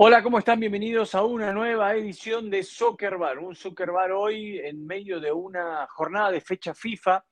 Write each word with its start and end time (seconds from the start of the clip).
Hola, 0.00 0.22
¿cómo 0.22 0.38
están? 0.38 0.60
Bienvenidos 0.60 1.16
a 1.16 1.24
una 1.24 1.52
nueva 1.52 1.92
edición 1.96 2.48
de 2.50 2.62
Soccer 2.62 3.18
Bar. 3.18 3.40
Un 3.40 3.56
Soccer 3.56 3.90
Bar 3.90 4.12
hoy 4.12 4.60
en 4.60 4.86
medio 4.86 5.18
de 5.18 5.32
una 5.32 5.88
jornada 5.88 6.30
de 6.30 6.40
fecha 6.40 6.72
FIFA, 6.72 7.24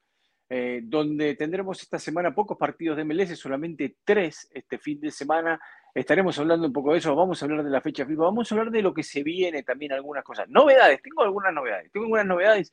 eh, 0.48 0.80
donde 0.82 1.36
tendremos 1.36 1.80
esta 1.80 2.00
semana 2.00 2.34
pocos 2.34 2.58
partidos 2.58 2.96
de 2.96 3.04
MLS, 3.04 3.38
solamente 3.38 3.98
tres 4.02 4.50
este 4.52 4.78
fin 4.78 4.98
de 4.98 5.12
semana. 5.12 5.60
Estaremos 5.94 6.36
hablando 6.40 6.66
un 6.66 6.72
poco 6.72 6.90
de 6.90 6.98
eso, 6.98 7.14
vamos 7.14 7.40
a 7.40 7.44
hablar 7.44 7.62
de 7.62 7.70
la 7.70 7.80
fecha 7.80 8.04
FIFA, 8.04 8.22
vamos 8.22 8.50
a 8.50 8.54
hablar 8.56 8.72
de 8.72 8.82
lo 8.82 8.92
que 8.92 9.04
se 9.04 9.22
viene 9.22 9.62
también, 9.62 9.92
algunas 9.92 10.24
cosas. 10.24 10.48
Novedades, 10.48 11.00
tengo 11.00 11.22
algunas 11.22 11.54
novedades, 11.54 11.92
tengo 11.92 12.06
algunas 12.06 12.26
novedades. 12.26 12.72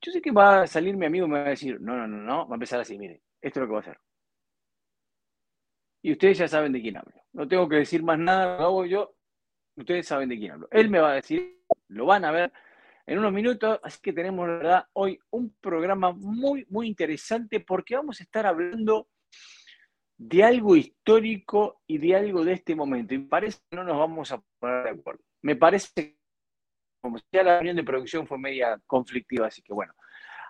Yo 0.00 0.12
sé 0.12 0.22
que 0.22 0.30
va 0.30 0.62
a 0.62 0.66
salir 0.68 0.96
mi 0.96 1.06
amigo 1.06 1.26
y 1.26 1.30
me 1.30 1.40
va 1.40 1.46
a 1.46 1.50
decir, 1.50 1.80
no, 1.80 1.96
no, 1.96 2.06
no, 2.06 2.18
no, 2.18 2.46
va 2.46 2.54
a 2.54 2.58
empezar 2.58 2.78
así, 2.78 2.96
mire, 2.96 3.22
esto 3.40 3.58
es 3.58 3.62
lo 3.62 3.66
que 3.66 3.72
va 3.72 3.78
a 3.78 3.82
hacer. 3.82 3.98
Y 6.00 6.12
ustedes 6.12 6.38
ya 6.38 6.46
saben 6.46 6.70
de 6.70 6.80
quién 6.80 6.96
hablo. 6.96 7.20
No 7.32 7.48
tengo 7.48 7.68
que 7.68 7.76
decir 7.76 8.04
más 8.04 8.20
nada, 8.20 8.56
lo 8.58 8.64
hago 8.66 8.86
yo, 8.86 9.16
Ustedes 9.76 10.06
saben 10.06 10.28
de 10.28 10.38
quién 10.38 10.52
hablo. 10.52 10.68
Él 10.70 10.90
me 10.90 11.00
va 11.00 11.12
a 11.12 11.14
decir, 11.14 11.62
lo 11.88 12.06
van 12.06 12.24
a 12.24 12.30
ver 12.30 12.52
en 13.06 13.18
unos 13.18 13.32
minutos, 13.32 13.80
así 13.82 13.98
que 14.00 14.12
tenemos, 14.12 14.46
la 14.46 14.54
verdad, 14.54 14.86
hoy 14.92 15.18
un 15.30 15.54
programa 15.60 16.12
muy, 16.12 16.66
muy 16.68 16.86
interesante 16.86 17.60
porque 17.60 17.96
vamos 17.96 18.20
a 18.20 18.24
estar 18.24 18.46
hablando 18.46 19.08
de 20.16 20.44
algo 20.44 20.76
histórico 20.76 21.82
y 21.86 21.98
de 21.98 22.14
algo 22.14 22.44
de 22.44 22.52
este 22.52 22.74
momento. 22.74 23.14
Y 23.14 23.18
parece 23.18 23.58
que 23.68 23.76
no 23.76 23.84
nos 23.84 23.98
vamos 23.98 24.30
a 24.30 24.42
poner 24.58 24.84
de 24.84 24.90
acuerdo. 24.90 25.22
Me 25.42 25.56
parece 25.56 25.92
que 25.94 26.18
como 27.00 27.18
ya 27.32 27.42
la 27.42 27.54
reunión 27.54 27.76
de 27.76 27.82
producción 27.82 28.26
fue 28.26 28.38
media 28.38 28.80
conflictiva, 28.86 29.48
así 29.48 29.62
que 29.62 29.72
bueno. 29.72 29.92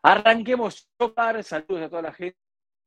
Arranquemos. 0.03 0.91
Saludos 0.99 1.83
a 1.83 1.89
toda 1.89 2.03
la 2.03 2.13
gente 2.13 2.37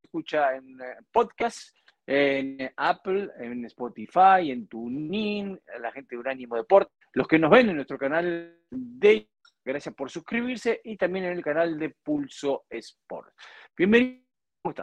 que 0.01 0.07
escucha 0.07 0.55
en 0.55 0.79
eh, 0.79 0.97
podcast 1.11 1.75
en 2.07 2.71
Apple, 2.77 3.29
en 3.39 3.65
Spotify, 3.65 4.51
en 4.51 4.67
TuneIn, 4.67 5.59
la 5.79 5.91
gente 5.91 6.15
de 6.15 6.19
Unánimo 6.19 6.55
Deporte, 6.55 6.93
los 7.13 7.27
que 7.27 7.39
nos 7.39 7.49
ven 7.49 7.69
en 7.69 7.75
nuestro 7.77 7.97
canal 7.97 8.59
de 8.69 9.29
gracias 9.63 9.95
por 9.95 10.11
suscribirse 10.11 10.81
y 10.83 10.97
también 10.97 11.25
en 11.25 11.33
el 11.33 11.43
canal 11.43 11.79
de 11.79 11.89
Pulso 11.89 12.65
Sport. 12.69 13.33
Bienvenido, 13.75 14.21
¿cómo? 14.61 14.75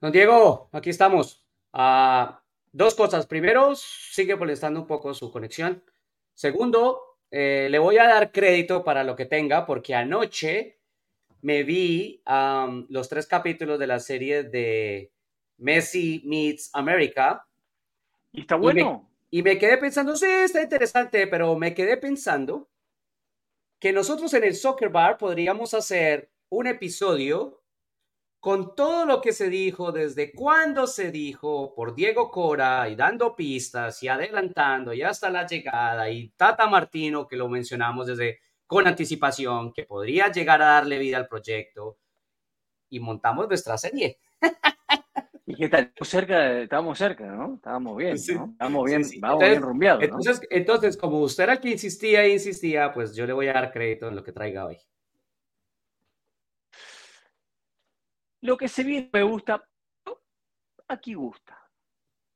Don 0.00 0.12
Diego, 0.12 0.68
aquí 0.72 0.90
estamos. 0.90 1.44
Uh, 1.72 2.32
dos 2.70 2.94
cosas. 2.94 3.26
Primero, 3.26 3.74
sigue 3.74 4.36
molestando 4.36 4.80
un 4.80 4.86
poco 4.86 5.14
su 5.14 5.32
conexión. 5.32 5.82
Segundo, 6.34 7.18
eh, 7.30 7.68
le 7.70 7.78
voy 7.78 7.98
a 7.98 8.06
dar 8.06 8.30
crédito 8.30 8.84
para 8.84 9.02
lo 9.02 9.16
que 9.16 9.24
tenga, 9.24 9.66
porque 9.66 9.94
anoche 9.94 10.78
me 11.44 11.62
vi 11.62 12.22
los 12.88 13.08
tres 13.10 13.26
capítulos 13.26 13.78
de 13.78 13.86
la 13.86 14.00
serie 14.00 14.44
de 14.44 15.12
Messi 15.58 16.22
Meets 16.24 16.70
America. 16.72 17.46
¿Y 18.32 18.40
está 18.40 18.56
bueno? 18.56 19.10
Y 19.30 19.42
me, 19.42 19.58
quedé 19.58 19.76
pensando, 19.76 20.16
sí, 20.16 20.24
está 20.26 20.62
interesante, 20.62 21.26
pero 21.26 21.54
me 21.54 21.74
quedé 21.74 21.98
pensando 21.98 22.70
que 23.78 23.92
nosotros 23.92 24.32
en 24.32 24.44
el 24.44 24.54
Soccer 24.54 24.88
Bar 24.88 25.18
podríamos 25.18 25.74
hacer 25.74 26.30
un 26.48 26.66
episodio 26.66 27.62
con 28.40 28.74
todo 28.74 29.04
lo 29.04 29.20
que 29.20 29.32
se 29.32 29.50
dijo, 29.50 29.92
desde 29.92 30.32
cuándo 30.32 30.86
se 30.86 31.10
dijo 31.10 31.74
por 31.74 31.94
Diego 31.94 32.30
Cora 32.30 32.88
y 32.88 32.96
dando 32.96 33.36
pistas 33.36 34.02
y 34.02 34.08
adelantando 34.08 34.94
y 34.94 35.02
hasta 35.02 35.28
la 35.28 35.46
llegada 35.46 36.08
y 36.08 36.30
Tata 36.30 36.66
Martino 36.68 37.26
que 37.26 37.36
lo 37.36 37.50
mencionamos 37.50 38.06
desde 38.06 38.38
con 38.74 38.88
anticipación, 38.88 39.72
que 39.72 39.84
podría 39.84 40.32
llegar 40.32 40.60
a 40.60 40.66
darle 40.66 40.98
vida 40.98 41.16
al 41.16 41.28
proyecto 41.28 42.00
y 42.88 42.98
montamos 42.98 43.46
nuestra 43.46 43.78
serie. 43.78 44.18
¿Y 45.46 45.54
qué 45.54 45.68
tal? 45.68 45.92
Cerca, 46.00 46.58
estábamos 46.58 46.98
cerca, 46.98 47.24
¿no? 47.24 47.54
Estábamos 47.54 47.96
bien, 47.96 48.16
¿no? 48.34 48.46
Estábamos 48.50 48.84
bien, 48.86 49.02
bien 49.38 49.62
rumbeados, 49.62 50.00
¿no? 50.00 50.04
Entonces, 50.04 50.40
entonces, 50.50 50.96
como 50.96 51.20
usted 51.20 51.44
era 51.44 51.52
el 51.52 51.60
que 51.60 51.70
insistía 51.70 52.24
e 52.24 52.32
insistía, 52.32 52.92
pues 52.92 53.14
yo 53.14 53.26
le 53.26 53.32
voy 53.32 53.46
a 53.46 53.52
dar 53.52 53.72
crédito 53.72 54.08
en 54.08 54.16
lo 54.16 54.24
que 54.24 54.32
traiga 54.32 54.66
hoy. 54.66 54.78
Lo 58.40 58.56
que 58.56 58.66
se 58.66 58.82
viene 58.82 59.08
me 59.12 59.22
gusta, 59.22 59.64
aquí 60.88 61.14
gusta, 61.14 61.56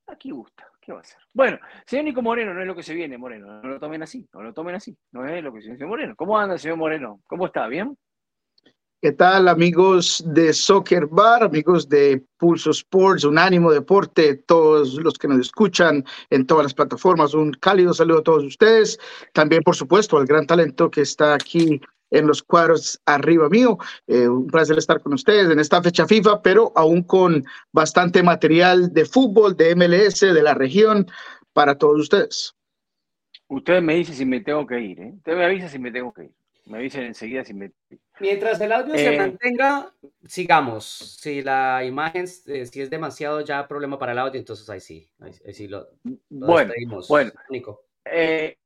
aquí 0.06 0.30
gusta. 0.30 0.70
¿Qué 0.88 0.94
va 0.94 1.00
a 1.00 1.02
hacer? 1.02 1.18
Bueno, 1.34 1.58
señor 1.84 2.06
Nico 2.06 2.22
Moreno, 2.22 2.54
no 2.54 2.62
es 2.62 2.66
lo 2.66 2.74
que 2.74 2.82
se 2.82 2.94
viene, 2.94 3.18
Moreno. 3.18 3.60
No 3.60 3.68
lo 3.68 3.78
tomen 3.78 4.02
así, 4.02 4.26
no 4.32 4.42
lo 4.42 4.54
tomen 4.54 4.74
así. 4.74 4.96
No 5.12 5.26
es 5.26 5.44
lo 5.44 5.52
que 5.52 5.60
se 5.60 5.64
viene, 5.66 5.76
señor 5.76 5.90
Moreno. 5.90 6.14
¿Cómo 6.16 6.38
anda, 6.38 6.56
señor 6.56 6.78
Moreno? 6.78 7.20
¿Cómo 7.26 7.44
está? 7.44 7.66
¿Bien? 7.66 7.94
¿Qué 9.02 9.12
tal, 9.12 9.48
amigos 9.48 10.24
de 10.26 10.54
Soccer 10.54 11.06
Bar, 11.06 11.42
amigos 11.42 11.90
de 11.90 12.24
Pulso 12.38 12.70
Sports, 12.70 13.24
Unánimo 13.24 13.70
Deporte, 13.70 14.36
todos 14.46 14.94
los 14.94 15.18
que 15.18 15.28
nos 15.28 15.40
escuchan 15.40 16.02
en 16.30 16.46
todas 16.46 16.64
las 16.64 16.72
plataformas? 16.72 17.34
Un 17.34 17.52
cálido 17.52 17.92
saludo 17.92 18.20
a 18.20 18.24
todos 18.24 18.44
ustedes. 18.44 18.98
También, 19.34 19.62
por 19.62 19.76
supuesto, 19.76 20.16
al 20.16 20.24
gran 20.24 20.46
talento 20.46 20.90
que 20.90 21.02
está 21.02 21.34
aquí 21.34 21.82
en 22.10 22.26
los 22.26 22.42
cuadros 22.42 23.00
arriba 23.06 23.48
mío. 23.48 23.78
Eh, 24.06 24.28
un 24.28 24.46
placer 24.46 24.78
estar 24.78 25.00
con 25.00 25.14
ustedes 25.14 25.50
en 25.50 25.58
esta 25.58 25.82
fecha 25.82 26.06
FIFA, 26.06 26.42
pero 26.42 26.72
aún 26.74 27.02
con 27.02 27.44
bastante 27.72 28.22
material 28.22 28.92
de 28.92 29.04
fútbol, 29.04 29.56
de 29.56 29.74
MLS, 29.74 30.20
de 30.20 30.42
la 30.42 30.54
región, 30.54 31.06
para 31.52 31.76
todos 31.76 32.00
ustedes. 32.00 32.54
Usted 33.48 33.80
me 33.80 33.94
dice 33.94 34.12
si 34.12 34.24
me 34.24 34.40
tengo 34.40 34.66
que 34.66 34.80
ir, 34.80 35.00
¿eh? 35.00 35.12
Usted 35.16 35.36
me 35.36 35.44
avisa 35.44 35.68
si 35.68 35.78
me 35.78 35.90
tengo 35.90 36.12
que 36.12 36.24
ir. 36.24 36.30
Me 36.66 36.78
avisen 36.78 37.04
enseguida 37.04 37.44
si 37.44 37.54
me... 37.54 37.72
Mientras 38.20 38.60
el 38.60 38.72
audio 38.72 38.94
se 38.94 39.14
eh, 39.14 39.18
mantenga, 39.18 39.90
sigamos. 40.26 40.84
Si 41.18 41.40
la 41.40 41.82
imagen, 41.82 42.26
eh, 42.46 42.66
si 42.66 42.82
es 42.82 42.90
demasiado 42.90 43.40
ya 43.40 43.66
problema 43.66 43.98
para 43.98 44.12
el 44.12 44.18
audio, 44.18 44.38
entonces 44.38 44.68
ahí 44.68 44.80
sí, 44.80 45.08
ahí, 45.20 45.32
sí 45.54 45.66
lo, 45.66 45.88
bueno, 46.28 46.74
Bueno, 47.08 47.32
Nico. 47.48 47.84
Eh, 48.04 48.56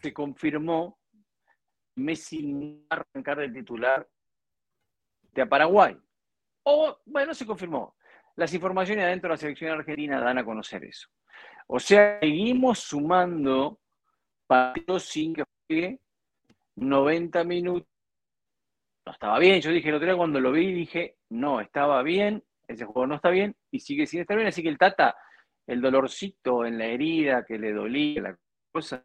se 0.00 0.12
confirmó 0.12 0.98
Messi 1.96 2.84
arrancar 2.90 3.38
de 3.38 3.50
titular 3.50 4.06
de 5.32 5.46
Paraguay. 5.46 5.96
O, 6.64 6.98
bueno, 7.06 7.34
se 7.34 7.46
confirmó. 7.46 7.96
Las 8.36 8.52
informaciones 8.52 9.04
adentro 9.04 9.28
de 9.28 9.34
la 9.34 9.38
selección 9.38 9.70
argentina 9.70 10.20
dan 10.20 10.38
a 10.38 10.44
conocer 10.44 10.84
eso. 10.84 11.08
O 11.68 11.80
sea, 11.80 12.18
seguimos 12.20 12.80
sumando 12.80 13.80
partidos 14.46 15.04
sin 15.04 15.34
que 15.34 15.44
juegue 15.66 16.00
90 16.76 17.44
minutos. 17.44 17.88
No 19.06 19.12
estaba 19.12 19.38
bien. 19.38 19.60
Yo 19.60 19.70
dije 19.70 19.88
el 19.88 19.94
otro 19.94 20.06
día 20.06 20.16
cuando 20.16 20.40
lo 20.40 20.52
vi, 20.52 20.72
dije, 20.72 21.16
no, 21.30 21.60
estaba 21.60 22.02
bien, 22.02 22.42
ese 22.68 22.84
juego 22.84 23.06
no 23.06 23.14
está 23.16 23.30
bien 23.30 23.54
y 23.70 23.80
sigue 23.80 24.06
sin 24.06 24.20
estar 24.20 24.36
bien. 24.36 24.48
Así 24.48 24.62
que 24.62 24.68
el 24.68 24.78
Tata, 24.78 25.16
el 25.66 25.80
dolorcito 25.80 26.66
en 26.66 26.78
la 26.78 26.86
herida 26.86 27.44
que 27.44 27.58
le 27.58 27.72
dolía, 27.72 28.22
la 28.22 28.38
cosa, 28.72 29.00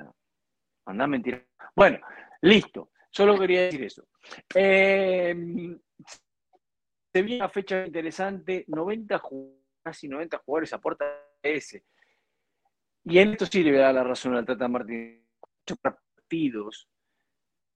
Anda 0.86 1.08
mentira. 1.08 1.44
Bueno, 1.76 2.00
listo. 2.42 2.92
Solo 3.10 3.38
quería 3.38 3.64
decir 3.64 3.84
eso. 3.84 4.08
Eh, 4.56 5.36
se 7.14 7.22
viene 7.22 7.42
una 7.42 7.50
fecha 7.50 7.86
interesante, 7.86 8.64
90 8.68 9.22
casi 9.84 10.08
90 10.08 10.38
jugadores 10.38 10.74
aporta 10.74 11.06
ese. 11.42 11.84
Y 13.04 13.20
en 13.20 13.32
esto 13.32 13.46
sí 13.46 13.64
le 13.64 13.72
voy 13.72 13.80
a 13.80 13.86
dar 13.86 13.96
la 13.96 14.04
razón 14.04 14.36
al 14.36 14.46
Tata 14.46 14.68
Martín. 14.68 15.28
Muchos 15.60 15.78
partidos. 15.80 16.88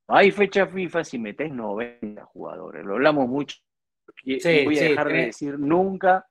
Hay 0.07 0.31
fecha 0.31 0.67
FIFA 0.67 1.03
si 1.03 1.19
metes 1.19 1.51
90 1.51 2.23
jugadores. 2.25 2.85
Lo 2.85 2.93
hablamos 2.93 3.27
mucho. 3.27 3.57
Sí, 4.23 4.63
voy 4.63 4.77
a 4.79 4.83
dejar 4.83 5.07
de 5.07 5.25
decir 5.25 5.59
nunca 5.59 6.25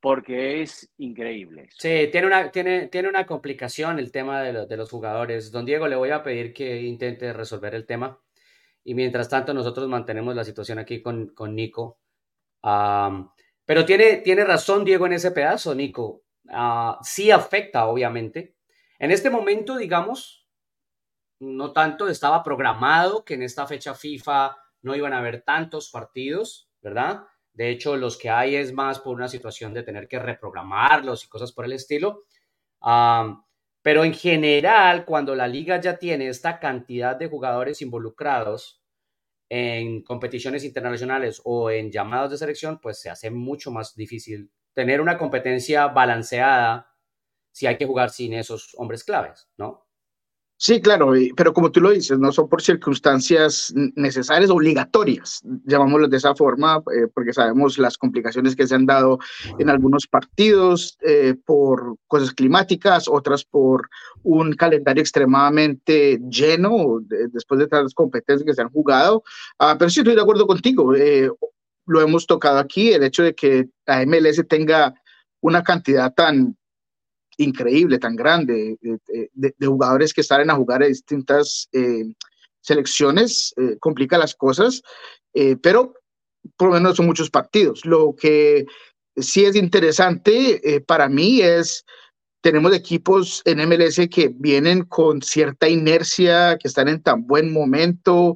porque 0.00 0.62
es 0.62 0.90
increíble. 0.98 1.68
Sí, 1.76 2.08
tiene 2.10 2.26
una, 2.26 2.50
tiene, 2.50 2.88
tiene 2.88 3.08
una 3.08 3.26
complicación 3.26 3.98
el 3.98 4.10
tema 4.10 4.42
de, 4.42 4.66
de, 4.66 4.76
los 4.76 4.90
jugadores. 4.90 5.52
Don 5.52 5.66
Diego, 5.66 5.86
le 5.88 5.96
voy 5.96 6.10
a 6.10 6.22
pedir 6.22 6.54
que 6.54 6.82
intente 6.82 7.32
resolver 7.32 7.74
el 7.74 7.86
tema. 7.86 8.18
Y 8.82 8.94
mientras 8.94 9.28
tanto, 9.28 9.52
nosotros 9.52 9.88
mantenemos 9.88 10.34
la 10.34 10.44
situación 10.44 10.78
aquí 10.78 11.02
con, 11.02 11.28
con 11.28 11.54
Nico. 11.54 11.98
pero 12.62 13.84
tiene, 13.84 14.18
tiene 14.18 14.44
razón 14.44 14.84
Diego 14.84 15.06
en 15.06 15.12
ese 15.12 15.32
pedazo, 15.32 15.74
Nico. 15.74 16.22
Uh, 16.44 16.94
sí 17.02 17.30
afecta, 17.30 17.86
obviamente. 17.86 18.56
En 18.98 19.10
este 19.10 19.30
momento, 19.30 19.76
digamos, 19.76 20.48
no 21.40 21.72
tanto 21.72 22.08
estaba 22.08 22.42
programado 22.42 23.24
que 23.24 23.34
en 23.34 23.42
esta 23.42 23.66
fecha 23.66 23.94
FIFA 23.94 24.56
no 24.82 24.96
iban 24.96 25.12
a 25.12 25.18
haber 25.18 25.42
tantos 25.42 25.90
partidos, 25.90 26.70
¿verdad? 26.82 27.24
De 27.60 27.68
hecho, 27.68 27.94
los 27.94 28.16
que 28.16 28.30
hay 28.30 28.56
es 28.56 28.72
más 28.72 29.00
por 29.00 29.14
una 29.14 29.28
situación 29.28 29.74
de 29.74 29.82
tener 29.82 30.08
que 30.08 30.18
reprogramarlos 30.18 31.26
y 31.26 31.28
cosas 31.28 31.52
por 31.52 31.66
el 31.66 31.74
estilo. 31.74 32.24
pero 33.82 34.04
en 34.04 34.14
general, 34.14 35.04
cuando 35.04 35.34
la 35.34 35.46
liga 35.46 35.78
ya 35.78 35.98
tiene 35.98 36.28
esta 36.28 36.58
cantidad 36.58 37.16
de 37.16 37.28
jugadores 37.28 37.82
involucrados 37.82 38.82
en 39.50 40.02
competiciones 40.02 40.64
internacionales 40.64 41.42
o 41.44 41.70
en 41.70 41.92
llamados 41.92 42.30
de 42.30 42.38
selección, 42.38 42.80
pues 42.80 42.98
se 42.98 43.10
hace 43.10 43.30
mucho 43.30 43.70
más 43.70 43.94
difícil 43.94 44.50
tener 44.72 45.02
una 45.02 45.18
competencia 45.18 45.88
balanceada 45.88 46.96
si 47.52 47.66
hay 47.66 47.76
que 47.76 47.84
jugar 47.84 48.08
sin 48.08 48.32
esos 48.32 48.74
hombres 48.78 49.04
claves, 49.04 49.50
¿no? 49.58 49.86
Sí, 50.62 50.82
claro, 50.82 51.14
pero 51.38 51.54
como 51.54 51.72
tú 51.72 51.80
lo 51.80 51.90
dices, 51.90 52.18
no 52.18 52.30
son 52.32 52.46
por 52.46 52.60
circunstancias 52.60 53.72
necesarias, 53.94 54.50
obligatorias, 54.50 55.40
llamámoslo 55.64 56.06
de 56.06 56.18
esa 56.18 56.34
forma, 56.34 56.82
eh, 56.94 57.06
porque 57.14 57.32
sabemos 57.32 57.78
las 57.78 57.96
complicaciones 57.96 58.54
que 58.54 58.66
se 58.66 58.74
han 58.74 58.84
dado 58.84 59.18
en 59.58 59.70
algunos 59.70 60.06
partidos 60.06 60.98
eh, 61.00 61.34
por 61.46 61.96
cosas 62.06 62.32
climáticas, 62.32 63.08
otras 63.08 63.42
por 63.42 63.88
un 64.22 64.52
calendario 64.52 65.00
extremadamente 65.00 66.20
lleno 66.28 67.00
después 67.08 67.58
de 67.58 67.66
tantas 67.66 67.94
competencias 67.94 68.44
que 68.44 68.54
se 68.54 68.60
han 68.60 68.68
jugado. 68.68 69.22
Ah, 69.58 69.76
pero 69.78 69.88
sí 69.88 70.00
estoy 70.00 70.14
de 70.14 70.20
acuerdo 70.20 70.46
contigo, 70.46 70.94
eh, 70.94 71.30
lo 71.86 72.02
hemos 72.02 72.26
tocado 72.26 72.58
aquí, 72.58 72.92
el 72.92 73.02
hecho 73.02 73.22
de 73.22 73.34
que 73.34 73.70
la 73.86 74.04
MLS 74.04 74.46
tenga 74.46 74.92
una 75.40 75.62
cantidad 75.62 76.12
tan 76.12 76.54
increíble, 77.36 77.98
tan 77.98 78.16
grande, 78.16 78.76
de, 78.80 79.66
jugadores 79.66 80.12
que 80.12 80.22
salen 80.22 80.50
a 80.50 80.56
jugar 80.56 80.82
a 80.82 80.86
distintas 80.86 81.68
eh, 81.72 82.04
selecciones, 82.60 83.54
eh, 83.56 83.76
complica 83.78 84.18
las 84.18 84.34
cosas, 84.34 84.82
eh, 85.34 85.56
pero 85.56 85.94
por 86.56 86.68
lo 86.68 86.74
menos 86.74 86.96
son 86.96 87.06
muchos 87.06 87.30
partidos. 87.30 87.84
Lo 87.84 88.14
que 88.14 88.66
sí 89.16 89.44
es 89.44 89.56
interesante 89.56 90.82
para 90.86 91.08
mí 91.08 91.40
es, 91.40 91.84
tenemos 92.40 92.74
equipos 92.74 93.42
en 93.44 93.58
MLS 93.68 94.08
que 94.10 94.32
vienen 94.34 94.84
con 94.84 95.20
cierta 95.20 95.68
inercia, 95.68 96.56
que 96.56 96.68
están 96.68 96.88
en 96.88 97.02
tan 97.02 97.26
buen 97.26 97.52
momento. 97.52 98.34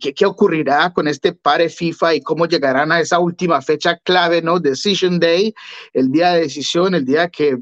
¿Qué, 0.00 0.12
qué 0.12 0.26
ocurrirá 0.26 0.92
con 0.92 1.08
este 1.08 1.32
pare 1.32 1.70
FIFA 1.70 2.16
y 2.16 2.20
cómo 2.20 2.46
llegarán 2.46 2.92
a 2.92 3.00
esa 3.00 3.18
última 3.18 3.62
fecha 3.62 3.96
clave, 4.04 4.42
¿no? 4.42 4.60
Decision 4.60 5.18
Day, 5.18 5.54
el 5.94 6.12
día 6.12 6.32
de 6.32 6.42
decisión, 6.42 6.94
el 6.94 7.06
día 7.06 7.28
que 7.28 7.56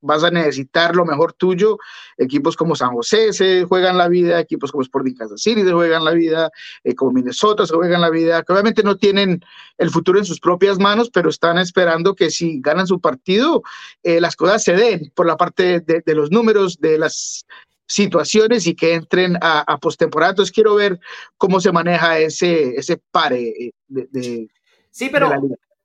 vas 0.00 0.24
a 0.24 0.30
necesitar 0.30 0.96
lo 0.96 1.04
mejor 1.04 1.32
tuyo. 1.32 1.78
Equipos 2.16 2.56
como 2.56 2.74
San 2.74 2.92
José 2.92 3.32
se 3.32 3.64
juegan 3.64 3.98
la 3.98 4.08
vida, 4.08 4.40
equipos 4.40 4.72
como 4.72 4.82
Sporting 4.82 5.14
Kansas 5.14 5.42
City 5.42 5.62
se 5.62 5.72
juegan 5.72 6.04
la 6.04 6.12
vida, 6.12 6.50
eh, 6.84 6.94
como 6.94 7.12
Minnesota 7.12 7.66
se 7.66 7.74
juegan 7.74 8.00
la 8.00 8.10
vida, 8.10 8.42
que 8.42 8.52
obviamente 8.52 8.82
no 8.82 8.96
tienen 8.96 9.40
el 9.78 9.90
futuro 9.90 10.18
en 10.18 10.24
sus 10.24 10.40
propias 10.40 10.78
manos, 10.78 11.10
pero 11.10 11.30
están 11.30 11.58
esperando 11.58 12.14
que 12.14 12.30
si 12.30 12.60
ganan 12.60 12.86
su 12.86 13.00
partido, 13.00 13.62
eh, 14.02 14.20
las 14.20 14.36
cosas 14.36 14.62
se 14.64 14.74
den 14.74 15.12
por 15.14 15.26
la 15.26 15.36
parte 15.36 15.80
de, 15.80 16.14
los 16.14 16.30
números, 16.30 16.78
de 16.80 16.98
las 16.98 17.46
situaciones 17.86 18.66
y 18.66 18.74
que 18.74 18.94
entren 18.94 19.36
a, 19.40 19.60
a 19.60 19.78
postemporada. 19.78 20.30
Entonces 20.30 20.52
quiero 20.52 20.74
ver 20.74 21.00
cómo 21.36 21.60
se 21.60 21.72
maneja 21.72 22.18
ese, 22.18 22.76
ese 22.76 23.00
pare 23.10 23.48
eh, 23.48 23.72
de, 23.88 24.48
sí, 24.90 25.08
pero, 25.10 25.30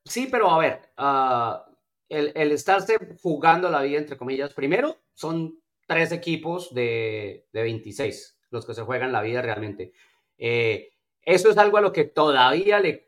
Sí, 0.08 0.28
pero 0.30 0.52
a 0.52 0.60
ver, 0.60 0.82
uh 1.00 1.75
el, 2.10 2.32
el 2.36 2.52
estarse 2.52 2.98
jugando 3.22 3.70
la 3.70 3.82
vida, 3.82 3.98
entre 3.98 4.18
comillas, 4.18 4.54
primero 4.54 4.98
son 5.14 5.60
tres 5.88 6.12
equipos 6.12 6.74
de, 6.74 7.48
de 7.52 7.62
26 7.62 8.36
los 8.56 8.66
que 8.66 8.74
se 8.74 8.82
juegan 8.82 9.12
la 9.12 9.22
vida 9.22 9.42
realmente. 9.42 9.94
Eh, 10.38 10.94
eso 11.22 11.50
es 11.50 11.58
algo 11.58 11.78
a 11.78 11.82
lo 11.82 11.94
que 11.94 12.06
todavía 12.06 12.80
le, 12.80 13.08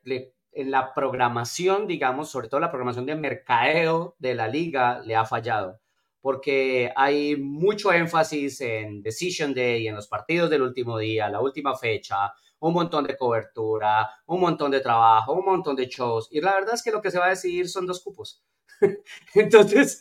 en 0.51 0.71
la 0.71 0.93
programación, 0.93 1.87
digamos, 1.87 2.29
sobre 2.29 2.49
todo 2.49 2.59
la 2.59 2.69
programación 2.69 3.05
de 3.05 3.15
mercadeo 3.15 4.15
de 4.19 4.35
la 4.35 4.47
liga, 4.47 5.01
le 5.05 5.15
ha 5.15 5.25
fallado. 5.25 5.79
Porque 6.19 6.91
hay 6.95 7.35
mucho 7.37 7.93
énfasis 7.93 8.61
en 8.61 9.01
Decision 9.01 9.53
Day, 9.53 9.87
en 9.87 9.95
los 9.95 10.07
partidos 10.07 10.49
del 10.49 10.63
último 10.63 10.97
día, 10.97 11.29
la 11.29 11.39
última 11.39 11.75
fecha, 11.75 12.33
un 12.59 12.73
montón 12.73 13.05
de 13.05 13.15
cobertura, 13.15 14.09
un 14.25 14.41
montón 14.41 14.71
de 14.71 14.79
trabajo, 14.79 15.33
un 15.33 15.45
montón 15.45 15.75
de 15.75 15.85
shows. 15.85 16.27
Y 16.31 16.41
la 16.41 16.55
verdad 16.55 16.73
es 16.73 16.83
que 16.83 16.91
lo 16.91 17.01
que 17.01 17.11
se 17.11 17.19
va 17.19 17.27
a 17.27 17.29
decidir 17.29 17.69
son 17.69 17.85
dos 17.85 18.03
cupos. 18.03 18.43
Entonces, 19.33 19.99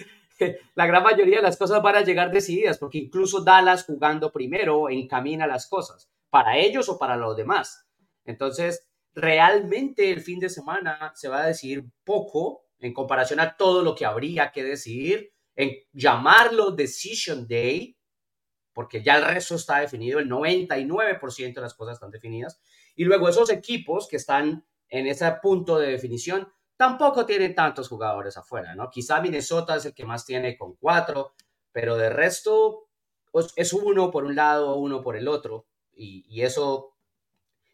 la 0.74 0.86
gran 0.86 1.02
mayoría 1.02 1.36
de 1.36 1.42
las 1.42 1.56
cosas 1.56 1.82
van 1.82 1.96
a 1.96 2.02
llegar 2.02 2.30
decididas, 2.30 2.78
porque 2.78 2.98
incluso 2.98 3.42
Dallas 3.42 3.84
jugando 3.84 4.32
primero 4.32 4.90
encamina 4.90 5.46
las 5.46 5.66
cosas, 5.68 6.10
para 6.30 6.58
ellos 6.58 6.88
o 6.88 6.98
para 6.98 7.16
los 7.16 7.36
demás. 7.36 7.86
Entonces, 8.24 8.88
realmente 9.14 10.10
el 10.10 10.20
fin 10.20 10.38
de 10.38 10.50
semana 10.50 11.12
se 11.14 11.28
va 11.28 11.42
a 11.42 11.46
decidir 11.46 11.84
poco 12.04 12.64
en 12.78 12.92
comparación 12.92 13.40
a 13.40 13.56
todo 13.56 13.82
lo 13.82 13.94
que 13.94 14.04
habría 14.04 14.52
que 14.52 14.62
decidir, 14.62 15.32
en 15.54 15.70
llamarlo 15.92 16.72
Decision 16.72 17.48
Day, 17.48 17.96
porque 18.74 19.02
ya 19.02 19.16
el 19.16 19.24
resto 19.24 19.54
está 19.54 19.80
definido, 19.80 20.18
el 20.18 20.28
99% 20.28 21.54
de 21.54 21.60
las 21.62 21.72
cosas 21.72 21.94
están 21.94 22.10
definidas, 22.10 22.60
y 22.94 23.04
luego 23.04 23.30
esos 23.30 23.48
equipos 23.48 24.06
que 24.06 24.16
están 24.16 24.66
en 24.88 25.06
ese 25.06 25.30
punto 25.42 25.78
de 25.78 25.88
definición 25.88 26.52
tampoco 26.76 27.24
tienen 27.26 27.54
tantos 27.54 27.88
jugadores 27.88 28.36
afuera, 28.36 28.74
¿no? 28.74 28.90
Quizá 28.90 29.20
Minnesota 29.20 29.76
es 29.76 29.86
el 29.86 29.94
que 29.94 30.04
más 30.04 30.24
tiene 30.24 30.56
con 30.56 30.76
cuatro, 30.76 31.32
pero 31.72 31.96
de 31.96 32.10
resto 32.10 32.88
pues, 33.30 33.52
es 33.56 33.72
uno 33.72 34.10
por 34.10 34.24
un 34.24 34.34
lado, 34.34 34.76
uno 34.76 35.02
por 35.02 35.16
el 35.16 35.28
otro, 35.28 35.66
y, 35.92 36.42
eso 36.42 36.96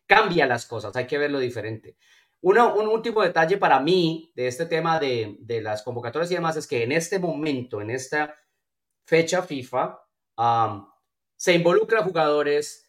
cambia 0.07 0.47
las 0.47 0.67
cosas, 0.67 0.95
hay 0.97 1.07
que 1.07 1.19
verlo 1.19 1.39
diferente. 1.39 1.97
Uno, 2.41 2.75
un 2.75 2.89
último 2.89 3.23
detalle 3.23 3.59
para 3.59 3.81
mí 3.81 4.33
de 4.35 4.49
este 4.49 4.67
tema 4.67 4.99
de, 4.99 5.39
las 5.63 5.83
convocatorias 5.83 6.31
y 6.31 6.35
demás 6.35 6.57
es 6.57 6.67
que 6.67 6.83
en 6.83 6.93
este 6.93 7.19
momento, 7.19 7.81
en 7.81 7.91
esta 7.91 8.37
fecha 9.05 9.43
FIFA, 9.43 10.01
se 11.37 11.55
involucra 11.55 12.03
jugadores 12.03 12.89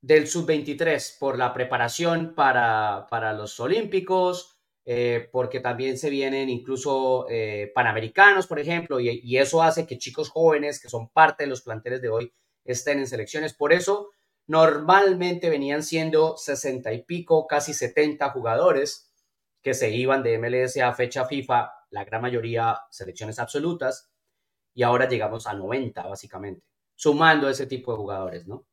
del 0.00 0.28
sub-23 0.28 1.18
por 1.18 1.38
la 1.38 1.52
preparación 1.52 2.34
para, 2.34 3.06
para 3.10 3.32
los 3.32 3.58
Olímpicos, 3.58 4.55
eh, 4.88 5.28
porque 5.32 5.58
también 5.58 5.98
se 5.98 6.10
vienen 6.10 6.48
incluso 6.48 7.26
eh, 7.28 7.72
panamericanos, 7.74 8.46
por 8.46 8.60
ejemplo, 8.60 9.00
y, 9.00 9.36
eso 9.36 9.60
hace 9.60 9.84
que 9.84 9.98
chicos 9.98 10.30
jóvenes 10.30 10.80
que 10.80 10.88
son 10.88 11.08
parte 11.08 11.42
de 11.42 11.50
los 11.50 11.62
planteles 11.62 12.00
de 12.00 12.08
hoy 12.08 12.32
estén 12.64 13.00
en 13.00 13.08
selecciones. 13.08 13.52
Por 13.52 13.72
eso, 13.72 14.10
normalmente 14.46 15.50
venían 15.50 15.82
siendo 15.82 16.36
60 16.36 16.92
y 16.92 17.02
pico, 17.02 17.48
casi 17.48 17.74
70 17.74 18.30
jugadores 18.30 19.12
que 19.60 19.74
se 19.74 19.90
iban 19.90 20.22
de 20.22 20.38
MLS 20.38 20.76
a 20.76 20.92
fecha 20.94 21.24
FIFA, 21.26 21.72
la 21.90 22.04
gran 22.04 22.22
mayoría 22.22 22.78
selecciones 22.90 23.40
absolutas, 23.40 24.12
y 24.72 24.84
ahora 24.84 25.08
llegamos 25.08 25.48
a 25.48 25.54
90, 25.54 26.06
básicamente, 26.06 26.62
sumando 26.94 27.48
ese 27.48 27.66
tipo 27.66 27.90
de 27.90 27.98
jugadores, 27.98 28.46
¿no? 28.46 28.66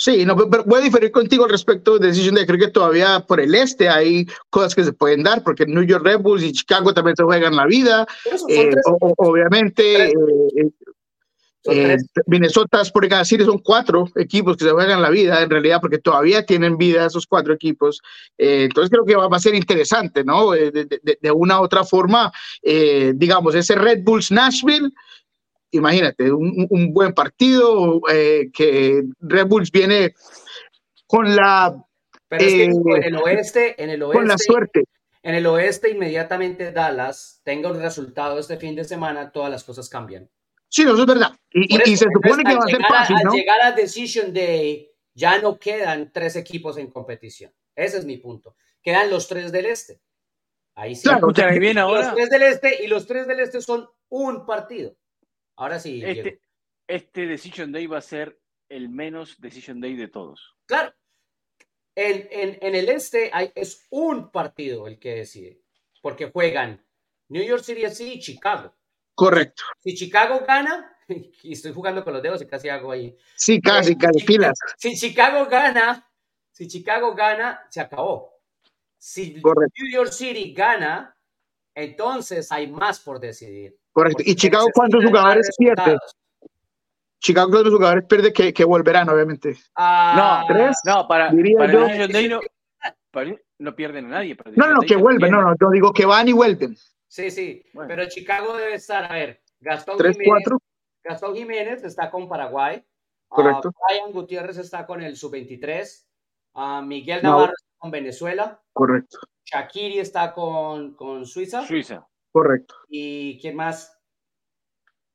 Sí, 0.00 0.24
no, 0.24 0.34
pero 0.34 0.64
voy 0.64 0.80
a 0.80 0.84
diferir 0.84 1.10
contigo 1.10 1.46
respecto 1.46 1.98
de 1.98 2.06
Decision 2.06 2.34
Day. 2.34 2.46
Creo 2.46 2.58
que 2.58 2.68
todavía 2.68 3.20
por 3.20 3.38
el 3.38 3.54
este 3.54 3.86
hay 3.86 4.26
cosas 4.48 4.74
que 4.74 4.82
se 4.82 4.94
pueden 4.94 5.22
dar, 5.22 5.44
porque 5.44 5.66
New 5.66 5.82
York 5.82 6.02
Red 6.02 6.20
Bulls 6.20 6.42
y 6.42 6.52
Chicago 6.52 6.94
también 6.94 7.16
se 7.16 7.22
juegan 7.22 7.54
la 7.54 7.66
vida. 7.66 8.06
Eh, 8.48 8.70
obviamente, 9.18 10.06
eh, 10.06 10.70
eh, 11.66 11.96
Minnesota, 12.24 12.80
por 12.94 13.06
decir, 13.06 13.44
son 13.44 13.58
cuatro 13.58 14.08
equipos 14.16 14.56
que 14.56 14.64
se 14.64 14.70
juegan 14.70 15.02
la 15.02 15.10
vida, 15.10 15.42
en 15.42 15.50
realidad, 15.50 15.82
porque 15.82 15.98
todavía 15.98 16.46
tienen 16.46 16.78
vida 16.78 17.04
esos 17.04 17.26
cuatro 17.26 17.52
equipos. 17.52 18.00
entonces 18.38 18.88
creo 18.88 19.04
que 19.04 19.16
va, 19.16 19.36
a 19.36 19.38
ser 19.38 19.54
interesante, 19.54 20.24
¿no? 20.24 20.52
De, 20.52 20.70
de, 20.70 21.18
de 21.20 21.30
una 21.30 21.60
u 21.60 21.64
otra 21.64 21.84
forma, 21.84 22.32
digamos, 22.62 23.54
ese 23.54 23.74
Red 23.74 24.02
Bulls 24.02 24.30
Nashville 24.30 24.94
imagínate, 25.70 26.32
un, 26.32 26.92
buen 26.92 27.12
partido, 27.12 28.00
eh, 28.12 28.50
que 28.52 29.02
Red 29.20 29.46
Bulls 29.46 29.70
viene 29.70 30.14
con 31.06 31.34
la... 31.34 31.84
Pero 32.28 32.44
es 32.44 32.52
que 32.52 32.64
en 32.64 33.04
el 33.04 33.14
eh, 33.14 33.20
oeste, 33.24 33.82
en 33.82 33.90
el 33.90 34.02
oeste... 34.02 34.18
Con 34.18 34.28
la 34.28 34.38
suerte. 34.38 34.84
En 35.22 35.34
el 35.34 35.46
oeste, 35.46 35.90
inmediatamente 35.90 36.72
Dallas 36.72 37.40
tenga 37.44 37.70
un 37.70 37.80
resultado 37.80 38.38
este 38.38 38.56
fin 38.56 38.74
de 38.74 38.84
semana, 38.84 39.32
todas 39.32 39.50
las 39.50 39.64
cosas 39.64 39.88
cambian. 39.88 40.30
Sí, 40.68 40.82
eso 40.82 41.00
es 41.00 41.06
verdad. 41.06 41.32
Y, 41.52 41.96
se 41.96 42.06
supone 42.12 42.44
que 42.44 42.54
va 42.54 42.64
a 42.64 42.68
ser 42.68 42.82
fácil, 42.88 43.16
¿no? 43.24 43.32
Al 43.32 43.36
llegar 43.36 43.60
a 43.60 43.72
Decision 43.72 44.32
Day, 44.32 44.88
ya 45.14 45.40
no 45.40 45.58
quedan 45.58 46.12
tres 46.12 46.36
equipos 46.36 46.78
en 46.78 46.90
competición. 46.90 47.52
Ese 47.74 47.98
es 47.98 48.04
mi 48.04 48.18
punto. 48.18 48.54
Quedan 48.82 49.10
los 49.10 49.26
tres 49.26 49.50
del 49.50 49.66
este. 49.66 50.00
Ahí 50.74 50.94
sí. 50.94 51.02
Claro, 51.02 51.28
bien 51.58 51.76
ahora. 51.76 52.06
Los 52.06 52.14
tres 52.14 52.30
del 52.30 52.42
este 52.42 52.84
y 52.84 52.86
los 52.86 53.06
tres 53.06 53.26
del 53.26 53.40
este 53.40 53.60
son 53.60 53.88
un 54.08 54.46
partido. 54.46 54.96
Ahora 55.60 55.78
sí. 55.78 56.02
Este, 56.02 56.40
este, 56.88 57.26
Decision 57.26 57.70
Day 57.70 57.86
va 57.86 57.98
a 57.98 58.02
ser 58.02 58.40
el 58.70 58.88
menos 58.88 59.38
Decision 59.42 59.78
Day 59.78 59.94
de 59.94 60.08
todos. 60.08 60.56
Claro. 60.64 60.94
En, 61.94 62.56
en, 62.62 62.74
el 62.74 62.88
este 62.88 63.28
hay, 63.30 63.52
es 63.54 63.86
un 63.90 64.30
partido 64.30 64.86
el 64.86 64.98
que 64.98 65.16
decide, 65.16 65.60
porque 66.00 66.30
juegan 66.30 66.82
New 67.28 67.44
York 67.44 67.62
City 67.62 67.82
FC 67.84 68.04
y 68.04 68.20
Chicago. 68.20 68.74
Correcto. 69.14 69.64
Si 69.80 69.94
Chicago 69.94 70.42
gana, 70.46 70.96
y 71.42 71.52
estoy 71.52 71.74
jugando 71.74 72.02
con 72.04 72.14
los 72.14 72.22
dedos 72.22 72.40
y 72.40 72.46
casi 72.46 72.70
hago 72.70 72.92
ahí. 72.92 73.14
Sí, 73.36 73.60
casi, 73.60 73.98
casi 73.98 74.24
pilas. 74.24 74.58
Si 74.78 74.94
Chicago 74.94 75.44
gana, 75.44 76.10
si 76.52 76.68
Chicago 76.68 77.14
gana, 77.14 77.66
se 77.68 77.82
acabó. 77.82 78.40
Si 78.96 79.34
New 79.34 79.92
York 79.92 80.12
City 80.12 80.54
gana, 80.54 81.18
entonces 81.74 82.50
hay 82.50 82.70
más 82.70 83.00
por 83.00 83.20
decidir. 83.20 83.79
Correcto. 83.92 84.22
¿Y 84.24 84.34
Chicago 84.34 84.66
cuántos 84.72 85.04
jugadores 85.04 85.50
pierde? 85.58 85.98
Chicago 87.18 87.50
cuántos 87.50 87.72
jugadores 87.72 88.04
pierde 88.06 88.32
que, 88.32 88.52
que 88.52 88.64
volverán, 88.64 89.08
obviamente. 89.08 89.56
Ah, 89.76 90.44
no, 90.48 90.54
tres. 90.54 90.78
No, 90.84 91.06
para, 91.06 91.30
para 91.30 91.72
yo. 91.72 92.40
no, 93.12 93.32
no, 93.58 93.76
pierden 93.76 94.06
a 94.06 94.08
nadie. 94.08 94.36
no, 94.54 94.72
no, 94.72 94.80
que 94.80 94.96
vuelven. 94.96 95.30
No, 95.30 95.42
no, 95.42 95.54
yo 95.60 95.70
digo 95.70 95.92
que 95.92 96.06
van 96.06 96.28
y 96.28 96.32
vuelven. 96.32 96.76
Sí, 97.08 97.30
sí. 97.30 97.62
Pero 97.88 98.08
Chicago 98.08 98.56
debe 98.56 98.74
estar, 98.74 99.10
a 99.10 99.14
ver, 99.14 99.42
Gastón 99.58 99.98
tres, 99.98 100.16
Jiménez. 100.16 100.44
Cuatro. 100.46 100.58
Gastón 101.02 101.34
Jiménez 101.34 101.84
está 101.84 102.10
con 102.10 102.28
Paraguay. 102.28 102.84
Correcto. 103.28 103.72
Brian 103.88 104.12
Gutiérrez 104.12 104.58
está 104.58 104.86
con 104.86 105.02
el 105.02 105.16
sub-23. 105.16 106.06
Miguel 106.84 107.22
Navarro 107.22 107.52
está 107.52 107.78
con 107.78 107.90
Venezuela. 107.90 108.60
Correcto. 108.72 109.18
Shakiri 109.44 109.98
está 109.98 110.32
con, 110.32 110.94
con 110.94 111.26
Suiza. 111.26 111.66
Suiza. 111.66 112.06
Correcto. 112.32 112.74
¿Y 112.88 113.38
quién 113.40 113.56
más? 113.56 113.96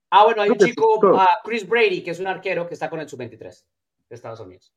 Ah, 0.09 0.23
bueno, 0.25 0.41
hay 0.41 0.49
un 0.49 0.57
chico, 0.57 0.99
Chris 1.43 1.67
Brady, 1.67 2.03
que 2.03 2.11
es 2.11 2.19
un 2.19 2.27
arquero 2.27 2.67
que 2.67 2.73
está 2.73 2.89
con 2.89 2.99
el 2.99 3.09
sub-23 3.09 3.65
de 4.09 4.15
Estados 4.15 4.39
Unidos. 4.39 4.73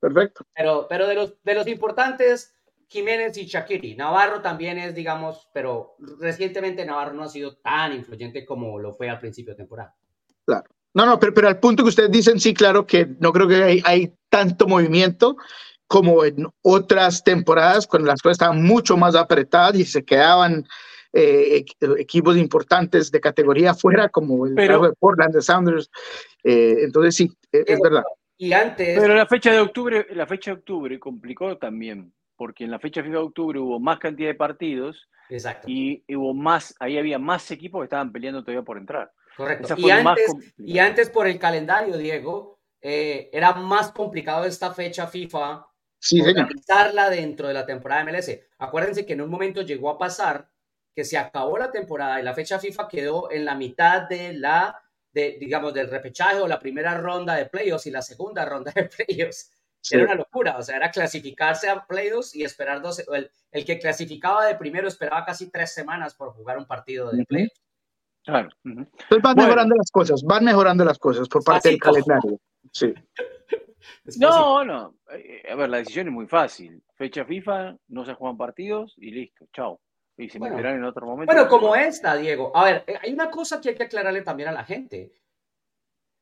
Perfecto. 0.00 0.44
Pero, 0.54 0.86
pero 0.88 1.06
de, 1.06 1.14
los, 1.14 1.42
de 1.42 1.54
los 1.54 1.66
importantes, 1.66 2.54
Jiménez 2.88 3.36
y 3.36 3.46
Shakiri. 3.46 3.94
Navarro 3.96 4.40
también 4.40 4.78
es, 4.78 4.94
digamos, 4.94 5.48
pero 5.52 5.96
recientemente 6.18 6.84
Navarro 6.84 7.14
no 7.14 7.24
ha 7.24 7.28
sido 7.28 7.56
tan 7.56 7.92
influyente 7.92 8.44
como 8.44 8.78
lo 8.78 8.92
fue 8.92 9.08
al 9.08 9.18
principio 9.18 9.52
de 9.52 9.58
temporada. 9.58 9.94
Claro. 10.44 10.64
No, 10.92 11.06
no, 11.06 11.18
pero, 11.18 11.34
pero 11.34 11.48
al 11.48 11.58
punto 11.58 11.82
que 11.82 11.88
ustedes 11.88 12.10
dicen, 12.10 12.38
sí, 12.38 12.54
claro 12.54 12.86
que 12.86 13.06
no 13.18 13.32
creo 13.32 13.48
que 13.48 13.62
hay, 13.62 13.82
hay 13.84 14.14
tanto 14.28 14.68
movimiento 14.68 15.36
como 15.86 16.24
en 16.24 16.46
otras 16.62 17.22
temporadas, 17.24 17.86
cuando 17.86 18.08
las 18.08 18.22
cosas 18.22 18.36
estaban 18.36 18.62
mucho 18.62 18.96
más 18.96 19.14
apretadas 19.14 19.74
y 19.74 19.84
se 19.84 20.04
quedaban 20.04 20.66
eh, 21.14 21.64
equipos 21.98 22.36
importantes 22.36 23.10
de 23.10 23.20
categoría 23.20 23.72
fuera, 23.74 24.08
como 24.08 24.46
el 24.46 24.54
pero, 24.54 24.82
de 24.82 24.92
Portland, 24.92 25.34
de 25.34 25.42
Sounders. 25.42 25.90
Eh, 26.42 26.76
entonces, 26.80 27.14
sí, 27.14 27.32
es, 27.52 27.64
es 27.66 27.80
verdad. 27.80 28.02
Y 28.36 28.52
antes. 28.52 28.98
Pero 28.98 29.14
la 29.14 29.26
fecha 29.26 29.52
de 29.52 29.60
octubre, 29.60 30.06
la 30.10 30.26
fecha 30.26 30.50
de 30.50 30.58
octubre 30.58 30.98
complicó 30.98 31.56
también, 31.56 32.12
porque 32.36 32.64
en 32.64 32.70
la 32.70 32.78
fecha 32.78 33.00
de 33.02 33.16
octubre 33.16 33.60
hubo 33.60 33.78
más 33.78 33.98
cantidad 33.98 34.28
de 34.28 34.34
partidos 34.34 35.08
Exacto. 35.30 35.68
y 35.68 36.04
hubo 36.08 36.34
más, 36.34 36.74
ahí 36.80 36.98
había 36.98 37.18
más 37.18 37.50
equipos 37.50 37.80
que 37.80 37.84
estaban 37.84 38.12
peleando 38.12 38.42
todavía 38.42 38.64
por 38.64 38.78
entrar. 38.78 39.12
Correcto. 39.36 39.74
Y 39.78 39.90
antes, 39.90 40.34
y 40.58 40.78
antes, 40.78 41.10
por 41.10 41.26
el 41.26 41.38
calendario, 41.38 41.96
Diego, 41.96 42.60
eh, 42.80 43.30
era 43.32 43.54
más 43.54 43.92
complicado 43.92 44.44
esta 44.44 44.72
fecha 44.72 45.06
FIFA 45.06 45.66
sí, 45.98 46.20
organizarla 46.20 47.10
dentro 47.10 47.48
de 47.48 47.54
la 47.54 47.66
temporada 47.66 48.04
de 48.04 48.12
MLS. 48.12 48.40
Acuérdense 48.58 49.06
que 49.06 49.14
en 49.14 49.22
un 49.22 49.30
momento 49.30 49.62
llegó 49.62 49.90
a 49.90 49.98
pasar 49.98 50.50
que 50.94 51.04
se 51.04 51.18
acabó 51.18 51.58
la 51.58 51.70
temporada 51.70 52.20
y 52.20 52.22
la 52.22 52.34
fecha 52.34 52.58
FIFA 52.58 52.88
quedó 52.88 53.30
en 53.30 53.44
la 53.44 53.54
mitad 53.54 54.08
de 54.08 54.32
la, 54.34 54.80
de, 55.12 55.36
digamos, 55.40 55.74
del 55.74 55.90
repechaje 55.90 56.40
o 56.40 56.46
la 56.46 56.58
primera 56.58 56.96
ronda 56.98 57.34
de 57.34 57.46
playoffs 57.46 57.86
y 57.86 57.90
la 57.90 58.02
segunda 58.02 58.44
ronda 58.44 58.72
de 58.74 58.84
playoffs. 58.84 59.50
Sí. 59.80 59.96
Era 59.96 60.04
una 60.04 60.14
locura, 60.14 60.56
o 60.56 60.62
sea, 60.62 60.76
era 60.76 60.90
clasificarse 60.90 61.68
a 61.68 61.84
playoffs 61.84 62.34
y 62.34 62.42
esperar 62.42 62.80
dos, 62.80 63.04
el, 63.12 63.30
el, 63.50 63.64
que 63.66 63.78
clasificaba 63.78 64.46
de 64.46 64.54
primero 64.54 64.88
esperaba 64.88 65.26
casi 65.26 65.50
tres 65.50 65.74
semanas 65.74 66.14
por 66.14 66.32
jugar 66.32 66.56
un 66.56 66.66
partido 66.66 67.10
de 67.10 67.24
playoffs. 67.26 67.60
Claro. 68.24 68.48
Uh 68.64 68.68
-huh. 68.68 68.88
Entonces 68.90 69.22
van 69.22 69.34
bueno. 69.34 69.42
mejorando 69.48 69.74
las 69.76 69.90
cosas, 69.90 70.22
van 70.22 70.44
mejorando 70.44 70.84
las 70.84 70.98
cosas 70.98 71.28
por 71.28 71.44
parte 71.44 71.68
del 71.68 71.78
calendario. 71.78 72.40
Sí. 72.72 72.94
No, 74.18 74.64
no. 74.64 74.94
A 75.50 75.54
ver, 75.54 75.68
la 75.68 75.78
decisión 75.78 76.08
es 76.08 76.12
muy 76.12 76.26
fácil. 76.26 76.82
Fecha 76.94 77.24
FIFA, 77.24 77.76
no 77.88 78.04
se 78.04 78.14
juegan 78.14 78.36
partidos 78.36 78.94
y 78.96 79.10
listo. 79.10 79.46
Chao. 79.52 79.80
Y 80.16 80.28
se 80.28 80.38
Bueno. 80.38 80.56
meterán 80.56 80.76
en 80.76 80.84
otro 80.84 81.06
momento. 81.06 81.32
Bueno, 81.32 81.48
como 81.48 81.74
esta, 81.74 82.16
Diego. 82.16 82.52
A 82.56 82.64
ver, 82.64 82.84
eh, 82.86 82.94
hay 83.02 83.12
una 83.12 83.30
cosa 83.30 83.60
que 83.60 83.70
hay 83.70 83.74
que 83.74 83.84
aclararle 83.84 84.22
también 84.22 84.48
a 84.48 84.52
la 84.52 84.64
gente. 84.64 85.12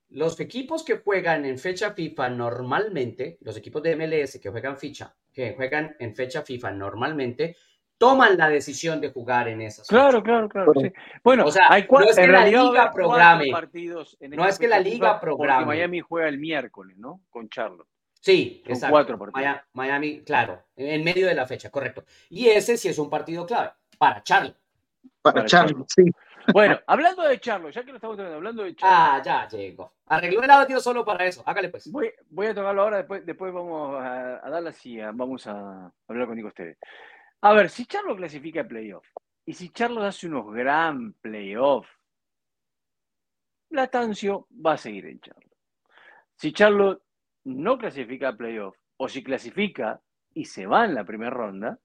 Los 0.09 0.39
equipos 0.41 0.85
que 0.85 0.99
juegan 0.99 1.45
en 1.47 1.59
fecha 1.59 1.93
FIFA 1.93 2.29
normalmente, 2.31 3.39
los 3.41 3.57
equipos 3.57 3.83
de 3.83 3.97
MLS 3.97 4.39
que 4.41 4.51
juegan 4.51 4.79
ficha, 4.79 5.15
que 5.33 5.55
juegan 5.55 5.97
en 5.99 6.15
fecha 6.15 6.43
FIFA 6.43 6.73
normalmente, 6.73 7.57
toman 7.97 8.37
la 8.37 8.49
decisión 8.49 9.01
de 9.01 9.11
jugar 9.11 9.49
en 9.49 9.63
esas. 9.63 9.87
Claro, 9.87 10.11
fechas. 10.21 10.23
claro, 10.25 10.49
claro. 10.49 10.73
Sí. 10.81 10.93
Bueno, 11.23 11.47
O 11.47 11.51
sea, 11.51 11.67
hay 11.71 11.87
no 11.91 12.01
es 12.01 12.17
que 12.17 12.25
en 12.25 12.33
la 12.33 12.45
liga 12.47 12.91
programe. 12.93 13.51
partidos 13.51 14.17
en 14.21 14.33
No 14.33 14.47
es 14.47 14.59
que 14.59 14.69
la 14.69 14.81
liga 14.81 15.15
FIFA, 15.15 15.21
programe. 15.21 15.65
Porque 15.65 15.77
Miami 15.77 16.01
juega 16.01 16.29
el 16.29 16.39
miércoles, 16.39 16.99
¿no? 16.99 17.23
Con 17.31 17.49
Charlotte. 17.49 17.89
Sí, 18.21 18.61
Son 18.65 18.73
exacto. 18.75 18.93
cuatro 18.93 19.19
partidos. 19.19 19.57
Miami, 19.73 20.23
claro, 20.23 20.63
en 20.77 21.03
medio 21.05 21.27
de 21.27 21.35
la 21.35 21.47
fecha, 21.47 21.71
correcto. 21.71 22.05
Y 22.29 22.49
ese 22.49 22.77
sí 22.77 22.89
es 22.89 22.99
un 22.99 23.09
partido 23.11 23.47
clave 23.47 23.71
para 24.03 24.21
Charlie. 24.25 24.53
Para 25.23 25.35
Para 25.35 25.47
Charlie, 25.47 25.75
Charlie. 25.75 25.85
sí. 25.87 26.03
Bueno, 26.53 26.77
hablando 26.89 27.23
de 27.23 27.39
Charlotte, 27.39 27.73
ya 27.73 27.85
que 27.85 27.91
lo 27.93 27.99
estamos 27.99 28.17
teniendo, 28.17 28.37
hablando 28.39 28.65
de 28.65 28.75
Charlotte, 28.75 28.99
Ah, 29.01 29.23
ya 29.25 29.49
llegó. 29.57 29.93
Arregló 30.07 30.43
el 30.43 30.51
audio 30.51 30.81
solo 30.81 31.05
para 31.05 31.25
eso. 31.25 31.41
Hágale 31.47 31.69
pues. 31.69 31.89
voy, 31.93 32.11
voy 32.31 32.49
a 32.49 32.55
tocarlo 32.55 32.83
ahora, 32.83 32.97
después, 32.97 33.25
después 33.25 33.53
vamos 33.53 34.03
a, 34.03 34.45
a 34.45 34.51
Dallas 34.51 34.85
y 34.87 35.01
a- 35.01 35.13
vamos 35.13 35.47
a 35.47 35.93
hablar 36.09 36.27
con 36.27 36.35
Nico 36.35 36.49
ustedes. 36.49 36.79
A 37.43 37.53
ver, 37.53 37.71
si 37.71 37.87
Charlotte 37.87 38.17
clasifica 38.17 38.63
a 38.63 38.65
playoff 38.67 39.07
y 39.47 39.53
si 39.53 39.69
Charlotte 39.71 40.07
hace 40.07 40.27
unos 40.27 40.53
gran 40.53 41.13
playoff, 41.21 41.87
Latancio 43.71 44.49
va 44.67 44.73
a 44.73 44.79
seguir 44.79 45.07
en 45.07 45.21
Charlotte. 45.21 45.53
Si 46.35 46.53
Charlotte 46.53 47.03
no 47.45 47.79
clasifica 47.79 48.31
a 48.31 48.37
playoff 48.37 48.77
o 48.97 49.09
si 49.09 49.23
clasifica 49.23 50.01
y 50.35 50.45
se 50.47 50.67
va 50.67 50.87
en 50.87 50.95
la 50.97 51.05
primera 51.05 51.31
ronda, 51.31 51.79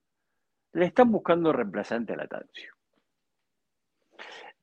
le 0.72 0.86
están 0.86 1.10
buscando 1.10 1.52
reemplazante 1.52 2.12
a 2.12 2.16
Latancio. 2.16 2.72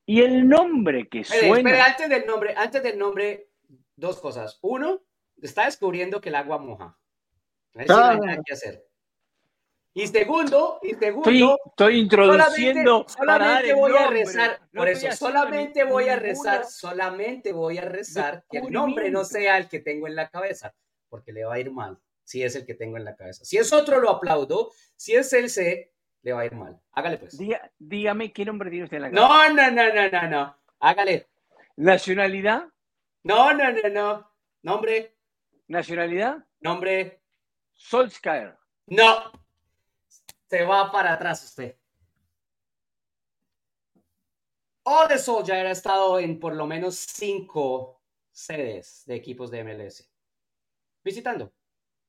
Y 0.06 0.22
el 0.22 0.48
nombre 0.48 1.08
que 1.10 1.24
suena. 1.24 1.58
espere, 1.58 1.82
antes 1.82 2.10
del 2.10 2.26
nombre, 2.26 2.54
antes 2.56 2.84
del 2.84 2.98
nombre, 2.98 3.50
dos 3.96 4.20
cosas. 4.20 4.60
Uno, 4.62 5.02
está 5.42 5.66
descubriendo 5.66 6.22
que 6.22 6.30
el 6.30 6.36
agua 6.36 6.60
moja. 6.60 6.98
Sí 7.74 7.80
no 7.88 7.96
hay 7.98 8.16
Ah. 8.18 8.20
nada 8.24 8.42
que 8.46 8.54
hacer. 8.54 8.86
Y 9.98 10.08
segundo, 10.08 10.80
y 10.84 10.94
segundo, 10.94 11.30
Estoy, 11.30 11.56
estoy 11.68 12.00
introduciendo. 12.02 13.06
solamente, 13.08 13.74
voy 13.74 13.94
a 13.96 14.08
rezar, 14.08 14.60
No 14.74 14.82
por 14.82 14.90
eso, 14.90 15.10
solamente 15.14 15.84
voy 15.86 16.10
a 16.10 16.18
rezar, 16.18 16.66
solamente 16.66 17.54
voy 17.54 17.78
a 17.78 17.86
rezar 17.86 18.44
que 18.50 18.58
el 18.58 18.72
nombre 18.72 19.10
no 19.10 19.24
sea 19.24 19.58
el 19.58 19.70
que 19.70 19.80
tengo 19.80 20.08
en 20.08 20.16
la 20.16 20.30
cabeza, 20.30 20.76
porque 21.08 21.32
le 21.32 21.46
va 21.46 21.54
a 21.56 21.60
ir 21.60 21.72
mal 21.72 21.98
si 22.26 22.44
es 22.44 22.56
el 22.58 22.66
que 22.66 22.74
tengo 22.74 22.98
en 22.98 23.06
la 23.06 23.16
cabeza. 23.16 23.46
Si 23.46 23.56
es 23.58 23.72
otro, 23.72 24.02
lo 24.02 24.10
aplaudo. 24.10 24.72
Si 24.98 25.16
es 25.16 25.32
el 25.32 25.50
C, 25.50 25.94
le 26.26 26.34
va 26.34 26.42
a 26.42 26.46
ir 26.46 26.56
mal. 26.56 26.82
Hágale 26.92 27.20
pues. 27.20 27.40
Diga- 27.40 27.72
dígame 27.78 28.34
qué 28.34 28.44
nombre 28.46 28.70
tiene 28.72 28.86
usted 28.86 28.98
en 28.98 29.04
la 29.04 29.12
cabeza. 29.12 29.28
No, 29.28 29.54
no, 29.54 29.72
no, 29.72 29.94
no, 29.94 30.10
no, 30.10 30.30
no. 30.30 30.58
Hágale. 30.80 31.30
Nacionalidad, 31.78 32.68
No, 33.24 33.54
no, 33.54 33.72
no, 33.72 33.90
no. 33.90 34.32
Nombre, 34.64 35.16
nacionalidad, 35.68 36.38
nombre. 36.60 37.22
Solskjaer. 37.74 38.58
No. 38.88 39.32
Se 40.50 40.64
va 40.64 40.92
para 40.92 41.14
atrás 41.14 41.44
usted. 41.44 41.78
Ole 44.84 45.18
Solskjaer 45.20 45.68
ha 45.68 45.72
estado 45.72 46.20
en 46.20 46.40
por 46.40 46.56
lo 46.56 46.66
menos 46.66 46.96
cinco 46.96 48.02
sedes 48.32 49.04
de 49.06 49.16
equipos 49.16 49.52
de 49.52 49.64
MLS. 49.64 50.10
Visitando, 51.04 51.54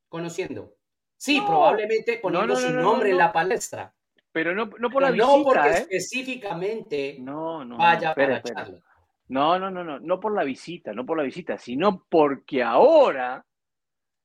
conociendo. 0.08 0.74
Sí, 1.18 1.38
No. 1.40 1.46
probablemente 1.46 2.18
poniendo 2.18 2.54
No, 2.54 2.54
no, 2.54 2.60
no, 2.60 2.68
su 2.68 2.74
no, 2.74 2.82
nombre 2.82 3.08
no, 3.08 3.14
en 3.14 3.18
la 3.18 3.32
palestra. 3.32 3.94
Pero 4.36 4.54
no, 4.54 4.66
no 4.66 4.90
por 4.90 5.00
la 5.00 5.10
visita, 5.12 5.34
no 5.34 5.44
porque 5.44 5.68
¿eh? 5.70 5.78
específicamente 5.78 7.16
No, 7.20 7.64
no. 7.64 7.78
vaya 7.78 8.00
no, 8.02 8.10
espera, 8.10 8.42
para 8.42 8.64
espera. 8.64 8.82
No, 9.28 9.58
no, 9.58 9.70
no, 9.70 9.82
no, 9.82 9.98
no 9.98 10.20
por 10.20 10.34
la 10.34 10.44
visita, 10.44 10.92
no 10.92 11.06
por 11.06 11.16
la 11.16 11.22
visita, 11.22 11.56
sino 11.56 12.04
porque 12.10 12.62
ahora 12.62 13.46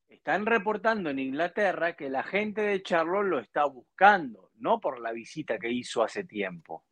están 0.10 0.46
reportando 0.46 1.10
en 1.10 1.20
Inglaterra 1.20 1.96
que 1.96 2.10
la 2.10 2.24
gente 2.24 2.60
de 2.60 2.84
Charlotte 2.84 3.25
lo 3.25 3.39
está 3.39 3.63
buscando, 3.63 4.51
no 4.58 4.82
por 4.82 5.00
la 5.00 5.13
visita 5.13 5.58
que 5.58 5.72
hizo 5.72 6.03
hace 6.03 6.25
tiempo. 6.25 6.84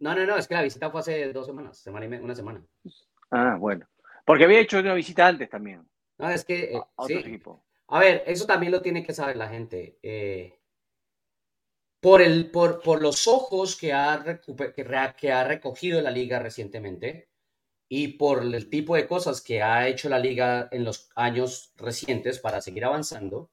No, 0.00 0.12
no, 0.12 0.26
no, 0.26 0.36
es 0.36 0.48
que 0.48 0.54
la 0.54 0.62
visita 0.62 0.90
fue 0.90 0.98
hace 0.98 1.32
dos 1.32 1.46
semanas, 1.46 1.78
semana 1.78 2.06
y 2.06 2.08
media, 2.08 2.24
una 2.24 2.34
semana. 2.34 2.60
Ah, 3.30 3.56
bueno. 3.56 3.86
Porque 4.26 4.46
había 4.46 4.58
hecho 4.58 4.80
una 4.80 4.94
visita 4.94 5.28
antes 5.28 5.48
también 5.48 5.86
No, 6.18 6.28
es 6.28 6.44
que, 6.44 6.74
eh, 6.74 6.76
a 6.76 6.88
otros 6.96 7.22
sí. 7.22 7.40
A 7.86 8.00
ver, 8.00 8.24
eso 8.26 8.46
también 8.46 8.72
lo 8.72 8.82
tiene 8.82 9.04
que 9.04 9.12
saber 9.12 9.36
la 9.36 9.48
gente. 9.48 9.96
eh, 10.02 10.58
por, 12.04 12.20
el, 12.20 12.50
por, 12.50 12.82
por 12.82 13.00
los 13.00 13.26
ojos 13.26 13.76
que 13.76 13.94
ha, 13.94 14.40
que, 15.16 15.32
ha 15.32 15.44
recogido 15.44 16.02
la 16.02 16.10
liga 16.10 16.38
recientemente 16.38 17.30
y 17.88 18.08
por 18.18 18.42
el 18.42 18.68
tipo 18.68 18.94
de 18.94 19.06
cosas 19.06 19.40
que 19.40 19.62
ha 19.62 19.88
hecho 19.88 20.10
la 20.10 20.18
liga 20.18 20.68
en 20.70 20.84
los 20.84 21.08
años 21.16 21.72
recientes 21.76 22.40
para 22.40 22.60
seguir 22.60 22.84
avanzando, 22.84 23.52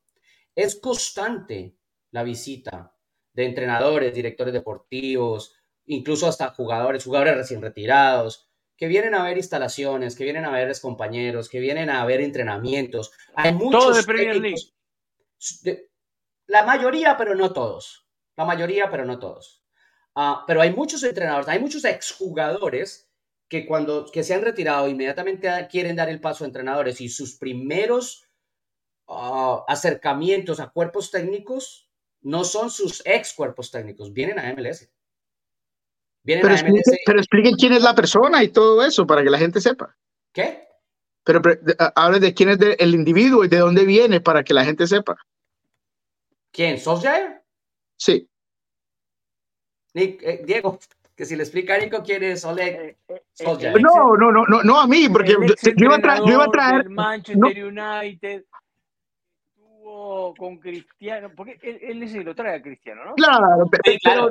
es 0.53 0.75
constante 0.81 1.77
la 2.11 2.23
visita 2.23 2.93
de 3.31 3.45
entrenadores, 3.45 4.13
directores 4.13 4.53
deportivos, 4.53 5.55
incluso 5.85 6.27
hasta 6.27 6.49
jugadores, 6.49 7.05
jugadores 7.05 7.37
recién 7.37 7.61
retirados, 7.61 8.49
que 8.75 8.87
vienen 8.87 9.15
a 9.15 9.23
ver 9.23 9.37
instalaciones, 9.37 10.13
que 10.13 10.25
vienen 10.25 10.43
a 10.43 10.51
ver 10.51 10.77
compañeros, 10.81 11.47
que 11.47 11.61
vienen 11.61 11.89
a 11.89 12.03
ver 12.03 12.19
entrenamientos. 12.19 13.13
Hay 13.33 13.53
muchos 13.53 13.81
Todo 13.85 13.93
de 13.93 14.03
Premier 14.03 14.35
técnicos- 14.41 14.73
de- 15.63 15.89
la 16.47 16.65
mayoría, 16.65 17.15
pero 17.15 17.33
no 17.33 17.53
todos. 17.53 18.10
La 18.41 18.47
mayoría, 18.47 18.89
pero 18.89 19.05
no 19.05 19.19
todos. 19.19 19.63
Ah, 20.15 20.43
pero 20.47 20.61
hay 20.61 20.73
muchos 20.73 21.03
entrenadores, 21.03 21.47
hay 21.47 21.59
muchos 21.59 21.85
exjugadores 21.85 23.07
que 23.47 23.67
cuando 23.67 24.05
que 24.11 24.23
se 24.23 24.33
han 24.33 24.41
retirado 24.41 24.87
inmediatamente 24.87 25.49
quieren 25.69 25.95
dar 25.95 26.09
el 26.09 26.19
paso 26.19 26.43
a 26.43 26.47
entrenadores 26.47 26.99
y 27.01 27.09
sus 27.09 27.35
primeros 27.37 28.25
ah, 29.07 29.63
acercamientos 29.67 30.59
a 30.59 30.69
cuerpos 30.69 31.11
técnicos 31.11 31.87
no 32.21 32.43
son 32.43 32.71
sus 32.71 33.03
ex 33.05 33.33
cuerpos 33.33 33.69
técnicos, 33.69 34.11
vienen 34.11 34.39
a 34.39 34.51
MLS. 34.53 34.89
Vienen 36.23 36.41
Pero 36.41 36.53
a 36.53 36.57
expliquen, 36.57 36.83
MLS. 36.83 36.99
pero 37.05 37.19
expliquen 37.19 37.55
quién 37.55 37.73
es 37.73 37.83
la 37.83 37.93
persona 37.93 38.43
y 38.43 38.49
todo 38.49 38.83
eso 38.83 39.05
para 39.05 39.23
que 39.23 39.29
la 39.29 39.37
gente 39.37 39.61
sepa. 39.61 39.95
¿Qué? 40.33 40.67
Pero, 41.23 41.41
habla 41.95 42.17
de 42.17 42.33
quién 42.33 42.49
es 42.49 42.57
el 42.79 42.95
individuo 42.95 43.45
y 43.45 43.49
de 43.49 43.59
dónde 43.59 43.85
viene 43.85 44.19
para 44.19 44.43
que 44.43 44.55
la 44.55 44.65
gente 44.65 44.87
sepa. 44.87 45.15
¿Quién? 46.51 46.79
¿Solskjaer? 46.79 47.43
Sí. 47.97 48.30
Eh, 49.93 50.43
Diego, 50.45 50.79
que 51.15 51.25
si 51.25 51.35
le 51.35 51.43
explica 51.43 51.75
a 51.75 51.77
Nico 51.77 52.01
quién 52.03 52.23
es 52.23 52.45
Oleg 52.45 52.97
eh, 53.07 53.23
eh, 53.39 53.73
No, 53.79 54.15
no, 54.15 54.31
no, 54.31 54.45
no, 54.45 54.63
no 54.63 54.79
a 54.79 54.87
mí, 54.87 55.09
porque 55.09 55.33
yo, 55.33 55.39
iba 55.75 55.95
a 55.95 56.01
traer, 56.01 56.21
yo, 56.25 56.33
iba 56.33 56.45
a 56.45 56.51
traer. 56.51 56.89
Manchester 56.89 57.65
United 57.65 58.45
tuvo 59.55 60.33
con 60.35 60.57
Cristiano, 60.57 61.29
porque 61.35 61.59
él, 61.61 62.03
él, 62.03 62.23
lo 62.23 62.33
trae 62.33 62.55
a 62.55 62.61
Cristiano, 62.61 63.03
¿no? 63.05 63.15
Claro, 63.15 63.69
pero, 63.69 63.97
pero 64.03 64.29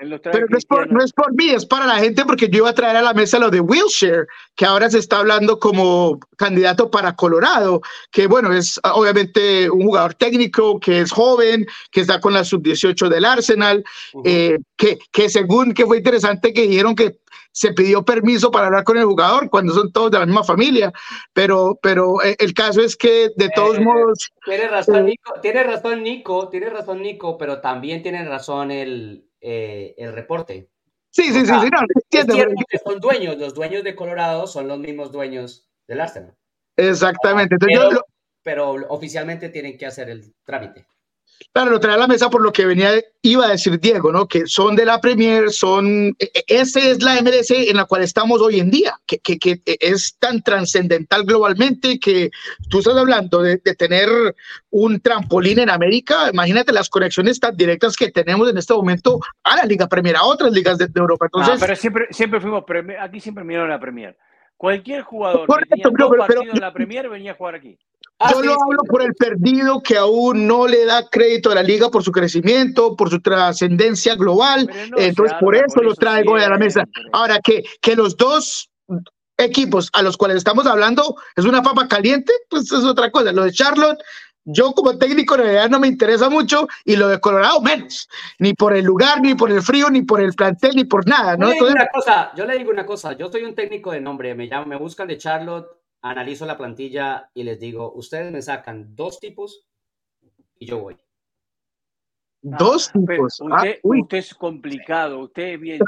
no 0.00 0.16
es, 0.56 0.64
por, 0.64 0.90
no 0.90 1.02
es, 1.02 1.12
por, 1.12 1.34
mí, 1.34 1.50
es 1.50 1.66
para 1.66 1.86
la 1.86 1.98
gente 1.98 2.24
porque 2.24 2.48
yo 2.48 2.58
iba 2.58 2.70
a 2.70 2.74
traer 2.74 2.96
a 2.96 3.02
la 3.02 3.12
mesa 3.12 3.38
lo 3.38 3.50
de 3.50 3.60
Wilshire, 3.60 4.26
que 4.56 4.64
ahora 4.64 4.88
se 4.88 4.98
está 4.98 5.18
hablando 5.18 5.58
como 5.58 6.18
candidato 6.36 6.90
para 6.90 7.16
Colorado, 7.16 7.82
que 8.10 8.26
bueno, 8.26 8.52
es 8.52 8.80
obviamente 8.82 9.70
un 9.70 9.82
jugador 9.82 10.14
técnico, 10.14 10.80
que 10.80 11.00
es 11.00 11.12
joven, 11.12 11.66
que 11.90 12.00
está 12.00 12.20
con 12.20 12.32
la 12.32 12.44
sub-18 12.44 13.08
del 13.08 13.24
Arsenal, 13.24 13.84
eh, 14.24 14.58
que, 14.76 14.98
que 15.12 15.28
según 15.28 15.74
que 15.74 15.86
fue 15.86 15.98
interesante 15.98 16.52
que 16.52 16.66
dijeron 16.66 16.94
que 16.94 17.18
se 17.52 17.72
pidió 17.72 18.04
permiso 18.04 18.50
para 18.50 18.66
hablar 18.66 18.84
con 18.84 18.96
el 18.96 19.04
jugador 19.04 19.50
cuando 19.50 19.74
son 19.74 19.92
todos 19.92 20.10
de 20.10 20.18
la 20.18 20.26
misma 20.26 20.44
familia, 20.44 20.92
pero, 21.32 21.78
pero 21.82 22.22
eh, 22.22 22.36
el 22.38 22.54
caso 22.54 22.80
es 22.80 22.96
que 22.96 23.30
de 23.36 23.50
todos 23.54 23.78
eh, 23.78 23.80
modos... 23.80 24.30
Tiene 24.44 24.68
razón, 24.68 25.04
Nico, 25.04 25.34
tiene 25.42 25.64
razón 25.64 26.02
Nico, 26.02 26.48
tiene 26.48 26.70
razón 26.70 27.02
Nico, 27.02 27.36
pero 27.36 27.60
también 27.60 28.02
tiene 28.02 28.24
razón 28.24 28.70
el 28.70 29.29
eh, 29.40 29.94
el 29.96 30.12
reporte. 30.12 30.68
Sí, 31.10 31.24
sí, 31.32 31.44
sí, 31.44 31.46
sí, 31.46 32.78
son 32.84 33.00
dueños, 33.00 33.36
los 33.36 33.52
dueños 33.52 33.82
de 33.82 33.96
Colorado 33.96 34.46
son 34.46 34.68
los 34.68 34.78
mismos 34.78 35.10
dueños 35.10 35.68
del 35.88 36.00
Arsenal. 36.00 36.36
Exactamente. 36.76 37.56
pero 38.42 38.70
oficialmente 38.88 39.48
tienen 39.48 39.76
que 39.76 39.86
hacer 39.86 40.08
el 40.08 40.32
trámite. 40.44 40.86
Claro, 41.52 41.70
lo 41.72 41.80
trae 41.80 41.94
a 41.94 41.98
la 41.98 42.06
mesa 42.06 42.30
por 42.30 42.42
lo 42.42 42.52
que 42.52 42.64
venía, 42.64 42.92
iba 43.22 43.46
a 43.46 43.50
decir 43.50 43.80
Diego, 43.80 44.12
¿no? 44.12 44.28
Que 44.28 44.46
son 44.46 44.76
de 44.76 44.84
la 44.84 45.00
Premier, 45.00 45.50
son, 45.50 46.14
e, 46.18 46.30
e, 46.32 46.44
esa 46.46 46.80
es 46.80 47.02
la 47.02 47.20
MLC 47.20 47.70
en 47.70 47.76
la 47.76 47.86
cual 47.86 48.02
estamos 48.02 48.40
hoy 48.40 48.60
en 48.60 48.70
día, 48.70 48.94
que, 49.06 49.18
que, 49.18 49.38
que 49.38 49.60
es 49.64 50.16
tan 50.18 50.42
trascendental 50.42 51.24
globalmente 51.24 51.98
que 51.98 52.30
tú 52.68 52.78
estás 52.78 52.96
hablando 52.96 53.42
de, 53.42 53.60
de, 53.64 53.74
tener 53.74 54.08
un 54.70 55.00
trampolín 55.00 55.58
en 55.58 55.70
América, 55.70 56.30
imagínate 56.32 56.72
las 56.72 56.88
conexiones 56.88 57.40
tan 57.40 57.56
directas 57.56 57.96
que 57.96 58.10
tenemos 58.10 58.48
en 58.48 58.58
este 58.58 58.74
momento 58.74 59.18
a 59.42 59.56
la 59.56 59.64
Liga 59.64 59.88
Premier, 59.88 60.16
a 60.16 60.24
otras 60.24 60.52
ligas 60.52 60.78
de, 60.78 60.88
Europa. 60.94 61.26
Entonces, 61.26 61.58
pero 61.58 61.74
siempre, 61.74 62.06
siempre 62.10 62.40
fuimos, 62.40 62.64
aquí 63.00 63.20
siempre 63.20 63.44
miraron 63.44 63.70
la 63.70 63.80
Premier. 63.80 64.16
Cualquier 64.56 65.02
jugador 65.02 65.46
que 65.46 65.70
tenía 65.70 65.86
dos 65.98 66.16
partidos 66.16 66.46
en 66.54 66.60
la 66.60 66.72
Premier 66.74 67.08
venía 67.08 67.32
a 67.32 67.34
jugar 67.34 67.54
aquí. 67.54 67.78
Ah, 68.22 68.32
Yo 68.34 68.42
lo 68.42 68.52
hablo 68.52 68.82
por 68.86 69.00
el 69.00 69.14
perdido 69.14 69.82
que 69.82 69.96
aún 69.96 70.46
no 70.46 70.68
le 70.68 70.84
da 70.84 71.08
crédito 71.08 71.50
a 71.50 71.54
la 71.54 71.62
liga 71.62 71.90
por 71.90 72.04
su 72.04 72.12
crecimiento, 72.12 72.94
por 72.94 73.08
su 73.08 73.20
trascendencia 73.20 74.14
global. 74.14 74.70
Entonces, 74.98 75.34
por 75.40 75.56
eso 75.56 75.80
lo 75.80 75.94
traigo 75.94 76.36
a 76.36 76.46
la 76.46 76.58
mesa. 76.58 76.84
Ahora, 77.12 77.40
que, 77.42 77.64
que 77.80 77.96
los 77.96 78.18
dos 78.18 78.70
equipos 79.38 79.88
a 79.94 80.02
los 80.02 80.18
cuales 80.18 80.36
estamos 80.36 80.66
hablando 80.66 81.16
es 81.34 81.46
una 81.46 81.62
papa 81.62 81.88
caliente, 81.88 82.30
pues 82.50 82.70
es 82.70 82.84
otra 82.84 83.10
cosa. 83.10 83.32
Lo 83.32 83.44
de 83.44 83.52
Charlotte, 83.52 83.98
yo 84.44 84.72
como 84.72 84.98
técnico 84.98 85.34
en 85.36 85.40
realidad 85.42 85.70
no 85.70 85.80
me 85.80 85.88
interesa 85.88 86.28
mucho 86.28 86.68
y 86.84 86.96
lo 86.96 87.08
de 87.08 87.20
Colorado 87.20 87.60
menos, 87.62 88.06
ni 88.38 88.52
por 88.52 88.74
el 88.74 88.84
lugar, 88.84 89.22
ni 89.22 89.34
por 89.34 89.50
el 89.50 89.62
frío, 89.62 89.88
ni 89.90 90.02
por 90.02 90.20
el 90.20 90.34
plantel, 90.34 90.76
ni 90.76 90.84
por 90.84 91.06
nada. 91.08 91.38
¿no? 91.38 91.46
Yo, 91.46 91.52
le 91.52 91.58
digo 91.58 91.70
una 91.72 91.88
cosa, 91.88 92.32
yo 92.36 92.44
le 92.44 92.58
digo 92.58 92.70
una 92.70 92.84
cosa, 92.84 93.12
yo 93.14 93.30
soy 93.30 93.44
un 93.44 93.54
técnico 93.54 93.92
de 93.92 94.00
nombre, 94.00 94.34
me, 94.34 94.46
llaman, 94.46 94.68
me 94.68 94.76
buscan 94.76 95.08
de 95.08 95.16
Charlotte 95.16 95.79
analizo 96.02 96.46
la 96.46 96.56
plantilla 96.56 97.30
y 97.34 97.42
les 97.42 97.58
digo, 97.60 97.92
ustedes 97.92 98.32
me 98.32 98.42
sacan 98.42 98.94
dos 98.94 99.20
tipos 99.20 99.66
y 100.58 100.66
yo 100.66 100.80
voy. 100.80 100.96
Dos 102.42 102.90
tipos. 102.90 103.38
Ah, 103.50 103.64
usted, 103.82 104.16
es 104.16 104.34
complicado, 104.34 105.18
usted 105.18 105.42
es 105.42 105.60
bien 105.60 105.80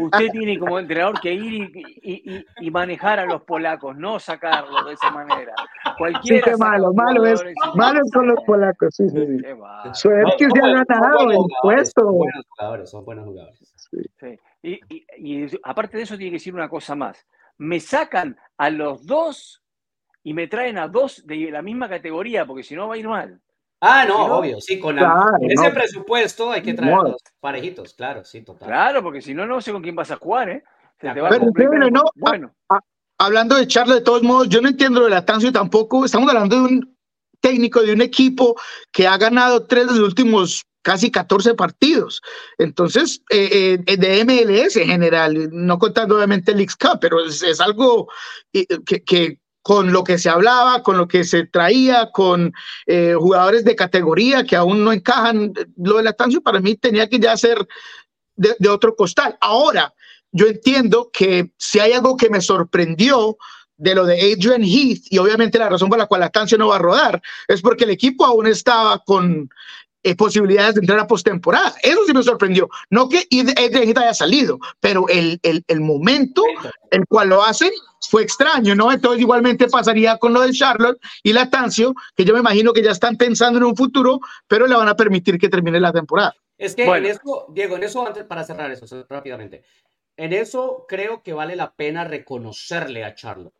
usted 0.00 0.30
tiene 0.30 0.58
como 0.58 0.78
entrenador 0.78 1.20
que 1.20 1.34
ir 1.34 1.70
y, 2.02 2.70
manejar 2.70 3.18
a 3.18 3.26
los 3.26 3.42
polacos, 3.42 3.94
no 3.98 4.18
sacarlos 4.18 4.86
de 4.86 4.94
esa 4.94 5.10
manera. 5.10 5.52
Cualquiera 5.98 6.54
sí, 6.54 6.58
malo, 6.58 6.94
malo 6.94 7.26
es, 7.26 7.44
malo 7.74 8.00
con 8.14 8.28
los 8.28 8.42
polacos, 8.46 8.94
sí, 8.94 9.10
sí, 9.10 9.26
sí. 9.26 9.44
Suerte 9.92 10.32
que 10.38 10.48
se 10.50 10.58
ha 10.58 10.84
ganado 10.84 11.30
el 11.30 11.38
puesto. 11.60 12.00
Son 12.00 12.16
buenos 12.16 12.46
jugadores, 12.48 12.90
son 12.90 13.04
buenos 13.04 13.24
jugadores. 13.26 13.74
Sí. 14.20 14.40
Y, 14.62 15.46
aparte 15.64 15.98
de 15.98 16.04
eso 16.04 16.16
tiene 16.16 16.30
que 16.30 16.36
decir 16.36 16.54
una 16.54 16.70
cosa 16.70 16.94
más 16.94 17.26
me 17.62 17.80
sacan 17.80 18.36
a 18.58 18.70
los 18.70 19.06
dos 19.06 19.62
y 20.22 20.34
me 20.34 20.48
traen 20.48 20.78
a 20.78 20.88
dos 20.88 21.26
de 21.26 21.50
la 21.50 21.62
misma 21.62 21.88
categoría, 21.88 22.44
porque 22.44 22.62
si 22.62 22.74
no 22.74 22.88
va 22.88 22.94
a 22.94 22.98
ir 22.98 23.08
mal. 23.08 23.40
Ah, 23.80 24.04
no, 24.06 24.38
obvio, 24.38 24.60
sí, 24.60 24.78
con, 24.78 24.96
ese 25.40 25.70
presupuesto 25.70 26.52
hay 26.52 26.62
que 26.62 26.74
traer 26.74 26.94
los 26.94 27.16
parejitos, 27.40 27.94
claro, 27.94 28.24
sí, 28.24 28.42
total. 28.42 28.68
Claro, 28.68 29.02
porque 29.02 29.20
si 29.20 29.34
no, 29.34 29.44
no 29.46 29.60
sé 29.60 29.72
con 29.72 29.82
quién 29.82 29.96
vas 29.96 30.10
a 30.12 30.16
jugar, 30.16 30.50
¿eh? 30.50 30.64
Se 31.00 31.10
te 31.10 31.20
va 31.20 31.28
a 31.28 31.90
no, 31.90 32.04
bueno. 32.14 32.54
hablando 33.18 33.56
de 33.56 33.66
Charlo, 33.66 33.94
de 33.94 34.02
todos 34.02 34.22
modos, 34.22 34.48
yo 34.48 34.60
no 34.60 34.68
entiendo 34.68 35.00
lo 35.00 35.06
de 35.06 35.12
Latancio 35.12 35.50
tampoco. 35.50 36.04
Estamos 36.04 36.28
hablando 36.28 36.56
de 36.56 36.62
un 36.62 36.96
técnico 37.40 37.82
de 37.82 37.92
un 37.92 38.02
equipo 38.02 38.54
que 38.92 39.08
ha 39.08 39.18
ganado 39.18 39.66
tres 39.66 39.88
de 39.88 39.98
los 39.98 40.08
últimos 40.08 40.64
casi 40.82 41.10
14 41.10 41.54
partidos. 41.54 42.20
Entonces, 42.58 43.22
eh, 43.30 43.78
eh, 43.86 43.96
de 43.96 44.24
MLS 44.24 44.76
en 44.76 44.88
general, 44.88 45.48
no 45.52 45.78
contando 45.78 46.16
obviamente 46.16 46.52
el 46.52 46.60
X 46.60 46.76
Cup, 46.76 46.98
pero 47.00 47.24
es, 47.24 47.60
algo 47.60 48.08
eh, 48.52 48.66
que, 48.84 49.38
con 49.62 49.92
lo 49.92 50.04
que 50.04 50.18
se 50.18 50.28
hablaba, 50.28 50.82
con 50.82 50.98
lo 50.98 51.08
que 51.08 51.24
se 51.24 51.46
traía, 51.46 52.10
con 52.10 52.52
jugadores 53.16 53.64
de 53.64 53.76
categoría 53.76 54.44
que 54.44 54.56
aún 54.56 54.84
no 54.84 54.92
encajan, 54.92 55.52
lo 55.76 55.98
de 55.98 56.02
Latancio 56.02 56.42
para 56.42 56.60
mí 56.60 56.74
tenía 56.74 57.08
que 57.08 57.20
ya 57.20 57.36
ser 57.36 57.66
de, 58.34 58.56
de 58.58 58.68
otro 58.68 58.96
costal. 58.96 59.38
Ahora, 59.40 59.94
yo 60.32 60.46
entiendo 60.46 61.10
que 61.12 61.52
si 61.58 61.78
hay 61.78 61.92
algo 61.92 62.16
que 62.16 62.28
me 62.28 62.40
sorprendió, 62.40 63.36
de 63.82 63.96
lo 63.96 64.06
de 64.06 64.14
Adrian 64.14 64.62
Heath 64.62 65.06
y 65.10 65.18
obviamente 65.18 65.58
la 65.58 65.68
razón 65.68 65.88
por 65.88 65.98
la 65.98 66.06
cual 66.06 66.20
Latancio 66.20 66.56
no 66.56 66.68
va 66.68 66.76
a 66.76 66.78
rodar 66.78 67.20
es 67.48 67.60
porque 67.60 67.82
el 67.82 67.90
equipo 67.90 68.24
aún 68.24 68.46
estaba 68.46 69.00
con 69.00 69.50
eh, 70.02 70.16
posibilidades 70.16 70.74
de 70.74 70.80
entrar 70.80 70.98
a 70.98 71.06
postemporada. 71.06 71.74
Eso 71.82 72.00
sí 72.06 72.12
me 72.12 72.22
sorprendió. 72.22 72.68
No 72.90 73.08
que 73.08 73.26
Edric 73.30 73.96
haya 73.98 74.14
salido, 74.14 74.58
pero 74.80 75.08
el, 75.08 75.38
el, 75.42 75.64
el, 75.68 75.80
momento 75.80 76.42
el 76.90 77.06
cual 77.06 77.28
lo 77.28 77.42
hacen 77.42 77.70
fue 78.10 78.22
extraño, 78.22 78.74
¿no? 78.74 78.92
Entonces 78.92 79.20
igualmente 79.20 79.68
pasaría 79.68 80.18
con 80.18 80.32
lo 80.32 80.40
de 80.40 80.52
Charlotte 80.52 81.00
y 81.22 81.32
Latancio, 81.32 81.94
que 82.16 82.24
yo 82.24 82.34
me 82.34 82.40
imagino 82.40 82.72
que 82.72 82.82
ya 82.82 82.90
están 82.90 83.16
pensando 83.16 83.58
en 83.58 83.64
un 83.64 83.76
futuro, 83.76 84.20
pero 84.48 84.66
le 84.66 84.74
van 84.74 84.88
a 84.88 84.96
permitir 84.96 85.38
que 85.38 85.48
termine 85.48 85.78
la 85.80 85.92
temporada. 85.92 86.34
Es 86.58 86.74
que 86.74 86.84
en 86.84 87.06
eso, 87.06 87.46
Diego, 87.50 87.76
en 87.76 87.84
eso, 87.84 88.06
antes 88.06 88.24
para 88.24 88.44
cerrar 88.44 88.70
eso 88.70 89.06
rápidamente, 89.08 89.64
en 90.16 90.32
eso 90.32 90.84
creo 90.88 91.22
que 91.22 91.32
vale 91.32 91.56
la 91.56 91.74
pena 91.74 92.04
reconocerle 92.04 93.04
a 93.04 93.14
Charlotte. 93.14 93.54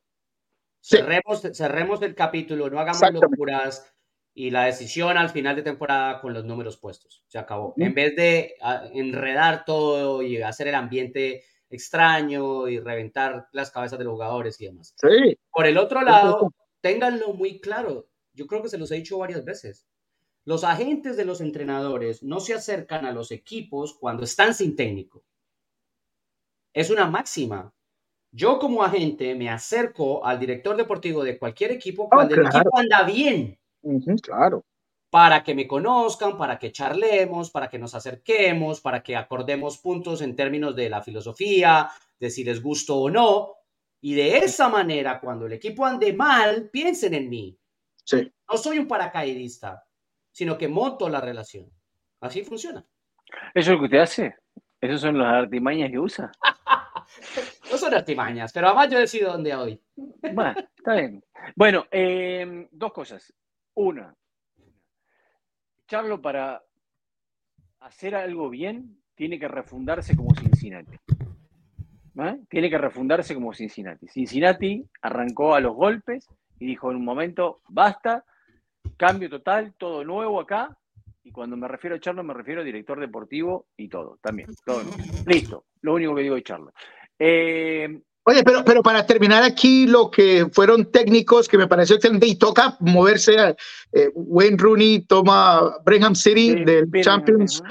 Cerremos, 0.81 1.43
cerremos 1.53 2.03
el 2.03 2.15
capítulo, 2.15 2.69
no 2.69 2.81
hagamos 2.81 3.13
locuras 3.13 3.93
y 4.35 4.51
la 4.51 4.65
decisión 4.65 5.17
al 5.17 5.31
final 5.31 5.57
de 5.57 5.63
temporada 5.63 6.21
con 6.21 6.33
los 6.33 6.45
números 6.45 6.79
puestos. 6.79 7.23
Se 7.29 7.39
acabó. 7.39 7.75
En 7.77 7.95
vez 7.95 8.17
de 8.17 8.55
ah, 8.63 8.85
enredar 8.93 9.65
todo 9.65 10.23
y 10.23 10.41
hacer 10.41 10.69
el 10.69 10.75
ambiente 10.75 11.45
extraño 11.69 12.69
y 12.69 12.79
reventar 12.79 13.49
las 13.53 13.71
cabezas 13.71 13.99
de 13.99 14.05
los 14.05 14.13
jugadores 14.13 14.61
y 14.61 14.67
demás. 14.67 14.95
Sí. 14.97 15.39
Por 15.51 15.67
el 15.67 15.79
otro 15.79 16.03
lado, 16.03 16.53
ténganlo 16.81 17.35
muy 17.35 17.61
claro. 17.61 18.09
Yo 18.33 18.47
creo 18.47 18.63
que 18.63 18.69
se 18.69 18.79
los 18.79 18.91
he 18.91 18.97
dicho 18.97 19.19
varias 19.19 19.45
veces. 19.45 19.87
Los 20.45 20.65
agentes 20.65 21.17
de 21.17 21.25
los 21.25 21.41
entrenadores 21.41 22.23
no 22.23 22.41
se 22.41 22.55
acercan 22.55 23.05
a 23.05 23.13
los 23.13 23.31
equipos 23.31 23.97
cuando 23.99 24.25
están 24.25 24.55
sin 24.55 24.75
técnico. 24.75 25.25
Es 26.73 26.91
una 26.91 27.07
máxima. 27.07 27.73
Yo 28.33 28.59
como 28.59 28.83
agente 28.83 29.35
me 29.35 29.51
acerco 29.51 30.25
al 30.25 30.41
director 30.41 30.75
deportivo 30.75 31.23
de 31.23 31.39
cualquier 31.39 31.73
equipo 31.73 32.09
cuando 32.09 32.35
el 32.35 32.47
equipo 32.47 32.79
anda 32.79 33.05
bien 33.05 33.59
claro. 34.23 34.65
Para 35.11 35.43
que 35.43 35.55
me 35.55 35.67
conozcan, 35.67 36.37
para 36.39 36.59
que 36.59 36.73
charlemos, 36.73 37.51
para 37.51 37.69
que 37.69 37.79
nos 37.79 37.95
acerquemos, 37.95 38.81
para 38.81 39.03
que 39.03 39.15
acordemos 39.15 39.79
puntos 39.79 40.23
en 40.23 40.35
términos 40.35 40.75
de 40.75 40.89
la 40.89 41.03
filosofía, 41.03 41.91
de 42.19 42.31
si 42.31 42.45
les 42.45 42.63
gusto 42.63 42.97
o 42.97 43.11
no. 43.11 43.55
Y 44.01 44.15
de 44.15 44.39
esa 44.39 44.69
manera, 44.69 45.21
cuando 45.21 45.47
el 45.47 45.53
equipo 45.53 45.85
ande 45.85 46.13
mal, 46.13 46.71
piensen 46.71 47.15
en 47.15 47.29
mí. 47.29 47.59
Sí. 48.05 48.33
No 48.51 48.57
soy 48.57 48.79
un 48.79 48.89
paracaidista, 48.89 49.85
sino 50.33 50.57
que 50.57 50.69
monto 50.69 51.09
la 51.09 51.21
relación. 51.21 51.71
Así 52.21 52.43
funciona. 52.43 52.85
¿Eso 53.55 53.71
es 53.71 53.75
lo 53.75 53.79
que 53.79 53.85
usted 53.85 53.99
hace? 53.99 54.35
¿Esas 54.81 55.01
son 55.01 55.19
las 55.19 55.35
artimañas 55.35 55.91
que 55.91 55.99
usa? 55.99 56.33
no 57.71 57.77
son 57.77 57.95
artimañas, 57.95 58.53
pero 58.53 58.69
además 58.69 58.91
yo 58.91 58.99
decido 58.99 59.33
dónde 59.33 59.55
hoy. 59.55 59.81
Bueno, 59.97 60.55
está 60.77 60.95
bien. 60.95 61.25
Bueno, 61.55 61.87
eh, 61.91 62.69
dos 62.71 62.93
cosas. 62.93 63.33
Una, 63.75 64.15
Charlo 65.87 66.23
para 66.23 66.63
hacer 67.81 68.15
algo 68.15 68.49
bien 68.49 68.99
tiene 69.15 69.39
que 69.39 69.49
refundarse 69.49 70.17
como 70.17 70.35
Cincinnati. 70.35 70.97
¿eh? 72.19 72.39
tiene 72.49 72.71
que 72.71 72.79
refundarse 72.79 73.35
como 73.35 73.53
Cincinnati. 73.53 74.09
Cincinnati 74.09 74.85
arrancó 75.03 75.55
a 75.55 75.61
los 75.61 75.75
golpes 75.75 76.29
y 76.59 76.67
dijo 76.67 76.91
en 76.91 76.97
un 76.97 77.05
momento, 77.05 77.61
basta, 77.69 78.25
cambio 78.97 79.29
total, 79.29 79.75
todo 79.77 80.05
nuevo 80.05 80.41
acá. 80.41 80.77
Y 81.25 81.31
cuando 81.31 81.57
me 81.57 81.69
refiero 81.69 81.97
a 81.97 82.01
Charlo, 82.01 82.25
me 82.25 82.35
refiero 82.35 82.63
a 82.63 82.65
director 82.65 82.99
deportivo 82.99 83.67
y 83.77 83.89
todo, 83.89 84.19
también. 84.21 84.49
Todo 84.65 84.83
Listo, 85.27 85.67
lo 85.83 85.95
único 85.95 86.15
que 86.15 86.23
digo 86.23 86.37
es 86.37 86.45
Charlo. 86.45 86.73
Eh, 87.19 88.01
Oye, 88.25 88.45
pero, 88.45 88.65
pero 88.65 88.83
para 88.83 89.05
terminar 89.05 89.43
aquí, 89.43 89.87
lo 89.87 90.11
que 90.11 90.47
fueron 90.53 90.91
técnicos 90.91 91.49
que 91.49 91.59
me 91.59 91.67
pareció 91.67 91.97
excelente 91.97 92.27
y 92.27 92.37
toca 92.37 92.77
moverse 92.81 93.39
a 93.39 93.57
eh, 93.93 94.11
Wayne 94.15 94.57
Rooney, 94.59 95.01
toma 95.07 95.77
Brigham 95.85 96.15
City 96.15 96.65
del 96.65 96.89
Champions. 97.03 97.63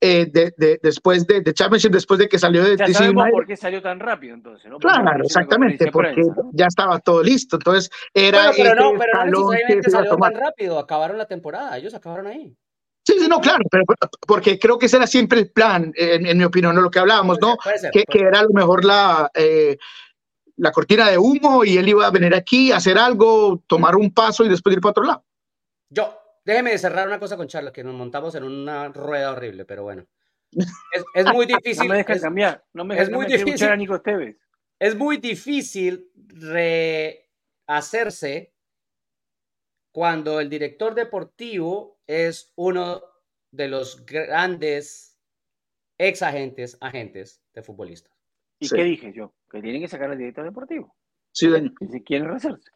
Eh, 0.00 0.26
de, 0.32 0.78
después 0.80 1.26
de, 1.26 1.40
de, 1.40 1.52
Championship, 1.52 1.90
después 1.90 2.20
de 2.20 2.28
que 2.28 2.38
salió 2.38 2.62
de 2.62 2.76
ya 2.76 2.86
sabemos 2.86 3.26
por 3.32 3.44
qué 3.44 3.56
salió 3.56 3.82
tan 3.82 3.98
rápido 3.98 4.32
entonces, 4.32 4.70
¿no? 4.70 4.78
claro, 4.78 5.24
exactamente, 5.24 5.90
porque 5.90 6.22
ya 6.52 6.66
estaba 6.66 7.00
todo 7.00 7.20
listo, 7.20 7.56
entonces 7.56 7.90
era 8.14 8.52
pero 8.56 8.76
no, 8.76 8.96
pero 8.96 9.24
no 9.24 9.50
necesariamente 9.50 9.90
salió 9.90 10.16
tan 10.16 10.34
rápido, 10.34 10.78
acabaron 10.78 11.18
la 11.18 11.26
temporada, 11.26 11.76
ellos 11.76 11.94
acabaron 11.94 12.28
ahí. 12.28 12.56
Sí, 13.08 13.14
sí, 13.18 13.26
no, 13.26 13.40
claro, 13.40 13.64
pero 13.70 13.84
porque 14.26 14.58
creo 14.58 14.78
que 14.78 14.84
ese 14.84 14.98
era 14.98 15.06
siempre 15.06 15.38
el 15.38 15.50
plan, 15.50 15.92
en, 15.96 16.36
mi 16.36 16.44
opinión, 16.44 16.74
¿no? 16.74 16.82
lo 16.82 16.90
que 16.90 16.98
hablábamos, 16.98 17.38
¿no? 17.40 17.56
que, 17.90 18.04
que, 18.04 18.20
era 18.20 18.40
a 18.40 18.42
lo 18.42 18.50
mejor 18.50 18.84
la, 18.84 19.30
eh, 19.32 19.78
la 20.56 20.72
cortina 20.72 21.08
de 21.08 21.16
humo 21.16 21.64
y 21.64 21.78
él 21.78 21.88
iba 21.88 22.06
a 22.06 22.10
venir 22.10 22.34
aquí, 22.34 22.70
hacer 22.70 22.98
algo, 22.98 23.62
tomar 23.66 23.96
un 23.96 24.12
paso 24.12 24.44
y 24.44 24.50
después 24.50 24.74
ir 24.74 24.82
para 24.82 24.90
otro 24.90 25.04
lado. 25.04 25.24
Yo, 25.88 26.18
Déjeme 26.48 26.76
cerrar 26.78 27.06
una 27.06 27.18
cosa 27.18 27.36
con 27.36 27.46
Charles, 27.46 27.74
que 27.74 27.84
nos 27.84 27.94
montamos 27.94 28.34
en 28.34 28.42
una 28.42 28.88
rueda 28.88 29.32
horrible, 29.32 29.66
pero 29.66 29.82
bueno. 29.82 30.06
Es, 31.14 31.26
muy 31.26 31.44
difícil. 31.44 31.86
no 31.88 31.92
me 31.92 31.98
dejes 31.98 32.22
cambiar, 32.22 32.64
no 32.72 32.86
me 32.86 32.94
dejes 32.94 33.08
es 33.08 33.14
muy 33.14 33.26
difícil, 33.26 33.68
a 33.68 33.76
Nico 33.76 34.02
Es 34.78 34.96
muy 34.96 35.18
difícil 35.18 36.10
rehacerse 37.66 38.54
cuando 39.92 40.40
el 40.40 40.48
director 40.48 40.94
deportivo 40.94 41.97
es 42.08 42.52
uno 42.56 43.02
de 43.52 43.68
los 43.68 44.04
grandes 44.04 45.16
ex 45.96 46.22
agentes, 46.22 46.76
agentes 46.80 47.40
de 47.54 47.62
futbolistas. 47.62 48.12
¿Y 48.58 48.68
qué 48.68 48.82
dije 48.82 49.12
yo? 49.12 49.34
Que 49.48 49.62
tienen 49.62 49.80
que 49.80 49.88
sacar 49.88 50.10
al 50.10 50.18
director 50.18 50.44
deportivo. 50.44 50.96
Sí, 51.32 51.48
Daniel. 51.48 51.74
Si 51.92 52.02
quieren 52.02 52.26
rehacerse. 52.26 52.70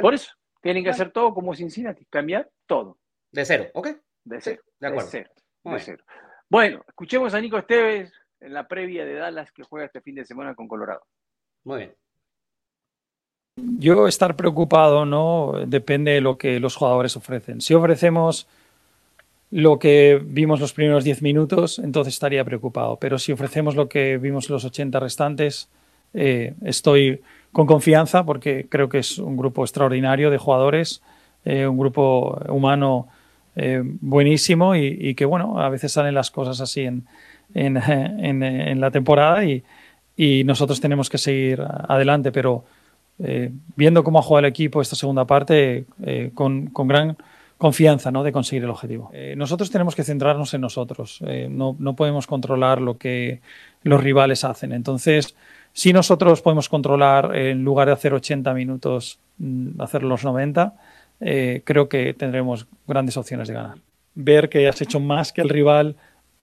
Por 0.00 0.14
eso, 0.14 0.32
tienen 0.62 0.84
que 0.84 0.90
hacer 0.90 1.10
todo 1.10 1.34
como 1.34 1.54
Cincinnati, 1.54 2.04
cambiar 2.06 2.50
todo. 2.66 2.98
De 3.32 3.44
cero, 3.44 3.66
¿ok? 3.74 3.88
De 4.24 4.40
cero. 4.40 4.62
de 4.78 4.86
acuerdo. 4.86 5.10
De 5.10 5.80
cero, 5.80 6.04
Bueno, 6.48 6.84
escuchemos 6.86 7.34
a 7.34 7.40
Nico 7.40 7.58
Esteves 7.58 8.12
en 8.40 8.52
la 8.52 8.68
previa 8.68 9.04
de 9.04 9.14
Dallas 9.14 9.50
que 9.52 9.64
juega 9.64 9.86
este 9.86 10.00
fin 10.00 10.14
de 10.14 10.24
semana 10.24 10.54
con 10.54 10.68
Colorado. 10.68 11.06
Muy 11.64 11.78
bien. 11.78 11.96
Yo 13.56 14.06
estar 14.06 14.36
preocupado 14.36 15.06
no 15.06 15.54
depende 15.66 16.12
de 16.12 16.20
lo 16.20 16.36
que 16.36 16.60
los 16.60 16.76
jugadores 16.76 17.16
ofrecen. 17.16 17.60
Si 17.60 17.74
ofrecemos 17.74 18.46
lo 19.50 19.78
que 19.78 20.20
vimos 20.24 20.60
los 20.60 20.72
primeros 20.72 21.04
10 21.04 21.22
minutos, 21.22 21.78
entonces 21.78 22.14
estaría 22.14 22.44
preocupado. 22.44 22.96
Pero 22.96 23.18
si 23.18 23.32
ofrecemos 23.32 23.76
lo 23.76 23.88
que 23.88 24.18
vimos 24.18 24.50
los 24.50 24.64
80 24.64 24.98
restantes, 25.00 25.68
eh, 26.14 26.54
estoy 26.64 27.20
con 27.52 27.66
confianza 27.66 28.24
porque 28.24 28.66
creo 28.68 28.88
que 28.88 28.98
es 28.98 29.18
un 29.18 29.36
grupo 29.36 29.62
extraordinario 29.62 30.30
de 30.30 30.38
jugadores, 30.38 31.02
eh, 31.44 31.66
un 31.66 31.78
grupo 31.78 32.40
humano 32.48 33.08
eh, 33.54 33.82
buenísimo 33.82 34.74
y, 34.74 35.14
que, 35.14 35.24
bueno, 35.24 35.60
a 35.60 35.68
veces 35.68 35.92
salen 35.92 36.14
las 36.14 36.30
cosas 36.30 36.60
así 36.60 36.82
en, 36.82 37.06
en, 37.54 38.42
en, 38.42 38.80
la 38.80 38.90
temporada 38.90 39.44
y, 39.44 39.62
y, 40.16 40.44
nosotros 40.44 40.80
tenemos 40.80 41.08
que 41.08 41.18
seguir 41.18 41.62
adelante, 41.62 42.32
pero 42.32 42.64
viendo 43.76 44.04
cómo 44.04 44.18
ha 44.18 44.22
jugado 44.22 44.40
el 44.40 44.50
equipo 44.50 44.82
esta 44.82 44.94
segunda 44.94 45.24
parte, 45.26 45.86
con, 46.34 46.66
con, 46.66 46.86
gran 46.86 47.16
confianza 47.58 48.10
¿no? 48.10 48.22
de 48.22 48.32
conseguir 48.32 48.64
el 48.64 48.70
objetivo. 48.70 49.10
nosotros 49.36 49.70
tenemos 49.70 49.94
que 49.94 50.04
centrarnos 50.04 50.52
en 50.52 50.60
nosotros, 50.60 51.20
no, 51.48 51.74
no 51.78 51.96
podemos 51.96 52.26
controlar 52.26 52.82
lo 52.82 52.98
que 52.98 53.40
los 53.82 54.02
rivales 54.02 54.44
hacen. 54.44 54.72
Entonces, 54.72 55.34
si 55.76 55.92
nosotros 55.92 56.40
podemos 56.40 56.70
controlar, 56.70 57.36
en 57.36 57.62
lugar 57.62 57.88
de 57.88 57.92
hacer 57.92 58.14
80 58.14 58.54
minutos, 58.54 59.20
mm, 59.36 59.78
hacer 59.78 60.02
los 60.02 60.24
90, 60.24 60.74
eh, 61.20 61.60
creo 61.64 61.86
que 61.90 62.14
tendremos 62.14 62.66
grandes 62.86 63.18
opciones 63.18 63.46
de 63.48 63.54
ganar. 63.54 63.76
Ver 64.14 64.48
que 64.48 64.66
has 64.68 64.80
hecho 64.80 65.00
más 65.00 65.34
que 65.34 65.42
el 65.42 65.50
rival 65.50 65.96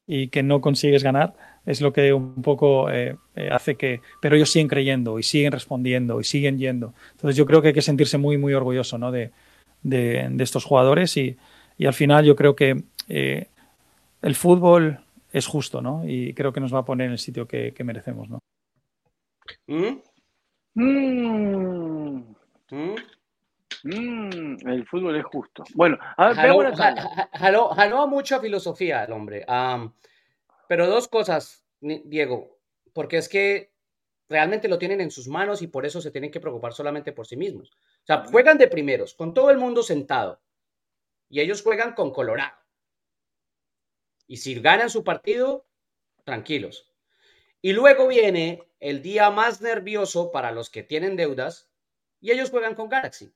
y 0.06 0.28
que 0.28 0.44
no 0.44 0.62
consigues 0.62 1.04
ganar 1.04 1.34
es 1.66 1.82
lo 1.82 1.94
que 1.94 2.14
un 2.14 2.44
poco 2.44 2.92
eh, 2.92 3.16
eh, 3.36 3.50
hace 3.52 3.74
que... 3.74 4.02
Pero 4.22 4.36
ellos 4.36 4.52
siguen 4.52 4.68
creyendo 4.68 5.18
y 5.18 5.24
siguen 5.24 5.52
respondiendo 5.52 6.22
y 6.22 6.26
siguen 6.26 6.60
yendo. 6.60 6.94
Entonces 7.14 7.36
yo 7.36 7.48
creo 7.48 7.64
que 7.64 7.70
hay 7.70 7.74
que 7.74 7.82
sentirse 7.82 8.20
muy, 8.20 8.38
muy 8.38 8.54
orgulloso 8.54 9.00
¿no? 9.00 9.12
de, 9.12 9.32
de, 9.84 10.34
estos 10.40 10.66
jugadores 10.66 11.16
y, 11.18 11.38
y, 11.78 11.86
al 11.86 11.94
final 11.94 12.26
yo 12.26 12.36
creo 12.36 12.56
que 12.56 12.84
el 13.08 14.36
fútbol 14.36 15.04
es 15.34 15.48
justo 15.48 15.82
¿no? 15.82 16.04
y 16.06 16.34
creo 16.34 16.54
que 16.54 16.62
nos 16.62 16.74
va 16.74 16.80
a 16.80 16.86
poner 16.86 17.08
en 17.08 17.14
el 17.14 17.20
sitio 17.20 17.48
que, 17.48 17.76
merecemos. 17.84 18.30
¿no? 18.30 18.40
¿Mm? 19.68 20.02
¿Mm? 20.76 22.36
¿Mm? 22.72 22.96
Mm, 23.84 24.70
el 24.70 24.88
fútbol 24.88 25.18
es 25.18 25.26
justo. 25.26 25.64
Bueno, 25.74 25.98
a 26.16 26.30
ver, 26.30 26.74
jaló, 27.34 28.08
mucha 28.08 28.40
filosofía 28.40 29.04
el 29.04 29.12
hombre. 29.12 29.46
pero 30.70 30.88
dos 30.88 31.10
cosas, 31.10 31.66
Diego, 31.82 32.60
porque 32.94 33.18
es 33.18 33.28
que 33.28 33.74
realmente 34.30 34.70
lo 34.70 34.80
tienen 34.80 35.02
en 35.02 35.12
sus 35.12 35.28
manos 35.28 35.62
y 35.62 35.68
por 35.68 35.86
eso 35.86 36.00
se 36.00 36.12
tienen 36.12 36.32
que 36.32 36.40
preocupar 36.40 36.74
solamente 36.74 37.12
por 37.12 37.28
sí 37.28 37.36
mismos. 37.36 37.72
O 38.04 38.06
sea, 38.06 38.26
juegan 38.26 38.58
de 38.58 38.68
primeros, 38.68 39.14
con 39.14 39.34
todo 39.34 39.50
el 39.50 39.58
mundo 39.58 39.82
sentado. 39.82 40.42
Y 41.30 41.40
ellos 41.40 41.64
juegan 41.64 41.94
con 41.94 42.12
Colorado. 42.12 42.58
Y 44.28 44.38
si 44.38 44.60
ganan 44.60 44.90
su 44.90 45.04
partido, 45.04 45.66
tranquilos. 46.24 46.92
Y 47.62 47.74
luego 47.74 48.08
viene 48.08 48.68
el 48.80 49.02
día 49.02 49.30
más 49.32 49.62
nervioso 49.62 50.32
para 50.32 50.52
los 50.52 50.70
que 50.70 50.84
tienen 50.84 51.16
deudas 51.16 51.72
y 52.20 52.32
ellos 52.32 52.50
juegan 52.50 52.76
con 52.76 52.90
Galaxy. 52.90 53.34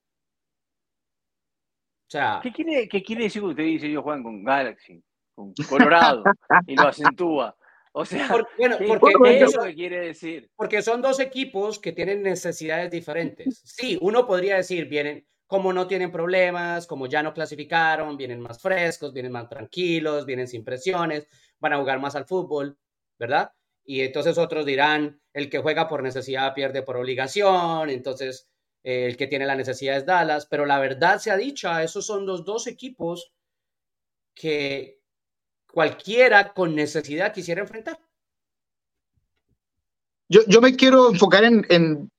¿Qué 2.41 2.51
quiere, 2.51 2.87
qué 2.87 3.03
quiere 3.03 3.23
decir 3.23 3.41
que 3.41 3.47
usted 3.49 3.63
dice 3.63 3.87
ellos 3.87 4.03
juegan 4.03 4.23
con 4.23 4.43
Galaxy, 4.43 5.03
con 5.33 5.53
Colorado, 5.69 6.23
y 6.65 6.75
lo 6.75 6.87
acentúa? 6.87 7.56
O 7.99 8.05
sea, 8.05 8.29
bueno, 8.59 8.77
porque 8.87 9.39
eso, 9.39 9.59
quiere 9.73 9.99
decir? 10.01 10.51
Porque 10.55 10.83
son 10.83 11.01
dos 11.01 11.19
equipos 11.19 11.79
que 11.79 11.93
tienen 11.93 12.21
necesidades 12.21 12.91
diferentes. 12.91 13.59
Sí, 13.65 13.97
uno 14.01 14.27
podría 14.27 14.57
decir, 14.57 14.85
vienen, 14.85 15.27
como 15.47 15.73
no 15.73 15.87
tienen 15.87 16.11
problemas, 16.11 16.85
como 16.85 17.07
ya 17.07 17.23
no 17.23 17.33
clasificaron, 17.33 18.15
vienen 18.15 18.39
más 18.39 18.61
frescos, 18.61 19.13
vienen 19.13 19.31
más 19.31 19.49
tranquilos, 19.49 20.27
vienen 20.27 20.47
sin 20.47 20.63
presiones, 20.63 21.27
van 21.57 21.73
a 21.73 21.79
jugar 21.79 21.99
más 21.99 22.15
al 22.15 22.27
fútbol, 22.27 22.77
¿verdad? 23.17 23.51
Y 23.83 24.01
entonces 24.01 24.37
otros 24.37 24.63
dirán, 24.63 25.19
el 25.33 25.49
que 25.49 25.57
juega 25.57 25.87
por 25.87 26.03
necesidad 26.03 26.53
pierde 26.53 26.83
por 26.83 26.97
obligación, 26.97 27.89
entonces 27.89 28.47
el 28.83 29.17
que 29.17 29.25
tiene 29.25 29.47
la 29.47 29.55
necesidad 29.55 29.97
es 29.97 30.05
Dallas, 30.05 30.45
pero 30.45 30.67
la 30.67 30.77
verdad 30.77 31.17
se 31.17 31.31
ha 31.31 31.35
dicho, 31.35 31.75
esos 31.79 32.05
son 32.05 32.27
los 32.27 32.45
dos 32.45 32.67
equipos 32.67 33.33
que 34.35 34.96
cualquiera 35.71 36.53
con 36.53 36.75
necesidad 36.75 37.33
quisiera 37.33 37.61
enfrentar. 37.61 37.99
Yo, 40.29 40.41
yo 40.47 40.61
me 40.61 40.75
quiero 40.75 41.09
enfocar 41.09 41.43
en, 41.43 41.65
en, 41.69 42.09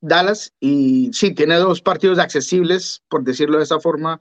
Dallas 0.00 0.54
y 0.60 1.10
sí, 1.12 1.34
tiene 1.34 1.56
dos 1.56 1.82
partidos 1.82 2.18
accesibles, 2.18 3.02
por 3.08 3.22
decirlo 3.22 3.58
de 3.58 3.64
esa 3.64 3.80
forma, 3.80 4.18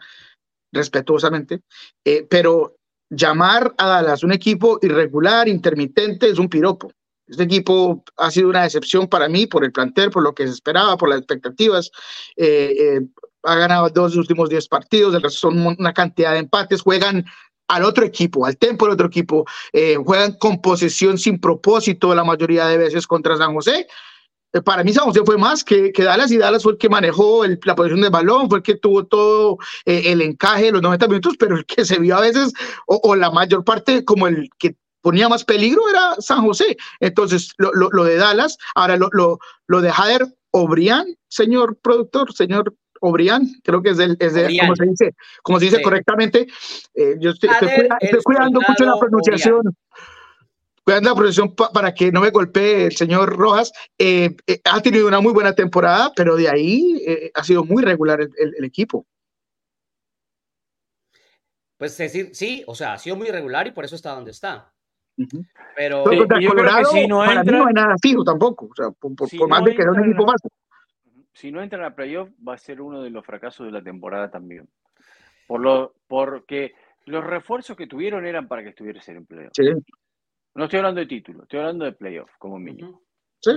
respetuosamente, 0.73 1.61
eh, 2.03 2.27
pero 2.29 2.75
llamar 3.09 3.73
a 3.77 3.87
Dallas 3.87 4.23
un 4.23 4.33
equipo 4.33 4.77
irregular, 4.81 5.47
intermitente, 5.47 6.29
es 6.29 6.37
un 6.37 6.49
piropo. 6.49 6.91
Este 7.27 7.43
equipo 7.43 8.03
ha 8.17 8.31
sido 8.31 8.49
una 8.49 8.63
decepción 8.63 9.07
para 9.07 9.29
mí 9.29 9.45
por 9.45 9.63
el 9.63 9.71
plantel, 9.71 10.09
por 10.09 10.23
lo 10.23 10.33
que 10.33 10.47
se 10.47 10.53
esperaba, 10.53 10.97
por 10.97 11.09
las 11.09 11.19
expectativas. 11.19 11.91
Eh, 12.35 12.75
eh, 12.77 13.01
ha 13.43 13.55
ganado 13.55 13.89
dos 13.89 14.17
últimos 14.17 14.49
diez 14.49 14.67
partidos, 14.67 15.15
el 15.15 15.21
resto 15.21 15.39
son 15.39 15.65
una 15.65 15.93
cantidad 15.93 16.33
de 16.33 16.39
empates, 16.39 16.81
juegan 16.81 17.25
al 17.69 17.85
otro 17.85 18.03
equipo, 18.03 18.45
al 18.45 18.57
tempo 18.57 18.85
del 18.85 18.95
otro 18.95 19.07
equipo, 19.07 19.45
eh, 19.71 19.95
juegan 19.95 20.33
con 20.33 20.61
posesión 20.61 21.17
sin 21.17 21.39
propósito 21.39 22.13
la 22.13 22.23
mayoría 22.23 22.65
de 22.67 22.77
veces 22.77 23.07
contra 23.07 23.37
San 23.37 23.53
José. 23.53 23.87
para 24.65 24.83
mí 24.83 24.91
San 24.91 25.05
José 25.05 25.21
fue 25.23 25.37
más 25.37 25.63
que, 25.63 25.91
que, 25.91 26.03
Dallas 26.03 26.31
y 26.31 26.37
Dallas 26.37 26.63
fue 26.63 26.73
el 26.73 26.77
que 26.79 26.89
manejó 26.89 27.45
la 27.45 27.75
posición 27.75 28.01
del 28.01 28.09
balón, 28.09 28.49
fue 28.49 28.57
el 28.57 28.63
que 28.63 28.75
tuvo 28.75 29.05
todo 29.05 29.57
el 29.85 30.21
encaje 30.21 30.65
de 30.65 30.71
los 30.73 30.81
90 30.81 31.07
minutos, 31.07 31.35
pero 31.39 31.55
el 31.55 31.65
que 31.65 31.85
se 31.85 31.99
vio 31.99 32.17
a 32.17 32.21
veces, 32.21 32.51
o, 32.87 33.15
la 33.15 33.29
mayor 33.31 33.63
parte 33.63 34.03
como 34.03 34.27
el 34.27 34.49
que 34.57 34.75
ponía 35.01 35.29
más 35.29 35.45
peligro 35.45 35.87
era 35.89 36.15
San 36.19 36.41
José. 36.41 36.75
Entonces, 36.99 37.53
lo, 37.57 37.71
lo, 37.73 37.89
lo 37.91 38.03
de 38.03 38.17
Dallas, 38.17 38.57
ahora 38.75 38.97
lo, 38.97 39.09
lo, 39.11 39.39
lo 39.67 39.81
de 39.81 39.91
Jader 39.91 40.27
Obrián, 40.51 41.05
señor 41.27 41.77
productor, 41.77 42.33
señor 42.33 42.73
Obrián, 43.01 43.47
creo 43.63 43.81
que 43.81 43.91
es, 43.91 43.99
el, 43.99 44.17
es 44.19 44.33
de, 44.33 44.57
como 44.59 44.75
se 44.75 44.85
dice, 44.85 45.15
como 45.41 45.59
se 45.59 45.65
dice 45.65 45.81
correctamente. 45.81 46.47
Eh, 46.93 47.15
yo 47.19 47.31
estoy, 47.31 47.49
estoy, 47.99 48.21
cuidando 48.23 48.61
mucho 48.67 48.85
la 48.85 48.99
pronunciación. 48.99 49.75
cuidando 50.83 51.09
la 51.09 51.15
protección 51.15 51.55
para 51.55 51.93
que 51.93 52.11
no 52.11 52.21
me 52.21 52.31
golpee 52.31 52.85
el 52.87 52.95
señor 52.95 53.35
Rojas, 53.35 53.71
eh, 53.97 54.35
eh, 54.47 54.61
ha 54.63 54.81
tenido 54.81 55.07
una 55.07 55.21
muy 55.21 55.33
buena 55.33 55.53
temporada, 55.53 56.11
pero 56.15 56.35
de 56.35 56.49
ahí 56.49 57.03
eh, 57.05 57.31
ha 57.33 57.43
sido 57.43 57.63
muy 57.63 57.83
regular 57.83 58.19
el, 58.21 58.65
equipo. 58.65 59.05
Pues 61.77 61.97
decir, 61.97 62.31
sí, 62.33 62.63
o 62.67 62.75
sea, 62.75 62.93
ha 62.93 62.97
sido 62.97 63.15
muy 63.15 63.29
regular 63.29 63.67
y 63.67 63.71
por 63.71 63.85
eso 63.85 63.95
está 63.95 64.11
donde 64.11 64.31
está. 64.31 64.73
Pero, 65.75 66.09
yo 66.11 66.27
creo 66.27 66.77
que 66.77 66.85
si 66.85 67.07
no 67.07 67.23
entra, 67.23 67.57
no 67.57 67.67
hay 67.67 67.73
nada 67.73 67.95
fijo 68.01 68.23
tampoco, 68.23 68.67
o 68.67 68.75
sea, 68.75 68.89
por, 68.91 69.49
más 69.49 69.63
de 69.63 69.75
que 69.75 69.81
sea 69.81 69.91
un 69.91 70.03
equipo 70.03 70.25
más. 70.25 70.41
Si 71.39 71.53
no 71.53 71.63
entra 71.63 71.77
en 71.77 71.83
la 71.83 71.95
playoff, 71.95 72.29
va 72.45 72.55
a 72.55 72.57
ser 72.57 72.81
uno 72.81 73.01
de 73.01 73.09
los 73.09 73.25
fracasos 73.25 73.65
de 73.65 73.71
la 73.71 73.81
temporada 73.81 74.29
también. 74.29 74.67
Por 75.47 75.61
lo, 75.61 75.95
porque 76.05 76.73
los 77.05 77.23
refuerzos 77.23 77.77
que 77.77 77.87
tuvieron 77.87 78.25
eran 78.25 78.49
para 78.49 78.61
que 78.61 78.69
estuviese 78.69 79.13
en 79.13 79.25
playoff. 79.25 79.53
Sí. 79.53 79.69
No 80.55 80.65
estoy 80.65 80.79
hablando 80.79 80.99
de 80.99 81.07
título, 81.07 81.43
estoy 81.43 81.59
hablando 81.59 81.85
de 81.85 81.93
playoff 81.93 82.29
como 82.39 82.59
mínimo. 82.59 83.01
Sí, 83.39 83.51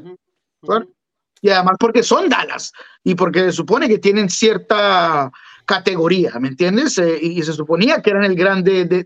Y 1.40 1.50
además 1.50 1.76
porque 1.80 2.04
son 2.04 2.28
Dallas 2.28 2.72
y 3.02 3.16
porque 3.16 3.40
se 3.40 3.52
supone 3.52 3.88
que 3.88 3.98
tienen 3.98 4.30
cierta 4.30 5.32
categoría, 5.66 6.38
¿me 6.38 6.48
entiendes? 6.48 6.98
Eh, 6.98 7.18
y 7.20 7.42
se 7.42 7.52
suponía 7.52 8.00
que 8.00 8.10
eran 8.10 8.22
el 8.22 8.36
grande 8.36 8.84
de, 8.84 9.02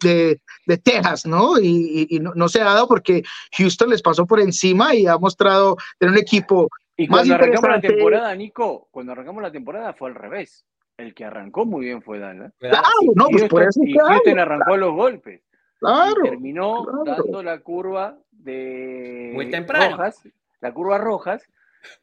de, 0.66 0.76
Texas, 0.76 1.24
¿no? 1.24 1.58
Y, 1.58 2.20
no, 2.20 2.48
se 2.50 2.60
ha 2.60 2.64
dado 2.64 2.88
porque 2.88 3.22
Houston 3.56 3.88
les 3.88 4.02
pasó 4.02 4.26
por 4.26 4.38
encima 4.38 4.94
y 4.94 5.06
ha 5.06 5.16
mostrado 5.16 5.78
tener 5.98 6.12
un 6.12 6.18
equipo. 6.18 6.68
Y 6.96 7.08
cuando 7.08 7.34
arrancamos 7.34 7.70
la 7.70 7.80
temporada, 7.80 8.34
Nico, 8.34 8.88
cuando 8.90 9.12
arrancamos 9.12 9.42
la 9.42 9.52
temporada 9.52 9.92
fue 9.92 10.08
al 10.08 10.14
revés. 10.14 10.66
El 10.96 11.14
que 11.14 11.26
arrancó 11.26 11.66
muy 11.66 11.84
bien 11.84 12.00
fue 12.00 12.18
Dallas. 12.18 12.54
Claro, 12.58 12.84
no, 13.14 13.26
pues 13.28 13.44
por 13.48 13.64
eso. 13.64 13.80
Y 13.84 13.92
Houston 13.92 14.38
arrancó 14.38 14.78
los 14.78 14.94
golpes. 14.94 15.42
Claro. 15.78 16.24
Y 16.24 16.30
terminó 16.30 16.86
dando 17.04 17.42
la 17.42 17.58
curva 17.58 18.18
de 18.30 19.32
muy 19.34 19.50
temprano. 19.50 19.96
Rojas, 19.96 20.22
la 20.60 20.72
curva 20.72 20.96
Rojas, 20.96 21.46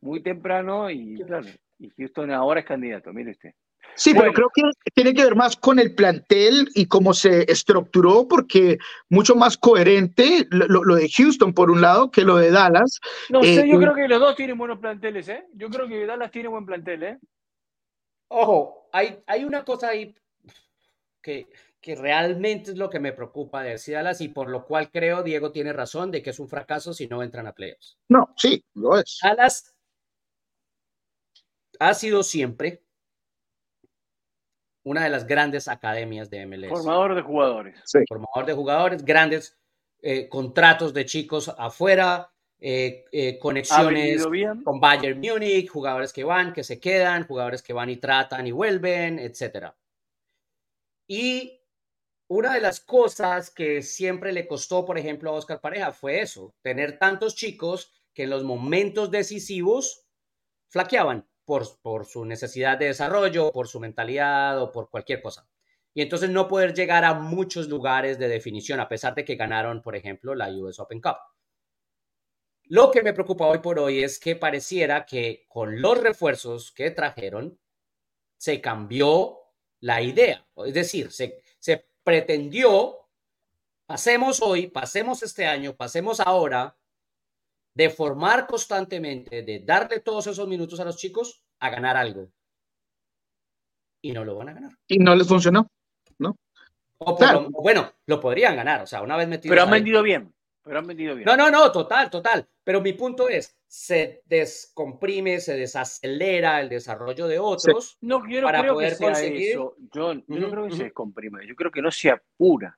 muy 0.01 0.21
temprano 0.21 0.91
y 0.91 1.15
claro, 1.23 1.47
y 1.79 1.89
Houston 1.97 2.31
ahora 2.31 2.59
es 2.59 2.65
candidato, 2.67 3.11
mire 3.13 3.31
usted. 3.31 3.53
Sí, 3.95 4.13
pero 4.13 4.31
creo 4.33 4.49
que 4.53 4.63
tiene 4.93 5.13
que 5.13 5.23
ver 5.23 5.35
más 5.35 5.55
con 5.55 5.79
el 5.79 5.93
plantel 5.93 6.69
y 6.73 6.87
cómo 6.87 7.13
se 7.13 7.51
estructuró, 7.51 8.27
porque 8.27 8.77
mucho 9.09 9.35
más 9.35 9.57
coherente 9.57 10.47
lo, 10.49 10.95
de 10.95 11.09
Houston 11.09 11.53
por 11.53 11.69
un 11.71 11.81
lado 11.81 12.11
que 12.11 12.23
lo 12.23 12.37
de 12.37 12.51
Dallas. 12.51 12.99
No 13.29 13.43
sé, 13.43 13.67
yo 13.67 13.75
eh, 13.75 13.79
creo 13.79 13.93
que 13.93 14.07
los 14.07 14.19
dos 14.19 14.35
tienen 14.35 14.57
buenos 14.57 14.79
planteles, 14.79 15.27
¿eh? 15.29 15.47
Yo 15.53 15.69
creo 15.69 15.87
que 15.87 16.05
Dallas 16.05 16.31
tiene 16.31 16.49
buen 16.49 16.65
plantel, 16.65 17.03
¿eh? 17.03 17.19
Ojo, 18.29 18.89
hay, 18.91 19.19
hay 19.27 19.43
una 19.43 19.63
cosa 19.63 19.89
ahí 19.89 20.15
que, 21.21 21.47
que 21.79 21.95
realmente 21.95 22.71
es 22.71 22.77
lo 22.77 22.89
que 22.89 22.99
me 22.99 23.13
preocupa 23.13 23.61
de 23.61 23.79
Dallas 23.87 24.21
y 24.21 24.29
por 24.29 24.49
lo 24.49 24.65
cual 24.65 24.89
creo 24.89 25.21
Diego 25.21 25.51
tiene 25.51 25.73
razón 25.73 26.11
de 26.11 26.21
que 26.21 26.31
es 26.31 26.39
un 26.39 26.49
fracaso 26.49 26.93
si 26.93 27.07
no 27.07 27.21
entran 27.21 27.45
a 27.45 27.53
playoffs. 27.53 27.97
No, 28.09 28.33
sí, 28.37 28.63
lo 28.73 28.97
es. 28.97 29.19
Dallas 29.21 29.75
ha 31.79 31.93
sido 31.93 32.23
siempre 32.23 32.83
una 34.83 35.03
de 35.03 35.09
las 35.09 35.25
grandes 35.25 35.67
academias 35.67 36.29
de 36.29 36.45
MLS. 36.45 36.69
Formador 36.69 37.15
de 37.15 37.21
jugadores. 37.21 37.83
Formador 38.07 38.45
de 38.45 38.53
jugadores, 38.53 39.05
grandes 39.05 39.57
eh, 40.01 40.27
contratos 40.27 40.93
de 40.93 41.05
chicos 41.05 41.53
afuera, 41.57 42.31
eh, 42.59 43.05
eh, 43.11 43.39
conexiones 43.39 44.25
con 44.63 44.79
Bayern 44.79 45.19
Múnich, 45.19 45.69
jugadores 45.69 46.13
que 46.13 46.23
van, 46.23 46.53
que 46.53 46.63
se 46.63 46.79
quedan, 46.79 47.25
jugadores 47.25 47.61
que 47.61 47.73
van 47.73 47.89
y 47.89 47.97
tratan 47.97 48.47
y 48.47 48.51
vuelven, 48.51 49.19
etc. 49.19 49.73
Y 51.07 51.61
una 52.27 52.53
de 52.53 52.61
las 52.61 52.79
cosas 52.79 53.49
que 53.49 53.81
siempre 53.81 54.31
le 54.31 54.47
costó, 54.47 54.85
por 54.85 54.97
ejemplo, 54.97 55.29
a 55.29 55.33
Oscar 55.33 55.61
Pareja 55.61 55.91
fue 55.91 56.21
eso, 56.21 56.53
tener 56.61 56.97
tantos 56.97 57.35
chicos 57.35 57.91
que 58.13 58.23
en 58.23 58.29
los 58.29 58.43
momentos 58.43 59.11
decisivos 59.11 60.05
flaqueaban 60.69 61.27
por, 61.45 62.05
su 62.05 62.25
necesidad 62.25 62.77
de 62.77 62.87
desarrollo, 62.87 63.51
por 63.51 63.67
su 63.67 63.79
mentalidad 63.79 64.61
o 64.61 64.71
por 64.71 64.89
cualquier 64.89 65.21
cosa. 65.21 65.47
Y 65.93 66.01
entonces 66.01 66.29
no 66.29 66.47
poder 66.47 66.73
llegar 66.73 67.03
a 67.03 67.13
muchos 67.13 67.67
lugares 67.67 68.17
de 68.17 68.27
definición, 68.27 68.79
a 68.79 68.89
pesar 68.89 69.13
de 69.15 69.25
que 69.25 69.35
ganaron, 69.35 69.81
por 69.81 69.95
ejemplo, 69.95 70.33
la 70.33 70.49
US 70.49 70.79
Open 70.79 71.01
Cup. 71.01 71.17
Lo 72.65 72.89
que 72.91 73.03
me 73.03 73.13
preocupa 73.13 73.45
hoy 73.45 73.59
por 73.59 73.77
hoy 73.77 74.03
es 74.03 74.19
que 74.19 74.35
pareciera 74.35 75.05
que 75.05 75.45
con 75.47 75.81
los 75.81 75.99
refuerzos 76.01 76.71
que 76.71 76.91
trajeron 76.91 77.59
se 78.37 78.61
cambió 78.61 79.37
la 79.81 80.01
idea. 80.01 80.47
Es 80.65 80.73
decir, 80.73 81.11
se 81.11 81.85
pretendió, 82.03 83.07
pasemos 83.85 84.41
hoy, 84.41 84.67
pasemos 84.67 85.23
este 85.23 85.45
año, 85.45 85.75
pasemos 85.75 86.19
ahora, 86.19 86.75
de 87.75 87.89
formar 87.89 88.47
constantemente, 88.47 89.43
de 89.43 89.59
darle 89.65 89.99
todos 89.99 90.27
esos 90.27 90.47
minutos 90.47 90.79
a 90.79 90.85
los 90.85 90.97
chicos 90.97 91.43
a 91.59 91.69
ganar 91.69 91.97
algo. 91.97 92.29
Y 94.01 94.11
no 94.11 94.25
lo 94.25 94.35
van 94.35 94.49
a 94.49 94.53
ganar. 94.53 94.71
Y 94.87 94.99
no 94.99 95.15
les 95.15 95.27
funcionó, 95.27 95.67
¿no? 96.19 96.37
O 96.99 97.49
bueno, 97.61 97.93
lo 98.05 98.19
podrían 98.19 98.55
ganar, 98.55 98.81
o 98.81 98.87
sea, 98.87 99.01
una 99.01 99.17
vez 99.17 99.27
metido. 99.27 99.51
Pero 99.51 99.63
han 99.63 99.71
vendido 99.71 100.03
bien. 100.03 100.33
Pero 100.63 100.79
han 100.79 100.87
vendido 100.87 101.15
bien. 101.15 101.25
No, 101.25 101.35
no, 101.35 101.51
no, 101.51 101.71
total, 101.71 102.09
total. 102.09 102.47
Pero 102.63 102.79
mi 102.79 102.93
punto 102.93 103.27
es, 103.27 103.57
se 103.67 104.21
descomprime, 104.25 105.39
se 105.41 105.57
desacelera 105.57 106.61
el 106.61 106.69
desarrollo 106.69 107.27
de 107.27 107.39
otros 107.39 107.97
no, 108.01 108.25
yo 108.29 108.39
no 108.39 108.47
para 108.47 108.61
creo 108.61 108.75
poder 108.75 108.97
que 108.97 109.03
conseguir. 109.03 109.51
Eso. 109.51 109.75
Yo, 109.91 110.13
no 110.15 110.51
creo 110.51 110.67
que 110.67 110.75
se 110.75 110.83
descomprime, 110.83 111.45
yo 111.45 111.55
creo 111.55 111.71
que 111.71 111.81
no 111.81 111.91
se 111.91 112.11
apura 112.11 112.77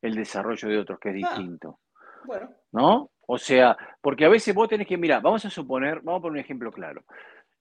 el 0.00 0.14
desarrollo 0.14 0.68
de 0.68 0.78
otros, 0.78 0.98
que 0.98 1.10
es 1.10 1.14
ah, 1.14 1.18
distinto. 1.18 1.80
bueno. 2.26 2.54
¿No? 2.72 3.10
O 3.26 3.38
sea, 3.38 3.76
porque 4.00 4.24
a 4.24 4.28
veces 4.28 4.54
vos 4.54 4.68
tenés 4.68 4.86
que, 4.86 4.96
mira, 4.96 5.20
vamos 5.20 5.44
a 5.44 5.50
suponer, 5.50 6.00
vamos 6.02 6.18
a 6.18 6.22
poner 6.22 6.32
un 6.32 6.44
ejemplo 6.44 6.72
claro. 6.72 7.04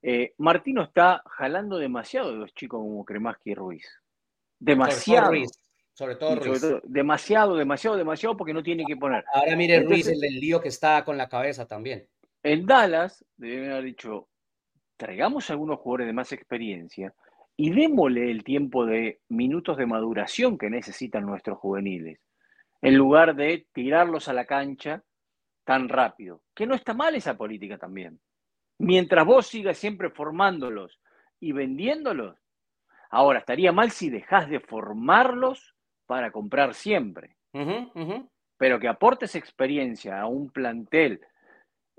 Eh, 0.01 0.33
Martino 0.37 0.83
está 0.83 1.23
jalando 1.25 1.77
demasiado 1.77 2.31
de 2.31 2.37
los 2.37 2.53
chicos 2.53 2.79
como 2.79 3.05
Kremaski 3.05 3.51
y 3.51 3.55
Ruiz. 3.55 3.87
Demasiado. 4.59 5.31
Sobre 5.93 6.15
todo 6.15 6.35
Ruiz. 6.35 6.61
demasiado, 6.83 7.55
demasiado, 7.55 7.95
demasiado 7.95 8.35
porque 8.35 8.53
no 8.53 8.63
tiene 8.63 8.83
que 8.85 8.97
poner. 8.97 9.23
Ahora 9.33 9.55
mire 9.55 9.81
Ruiz 9.81 10.07
el, 10.07 10.19
lío 10.19 10.59
que 10.59 10.69
está 10.69 11.05
con 11.05 11.17
la 11.17 11.29
cabeza 11.29 11.67
también. 11.67 12.07
En 12.41 12.65
Dallas 12.65 13.23
deben 13.37 13.71
haber 13.71 13.85
dicho, 13.85 14.27
traigamos 14.97 15.49
algunos 15.49 15.79
jugadores 15.79 16.07
de 16.07 16.13
más 16.13 16.31
experiencia 16.33 17.13
y 17.55 17.69
démosle 17.69 18.31
el 18.31 18.43
tiempo 18.43 18.85
de 18.85 19.21
minutos 19.29 19.77
de 19.77 19.85
maduración 19.85 20.57
que 20.57 20.69
necesitan 20.69 21.25
nuestros 21.25 21.59
juveniles, 21.59 22.19
en 22.81 22.95
lugar 22.95 23.35
de 23.35 23.67
tirarlos 23.71 24.27
a 24.27 24.33
la 24.33 24.45
cancha 24.45 25.03
tan 25.63 25.89
rápido. 25.89 26.41
Que 26.53 26.65
no 26.65 26.75
está 26.75 26.93
mal 26.93 27.15
esa 27.15 27.37
política 27.37 27.77
también. 27.77 28.19
Mientras 28.79 29.25
vos 29.25 29.47
sigas 29.47 29.77
siempre 29.77 30.09
formándolos 30.09 30.99
y 31.39 31.51
vendiéndolos, 31.51 32.37
ahora 33.09 33.39
estaría 33.39 33.71
mal 33.71 33.91
si 33.91 34.09
dejás 34.09 34.49
de 34.49 34.59
formarlos 34.59 35.75
para 36.05 36.31
comprar 36.31 36.73
siempre. 36.73 37.35
Pero 38.57 38.79
que 38.79 38.87
aportes 38.87 39.35
experiencia 39.35 40.19
a 40.19 40.27
un 40.27 40.49
plantel 40.49 41.21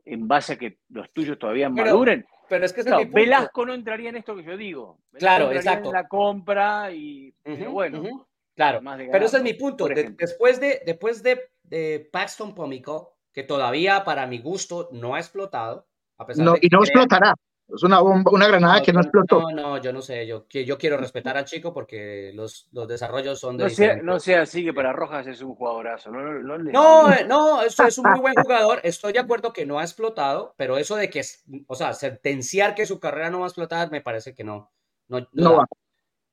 en 0.05 0.29
base 0.29 0.55
a 0.55 0.59
que 0.59 0.79
los 0.89 1.11
tuyos 1.13 1.39
todavía 1.39 1.69
maduren. 1.69 2.27
Pero 2.49 2.65
es 2.65 2.73
que 2.73 2.83
Velasco 3.11 3.65
no 3.65 3.73
entraría 3.73 4.11
en 4.11 4.17
esto 4.17 4.37
que 4.37 4.45
yo 4.45 4.57
digo. 4.57 4.99
claro, 5.13 5.51
exacto. 5.53 5.89
En 5.89 5.95
la 5.95 6.09
compra 6.09 6.93
y 6.93 7.35
bueno. 7.69 8.27
Claro, 8.55 8.81
pero 9.11 9.27
ese 9.27 9.39
es 9.39 9.43
mi 9.43 9.55
punto. 9.55 9.89
después 9.89 10.61
de, 10.61 10.83
después 10.87 11.23
de, 11.25 11.51
de 11.65 12.09
Paxton 12.13 12.55
Pomico, 12.55 13.14
que 13.35 13.43
todavía 13.43 14.05
para 14.05 14.27
mi 14.27 14.39
gusto 14.39 14.89
no 14.93 15.15
ha 15.15 15.19
explotado, 15.19 15.87
a 16.17 16.25
pesar 16.25 16.45
no, 16.47 16.55
y 16.61 16.69
no 16.69 16.79
explotará. 16.79 17.35
Es 17.67 17.83
una 17.83 17.99
bomba, 18.01 18.31
una 18.31 18.47
granada 18.47 18.83
que 18.83 18.93
no 18.93 19.01
explotó. 19.01 19.41
No, 19.41 19.51
no, 19.51 19.79
yo 19.79 19.93
no 19.93 20.03
sé. 20.03 20.27
Yo, 20.27 20.47
yo 20.49 20.77
quiero 20.79 20.99
respetar 20.99 21.37
al 21.37 21.47
chico 21.47 21.73
porque 21.73 22.31
los, 22.35 22.69
los 22.73 22.87
desarrollos 22.87 23.41
son 23.41 23.57
de. 23.57 23.65
No 23.65 23.71
sea, 23.71 23.97
no 23.97 24.21
sea 24.21 24.43
así 24.43 24.63
que 24.63 24.75
para 24.75 24.93
Rojas 24.93 25.27
es 25.27 25.41
un 25.41 25.55
jugadorazo. 25.55 26.11
No, 26.11 26.21
no, 26.21 26.59
no, 26.59 27.13
eh, 27.13 27.25
no, 27.27 27.63
eso 27.63 27.87
es 27.87 27.99
un 27.99 28.11
muy 28.11 28.21
buen 28.21 28.35
jugador. 28.45 28.81
Estoy 28.85 29.15
de 29.15 29.19
acuerdo 29.19 29.53
que 29.53 29.65
no 29.65 29.79
ha 29.79 29.83
explotado, 29.83 30.55
pero 30.59 30.77
eso 30.77 30.95
de 30.97 31.09
que, 31.09 31.23
o 31.67 31.75
sea, 31.75 31.95
sentenciar 31.95 32.75
que 32.75 32.87
su 32.87 33.01
carrera 33.01 33.31
no 33.31 33.41
va 33.41 33.47
a 33.47 33.49
explotar, 33.49 33.91
me 33.91 34.03
parece 34.03 34.35
que 34.35 34.45
no. 34.45 34.71
No, 35.09 35.27
no 35.33 35.57
va. 35.57 35.67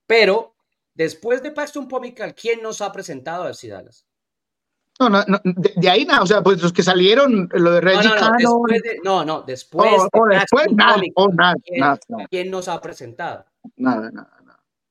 Pero 0.05 0.55
después 0.93 1.41
de 1.41 1.51
Paxton 1.51 1.87
Pomical, 1.87 2.35
¿quién 2.35 2.61
nos 2.61 2.81
ha 2.81 2.91
presentado 2.91 3.43
a 3.43 3.51
Dallas? 3.51 4.05
No, 5.01 5.09
no, 5.09 5.25
no 5.27 5.39
de, 5.43 5.89
ahí 5.89 6.05
nada, 6.05 6.21
o 6.21 6.27
sea, 6.27 6.43
pues 6.43 6.61
los 6.61 6.71
que 6.71 6.83
salieron, 6.83 7.49
lo 7.53 7.71
de 7.71 7.81
Reggie 7.81 8.07
no, 8.07 8.37
no, 8.39 8.61
no, 9.03 9.25
no, 9.25 9.41
después, 9.41 9.91
oh, 9.97 10.07
oh, 10.13 10.27
después 10.27 10.67
nada, 10.73 11.01
oh, 11.15 11.27
nada, 11.29 11.55
¿quién, 12.29 12.51
nos 12.51 12.67
ha 12.67 12.79
presentado? 12.79 13.43
Nada, 13.77 14.11
nada, 14.11 14.37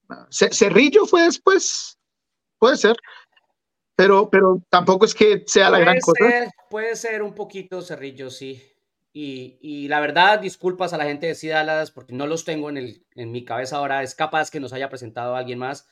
nada. 0.09 0.27
Cerrillo 0.31 1.07
fue 1.07 1.23
después, 1.23 1.97
puede 2.59 2.77
ser, 2.77 2.97
pero, 3.95 4.29
pero 4.29 4.61
tampoco 4.69 5.05
es 5.05 5.15
que 5.15 5.45
sea 5.47 5.71
la 5.71 5.79
gran 5.79 6.01
cosa. 6.01 6.25
Puede 6.69 6.97
ser 6.97 7.23
un 7.23 7.33
poquito 7.33 7.81
Cerrillo, 7.81 8.31
sí. 8.31 8.61
Y, 9.13 9.59
y, 9.61 9.87
la 9.87 10.01
verdad, 10.01 10.41
disculpas 10.41 10.93
a 10.93 10.97
la 10.97 11.05
gente 11.05 11.29
de 11.29 11.37
Cidalas 11.37 11.93
porque 11.93 12.15
no 12.15 12.27
los 12.27 12.45
tengo 12.45 12.69
en, 12.69 12.79
el, 12.79 13.07
en 13.15 13.31
mi 13.31 13.45
cabeza 13.45 13.77
ahora. 13.77 14.03
Es 14.03 14.17
capaz 14.17 14.51
que 14.51 14.59
nos 14.59 14.73
haya 14.73 14.89
presentado 14.89 15.37
alguien 15.37 15.61
más 15.61 15.87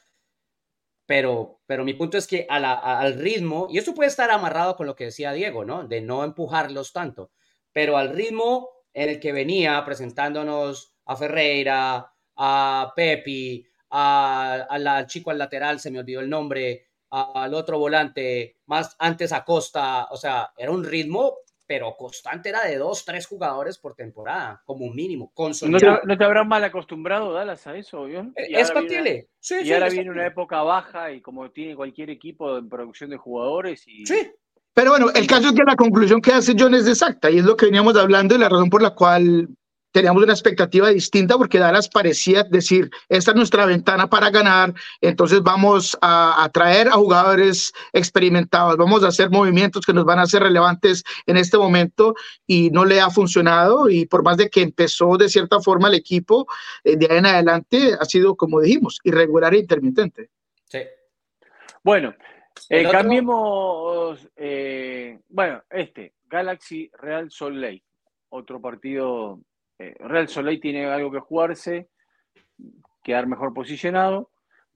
Pero, 1.09 1.63
pero 1.65 1.87
mi 1.87 1.95
punto 1.95 2.19
es 2.19 2.27
que 2.27 2.47
al 2.51 3.15
ritmo, 3.15 3.67
y 3.71 3.79
esto 3.79 3.95
puede 3.95 4.11
estar 4.11 4.31
amarrado 4.31 4.77
con 4.77 4.87
lo 4.87 4.95
que 4.95 5.07
decía 5.07 5.33
Diego, 5.33 5.65
¿no? 5.65 5.89
De 5.89 6.03
no 6.03 6.23
empujarlos 6.23 6.93
tanto, 6.93 7.31
pero 7.73 7.97
al 7.97 8.11
ritmo 8.11 8.69
en 8.93 9.09
el 9.09 9.19
que 9.19 9.33
venía 9.33 9.83
presentándonos 9.87 10.93
a 11.07 11.17
Ferreira, 11.17 12.13
a 12.37 12.93
Pepi, 12.95 13.67
al 13.89 15.07
chico 15.07 15.31
al 15.31 15.39
lateral, 15.39 15.81
se 15.81 15.91
me 15.91 16.01
olvidó 16.01 16.21
el 16.21 16.29
nombre, 16.29 16.89
al 17.11 17.55
otro 17.55 17.79
volante, 17.79 18.59
más 18.67 18.95
antes 18.99 19.33
a 19.33 19.47
Costa, 19.47 20.09
o 20.11 20.17
sea, 20.19 20.53
era 20.59 20.71
un 20.71 20.85
ritmo 20.85 21.39
pero 21.69 21.95
constante 21.97 22.49
era 22.49 22.65
de 22.65 22.79
dos, 22.79 23.05
tres 23.05 23.27
jugadores 23.27 23.77
por 23.77 23.95
temporada, 23.95 24.63
como 24.65 24.87
un 24.87 24.97
mínimo. 24.97 25.31
¿No 25.37 25.79
te, 25.79 25.87
¿No 26.03 26.17
te 26.17 26.25
habrán 26.25 26.49
mal 26.49 26.65
acostumbrado, 26.65 27.31
Dallas, 27.31 27.67
a 27.67 27.77
eso? 27.77 28.09
Eh, 28.09 28.33
es 28.35 28.73
factible. 28.73 29.29
sí, 29.39 29.57
y 29.63 29.73
ahora 29.73 29.91
viene 29.91 30.11
una 30.11 30.27
época 30.27 30.63
baja 30.63 31.13
y 31.13 31.21
como 31.21 31.51
tiene 31.51 31.77
cualquier 31.77 32.09
equipo 32.09 32.57
en 32.57 32.71
producción 32.71 33.11
de 33.11 33.19
jugadores. 33.19 33.87
Y... 33.87 34.07
Sí. 34.07 34.33
Pero 34.73 34.93
bueno, 34.93 35.11
el 35.15 35.27
caso 35.27 35.49
es 35.49 35.53
que 35.53 35.65
la 35.65 35.77
conclusión 35.77 36.23
que 36.23 36.33
hace 36.33 36.55
John 36.59 36.75
es 36.75 36.89
exacta 36.89 37.31
y 37.31 37.39
es 37.39 37.45
lo 37.45 37.55
que 37.55 37.67
veníamos 37.67 37.97
hablando 37.97 38.35
y 38.35 38.39
la 38.39 38.49
razón 38.49 38.71
por 38.71 38.81
la 38.81 38.95
cual 38.95 39.49
teníamos 39.93 40.23
una 40.23 40.33
expectativa 40.33 40.89
distinta 40.89 41.37
porque 41.37 41.59
Dallas 41.59 41.89
parecía 41.89 42.45
decir, 42.45 42.91
esta 43.09 43.31
es 43.31 43.37
nuestra 43.37 43.67
ventana 43.67 44.09
para 44.09 44.31
ganar, 44.31 44.75
entonces 45.01 45.43
vamos 45.43 45.97
a 46.01 46.43
atraer 46.43 46.89
a, 46.89 46.93
jugadores 46.93 47.73
experimentados, 47.93 48.77
vamos 48.77 49.03
a 49.05 49.09
hacer 49.09 49.31
movimientos 49.31 49.85
que 49.85 49.93
nos 49.93 50.05
van 50.05 50.19
a 50.19 50.27
ser 50.27 50.43
relevantes 50.43 51.05
en 51.27 51.37
este 51.37 51.59
momento 51.59 52.15
y 52.47 52.71
no 52.71 52.85
le 52.85 53.01
ha 53.01 53.11
funcionado 53.11 53.89
y 53.89 54.07
por 54.07 54.23
más 54.23 54.37
de 54.37 54.49
que 54.49 54.63
empezó 54.63 55.17
de 55.17 55.29
cierta 55.29 55.61
forma 55.61 55.89
el 55.89 55.95
equipo, 55.95 56.47
eh, 56.85 56.97
de 56.97 57.07
ahí 57.11 57.19
en 57.19 57.27
adelante 57.27 57.95
ha 57.99 58.05
sido, 58.05 58.37
como 58.37 58.61
dijimos, 58.61 58.99
irregular 59.05 59.55
e 59.55 59.59
intermitente. 59.59 60.31
Sí. 60.65 60.81
Bueno, 61.83 62.15
eh, 62.69 62.87
cambiemos, 62.91 64.29
eh, 64.37 65.19
bueno, 65.29 65.63
este, 65.71 66.15
Galaxy 66.27 66.91
Real 66.99 67.31
Salt 67.31 67.57
Lake, 67.57 67.85
otro 68.29 68.61
partido 68.61 69.41
eh, 69.79 69.95
Real 70.01 70.29
Soleil 70.29 70.61
tiene 70.61 70.87
algo 70.87 71.11
que 71.11 71.21
jugarse, 71.21 71.89
quedar 73.03 73.27
mejor 73.27 73.55
posicionado 73.55 74.31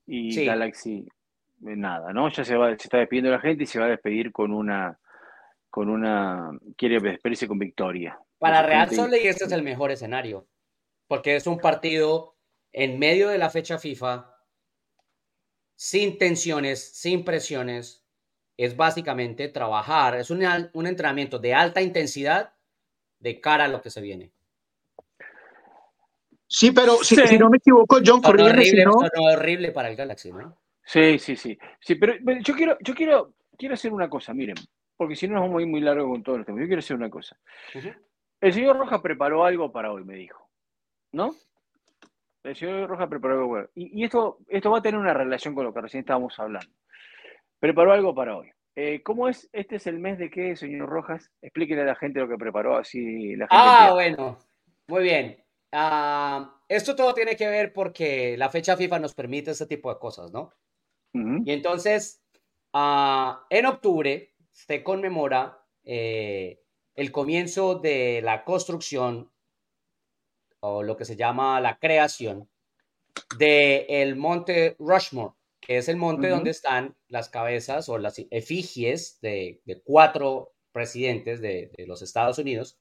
y 0.06 0.44
Galaxy 0.44 1.06
eh, 1.66 1.76
nada, 1.76 2.12
¿no? 2.12 2.28
Ya 2.30 2.44
se 2.44 2.56
va, 2.56 2.68
se 2.70 2.84
está 2.84 2.98
despidiendo 2.98 3.30
la 3.30 3.40
gente 3.40 3.64
y 3.64 3.66
se 3.66 3.78
va 3.78 3.86
a 3.86 3.90
despedir 3.90 4.32
con 4.32 4.52
una, 4.52 4.98
con 5.70 5.88
una, 5.88 6.50
quiere 6.76 7.00
despedirse 7.00 7.46
con 7.46 7.58
victoria. 7.58 8.18
Para 8.38 8.62
Real 8.62 8.90
Soleil 8.90 9.26
este 9.26 9.44
es 9.44 9.52
el 9.52 9.62
mejor 9.62 9.90
escenario, 9.90 10.48
porque 11.06 11.36
es 11.36 11.46
un 11.46 11.58
partido 11.58 12.36
en 12.72 12.98
medio 12.98 13.28
de 13.28 13.38
la 13.38 13.50
fecha 13.50 13.78
FIFA, 13.78 14.34
sin 15.76 16.18
tensiones, 16.18 16.92
sin 16.96 17.24
presiones, 17.24 18.04
es 18.56 18.76
básicamente 18.76 19.48
trabajar, 19.48 20.16
es 20.16 20.30
un, 20.30 20.44
un 20.72 20.86
entrenamiento 20.86 21.38
de 21.38 21.54
alta 21.54 21.80
intensidad 21.80 22.54
de 23.18 23.40
cara 23.40 23.64
a 23.64 23.68
lo 23.68 23.82
que 23.82 23.90
se 23.90 24.00
viene. 24.00 24.32
Sí, 26.54 26.70
pero 26.70 26.98
Si, 27.02 27.16
no 27.38 27.48
me 27.48 27.56
equivoco, 27.56 28.00
John 28.04 28.20
corría 28.20 28.44
horrible, 28.50 28.84
horrible 28.86 29.72
para 29.72 29.88
el 29.88 29.96
Galaxy, 29.96 30.30
¿no? 30.32 30.58
Sí, 30.84 31.18
sí, 31.18 31.34
sí. 31.34 31.58
Sí, 31.80 31.94
pero, 31.94 32.12
yo 32.42 32.54
quiero, 32.54 32.76
yo 32.80 32.94
quiero, 32.94 33.32
quiero 33.56 33.72
hacer 33.72 33.90
una 33.90 34.10
cosa, 34.10 34.34
miren, 34.34 34.56
porque 34.94 35.16
si 35.16 35.26
no 35.26 35.34
nos 35.34 35.44
vamos 35.44 35.60
a 35.60 35.62
ir 35.62 35.68
muy 35.68 35.80
largo 35.80 36.10
con 36.10 36.22
todo 36.22 36.36
el 36.36 36.44
tema. 36.44 36.60
Yo 36.60 36.66
quiero 36.66 36.80
hacer 36.80 36.94
una 36.94 37.08
cosa. 37.08 37.38
El 38.38 38.52
señor 38.52 38.76
Roja 38.76 39.00
preparó 39.00 39.46
algo 39.46 39.72
para 39.72 39.92
hoy, 39.92 40.04
me 40.04 40.14
dijo. 40.14 40.46
¿No? 41.12 41.34
El 42.42 42.54
señor 42.54 42.86
Roja 42.86 43.08
preparó 43.08 43.40
algo. 43.40 43.70
Y, 43.74 44.02
y 44.02 44.04
esto, 44.04 44.36
esto 44.46 44.70
va 44.70 44.78
a 44.78 44.82
tener 44.82 45.00
una 45.00 45.14
relación 45.14 45.54
con 45.54 45.64
lo 45.64 45.72
que 45.72 45.80
recién 45.80 46.00
estábamos 46.00 46.38
hablando. 46.38 46.70
Preparó 47.58 47.92
algo 47.92 48.14
para 48.14 48.36
hoy. 48.36 48.50
Eh, 48.76 49.02
¿Cómo 49.02 49.26
es? 49.26 49.48
¿Este 49.54 49.76
es 49.76 49.86
el 49.86 49.98
mes 49.98 50.18
de 50.18 50.28
qué, 50.28 50.54
señor 50.54 50.90
Rojas? 50.90 51.30
Explíquele 51.40 51.80
a 51.80 51.86
la 51.86 51.94
gente 51.94 52.20
lo 52.20 52.28
que 52.28 52.36
preparó, 52.36 52.76
así 52.76 53.36
la 53.36 53.46
gente. 53.46 53.48
Ah, 53.50 53.90
bueno. 53.94 54.38
Muy 54.88 55.02
bien. 55.04 55.41
Ah, 55.72 56.60
esto 56.68 56.94
todo 56.94 57.14
tiene 57.14 57.34
que 57.34 57.48
ver 57.48 57.72
porque 57.72 58.36
la 58.36 58.50
fecha 58.50 58.76
FIFA 58.76 58.98
nos 58.98 59.14
permite 59.14 59.52
ese 59.52 59.66
tipo 59.66 59.92
de 59.92 59.98
cosas, 59.98 60.30
¿no? 60.30 60.52
Y 61.14 61.52
entonces, 61.52 62.22
ah, 62.72 63.46
en 63.50 63.66
octubre 63.66 64.34
se 64.50 64.82
conmemora 64.82 65.62
eh, 65.84 66.62
el 66.94 67.12
comienzo 67.12 67.74
de 67.74 68.20
la 68.22 68.44
construcción 68.44 69.30
o 70.60 70.82
lo 70.82 70.96
que 70.96 71.04
se 71.04 71.16
llama 71.16 71.60
la 71.60 71.78
creación 71.78 72.48
del 73.38 73.84
el 73.88 74.16
monte 74.16 74.76
Rushmore, 74.78 75.34
que 75.60 75.78
es 75.78 75.88
el 75.88 75.96
monte 75.96 76.28
donde 76.28 76.50
están 76.50 76.96
las 77.08 77.28
cabezas 77.28 77.88
o 77.90 77.98
las 77.98 78.18
efigies 78.30 79.18
de, 79.20 79.60
cuatro 79.84 80.54
presidentes 80.70 81.42
de, 81.42 81.72
de 81.76 81.86
los 81.86 82.00
Estados 82.00 82.38
Unidos 82.38 82.78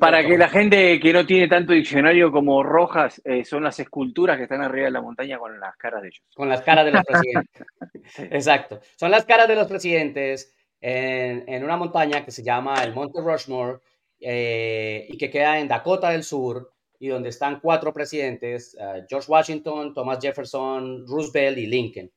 para 0.00 0.26
que 0.26 0.36
la 0.36 0.48
gente 0.48 0.98
que 0.98 1.12
no 1.12 1.24
tiene 1.24 1.46
tanto 1.46 1.72
diccionario 1.72 2.32
como 2.32 2.62
Rojas, 2.64 3.22
eh, 3.24 3.44
son 3.44 3.62
las 3.62 3.78
esculturas 3.78 4.36
que 4.36 4.42
están 4.44 4.62
arriba 4.62 4.86
de 4.86 4.90
la 4.90 5.00
montaña 5.00 5.38
con 5.38 5.60
las 5.60 5.76
caras 5.76 6.02
de 6.02 6.08
ellos. 6.08 6.22
Con 6.34 6.48
las 6.48 6.62
caras 6.62 6.84
de 6.84 6.90
los 6.90 7.04
presidentes. 7.04 7.66
Exacto. 8.32 8.80
Son 8.96 9.12
las 9.12 9.24
caras 9.24 9.46
de 9.46 9.54
los 9.54 9.68
presidentes 9.68 10.54
en, 10.80 11.62
una 11.62 11.76
montaña 11.76 12.24
que 12.24 12.32
se 12.32 12.42
llama 12.42 12.82
el 12.82 12.92
Monte 12.92 13.20
Rushmore 13.20 13.78
eh, 14.20 15.06
y 15.08 15.16
que 15.16 15.30
queda 15.30 15.60
en 15.60 15.68
Dakota 15.68 16.10
del 16.10 16.24
Sur 16.24 16.72
y 16.98 17.06
donde 17.06 17.28
están 17.28 17.60
cuatro 17.60 17.92
presidentes, 17.92 18.76
eh, 18.80 19.04
George 19.08 19.30
Washington, 19.30 19.94
Thomas 19.94 20.18
Jefferson, 20.20 21.06
Roosevelt 21.06 21.58
y 21.58 21.66
Lincoln. 21.66 22.10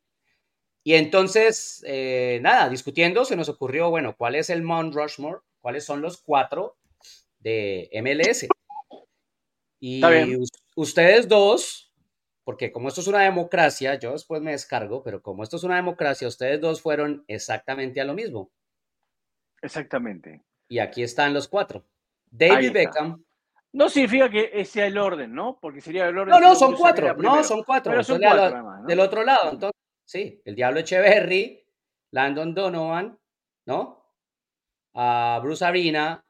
Y 0.84 0.96
entonces, 0.96 1.86
nada, 2.42 2.68
discutiendo, 2.68 3.24
se 3.24 3.36
nos 3.36 3.50
ocurrió, 3.50 3.92
bueno, 3.92 4.16
¿cuál 4.18 4.34
es 4.34 4.50
el 4.50 4.64
Mount 4.64 4.96
Rushmore? 4.96 5.42
¿Cuáles 5.60 5.86
son 5.86 6.02
los 6.02 6.20
cuatro 6.20 6.78
de 7.42 7.90
MLS. 8.02 8.48
Y 9.80 10.02
ustedes 10.76 11.28
dos, 11.28 11.94
porque 12.44 12.72
como 12.72 12.88
esto 12.88 13.02
es 13.02 13.08
una 13.08 13.24
democracia, 13.24 13.96
yo 13.96 14.14
después 14.14 14.42
me 14.42 14.52
descargo, 14.52 15.04
pero 15.04 15.22
como 15.22 15.44
esto 15.44 15.58
es 15.58 15.64
una 15.64 15.76
democracia, 15.76 16.28
ustedes 16.28 16.62
dos 16.62 16.82
fueron 16.82 17.26
exactamente 17.28 18.00
a 18.00 18.06
lo 18.06 18.14
mismo. 18.14 18.52
Exactamente. 19.62 20.44
Y 20.70 20.80
aquí 20.80 21.04
están 21.04 21.34
los 21.34 21.48
cuatro. 21.48 21.86
David 22.30 22.72
Beckham. 22.72 23.24
No 23.74 23.90
significa 23.90 24.30
que 24.30 24.66
sea 24.66 24.86
el 24.86 24.98
orden, 24.98 25.34
¿no? 25.34 25.58
Porque 25.60 25.82
sería 25.82 26.08
el 26.08 26.18
orden. 26.18 26.32
No, 26.32 26.40
no, 26.40 26.56
son 26.56 26.76
cuatro. 26.76 27.14
No, 27.16 27.44
son 27.44 27.64
cuatro. 27.64 27.94
Del 28.86 29.00
otro 29.00 29.24
lado. 29.24 29.52
Entonces, 29.52 29.80
sí, 30.06 30.42
el 30.44 30.56
Diablo 30.56 30.82
Echeverry, 30.82 31.66
Landon 32.12 32.54
Donovan, 32.54 33.18
¿no? 33.66 34.14
A 34.94 35.40
Bruce 35.42 35.64
Arena, 35.64 36.26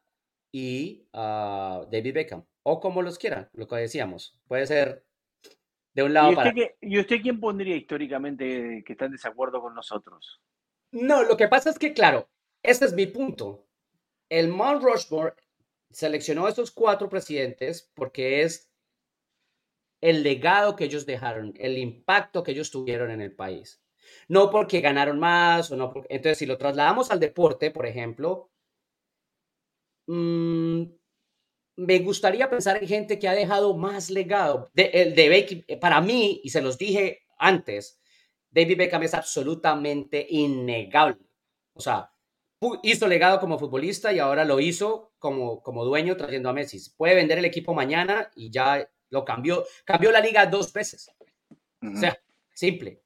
y 0.51 1.07
uh, 1.13 1.85
David 1.89 2.13
Beckham, 2.13 2.45
o 2.63 2.79
como 2.79 3.01
los 3.01 3.17
quieran, 3.17 3.49
lo 3.53 3.67
que 3.67 3.75
decíamos. 3.77 4.37
Puede 4.47 4.67
ser 4.67 5.05
de 5.93 6.03
un 6.03 6.13
lado 6.13 6.31
¿Y 6.31 6.35
para... 6.35 6.53
¿Y 6.81 6.99
usted 6.99 7.21
quién 7.21 7.39
pondría 7.39 7.75
históricamente 7.75 8.83
que 8.85 8.93
está 8.93 9.05
en 9.05 9.13
desacuerdo 9.13 9.61
con 9.61 9.73
nosotros? 9.73 10.41
No, 10.91 11.23
lo 11.23 11.37
que 11.37 11.47
pasa 11.47 11.69
es 11.69 11.79
que, 11.79 11.93
claro, 11.93 12.29
este 12.63 12.85
es 12.85 12.93
mi 12.93 13.07
punto. 13.07 13.65
El 14.29 14.49
Mount 14.49 14.83
Rushmore 14.83 15.35
seleccionó 15.89 16.45
a 16.45 16.49
estos 16.49 16.71
cuatro 16.71 17.09
presidentes 17.09 17.91
porque 17.93 18.43
es 18.43 18.71
el 20.01 20.23
legado 20.23 20.75
que 20.75 20.85
ellos 20.85 21.05
dejaron, 21.05 21.53
el 21.57 21.77
impacto 21.77 22.43
que 22.43 22.51
ellos 22.51 22.71
tuvieron 22.71 23.11
en 23.11 23.21
el 23.21 23.33
país. 23.33 23.81
No 24.27 24.49
porque 24.49 24.81
ganaron 24.81 25.19
más 25.19 25.71
o 25.71 25.77
no. 25.77 25.93
Entonces, 26.09 26.39
si 26.39 26.45
lo 26.45 26.57
trasladamos 26.57 27.11
al 27.11 27.19
deporte, 27.19 27.71
por 27.71 27.85
ejemplo, 27.85 28.51
Mm, 30.14 30.91
me 31.78 31.99
gustaría 31.99 32.49
pensar 32.49 32.76
en 32.78 32.88
gente 32.88 33.18
que 33.18 33.30
ha 33.30 33.34
dejado 33.34 33.78
más 33.78 34.09
legado. 34.09 34.70
De, 34.74 34.91
el 34.93 35.16
de 35.16 35.64
eh, 35.68 35.78
para 35.78 36.01
mí, 36.01 36.41
y 36.43 36.49
se 36.49 36.62
los 36.62 36.78
dije 36.78 37.20
antes, 37.38 38.01
David 38.49 38.78
Beckham 38.78 39.03
es 39.03 39.14
absolutamente 39.14 40.28
innegable. 40.30 41.18
O 41.74 41.80
sea, 41.80 42.12
hizo 42.84 43.07
legado 43.07 43.39
como 43.39 43.57
futbolista 43.57 44.12
y 44.12 44.20
ahora 44.20 44.43
lo 44.43 44.59
hizo 44.59 45.14
como, 45.18 45.64
como 45.64 45.86
dueño 45.86 46.18
trayendo 46.18 46.49
a 46.49 46.53
Messi. 46.53 46.78
Puede 46.97 47.16
vender 47.16 47.38
el 47.38 47.45
equipo 47.45 47.74
mañana 47.74 48.30
y 48.36 48.51
ya 48.51 48.86
lo 49.09 49.24
cambió. 49.24 49.64
Cambió 49.86 50.12
la 50.12 50.20
liga 50.20 50.45
dos 50.45 50.74
veces. 50.74 51.09
O 51.82 51.97
sea, 51.97 52.22
simple. 52.53 53.01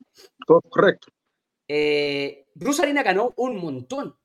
Correcto. 0.47 1.09
Eh, 1.67 2.47
Bruce 2.55 2.81
Arena 2.81 3.03
ganó 3.03 3.31
un 3.37 3.57
montón. 3.57 4.17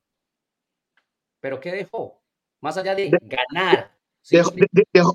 ¿Pero 1.41 1.61
qué 1.61 1.73
dejó? 1.73 2.20
Más 2.61 2.77
allá 2.77 2.95
de, 2.95 3.11
ganar. 3.23 3.91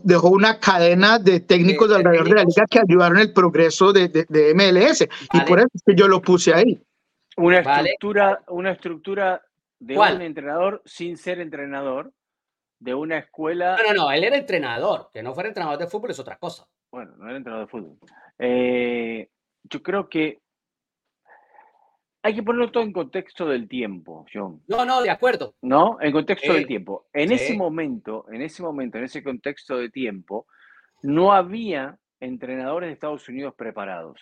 Dejó, 0.04 0.30
una 0.30 0.60
cadena 0.60 1.20
de 1.20 1.40
técnicos 1.40 1.92
alrededor 1.92 2.28
de 2.28 2.36
la 2.36 2.44
liga 2.44 2.66
que 2.70 2.80
ayudaron 2.80 3.20
el 3.20 3.34
progreso 3.34 3.94
de, 3.94 4.26
MLS. 4.56 5.08
Y 5.34 5.42
por 5.42 5.60
eso 5.60 5.70
es 5.74 5.84
que 5.86 5.96
yo 5.96 6.08
lo 6.08 6.22
puse 6.22 6.54
ahí. 6.54 6.82
Una 7.38 7.60
estructura, 7.60 8.44
una 8.48 8.72
estructura 8.72 9.42
de 9.80 9.98
un 9.98 10.22
entrenador 10.22 10.82
sin 10.86 11.18
ser 11.18 11.40
entrenador, 11.40 12.12
de 12.80 12.94
una 12.94 13.18
escuela. 13.18 13.78
No, 13.78 13.94
no, 13.94 14.04
no, 14.04 14.12
él 14.12 14.24
era 14.24 14.38
entrenador. 14.38 15.10
Que 15.14 15.24
no 15.24 15.34
fuera 15.34 15.50
entrenador 15.50 15.80
de 15.80 15.88
fútbol 15.88 16.12
es 16.12 16.20
otra 16.20 16.38
cosa. 16.38 16.68
Bueno, 16.92 17.16
no 17.18 17.28
era 17.28 17.38
entrenador 17.38 17.68
de 17.68 17.72
fútbol. 17.72 17.98
Eh, 18.38 19.30
yo 19.64 19.82
creo 19.82 20.10
que 20.10 20.42
hay 22.26 22.34
que 22.34 22.42
ponerlo 22.42 22.72
todo 22.72 22.82
en 22.82 22.92
contexto 22.92 23.48
del 23.48 23.68
tiempo, 23.68 24.26
John. 24.34 24.60
No, 24.68 24.84
no, 24.84 25.04
de 25.04 25.12
acuerdo. 25.12 25.54
¿No? 25.62 26.02
En 26.02 26.12
contexto 26.12 26.54
del 26.54 26.66
tiempo. 26.66 27.06
En 27.14 27.32
ese 27.32 27.56
momento, 27.56 28.26
en 28.32 28.42
ese 28.42 28.64
momento, 28.64 28.98
en 28.98 29.04
ese 29.04 29.24
contexto 29.24 29.78
de 29.78 29.92
tiempo, 29.92 30.48
no 31.04 31.34
había 31.34 32.00
entrenadores 32.20 32.88
de 32.90 32.94
Estados 32.94 33.30
Unidos 33.30 33.54
preparados. 33.56 34.20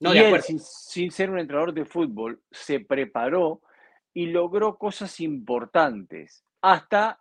No, 0.00 0.12
y 0.12 0.14
de 0.14 0.20
él, 0.20 0.26
acuerdo. 0.28 0.46
sin, 0.46 0.58
sin 0.58 1.10
ser 1.10 1.30
un 1.30 1.38
entrenador 1.38 1.74
de 1.74 1.84
fútbol, 1.84 2.40
se 2.50 2.80
preparó 2.80 3.60
y 4.14 4.28
logró 4.28 4.78
cosas 4.78 5.20
importantes. 5.20 6.46
Hasta, 6.62 7.20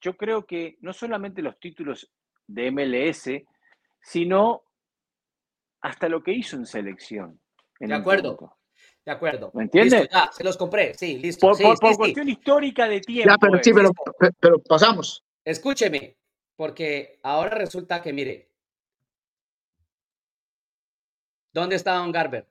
yo 0.00 0.16
creo 0.16 0.46
que 0.46 0.76
no 0.82 0.92
solamente 0.92 1.42
los 1.42 1.58
títulos 1.58 2.12
de 2.46 2.70
MLS, 2.70 3.28
sino 4.00 4.62
hasta 5.80 6.08
lo 6.08 6.22
que 6.22 6.30
hizo 6.30 6.54
en 6.54 6.66
selección. 6.66 7.40
en 7.80 7.88
De 7.88 7.94
acuerdo. 7.96 8.36
punto. 8.36 8.56
De 9.06 9.12
acuerdo. 9.12 9.52
¿Me 9.54 9.62
entiendes? 9.62 10.00
Listo, 10.00 10.14
ya, 10.18 10.32
se 10.32 10.42
los 10.42 10.56
compré. 10.56 10.92
Sí, 10.94 11.18
listo. 11.18 11.46
Por, 11.46 11.56
sí, 11.56 11.62
por- 11.62 11.76
sí, 11.76 11.80
por 11.80 11.90
sí. 11.92 11.96
cuestión 11.96 12.28
histórica 12.28 12.88
de 12.88 13.00
tiempo. 13.00 13.30
Ya, 13.30 13.38
pero 13.38 13.62
sí, 13.62 13.70
es. 13.70 13.76
pero, 13.76 13.90
pe- 14.18 14.32
pero 14.40 14.58
pasamos. 14.60 15.24
Escúcheme, 15.44 16.16
porque 16.56 17.20
ahora 17.22 17.50
resulta 17.56 18.02
que, 18.02 18.12
mire, 18.12 18.50
¿dónde 21.52 21.76
está 21.76 21.94
Don 21.94 22.10
Garber? 22.10 22.48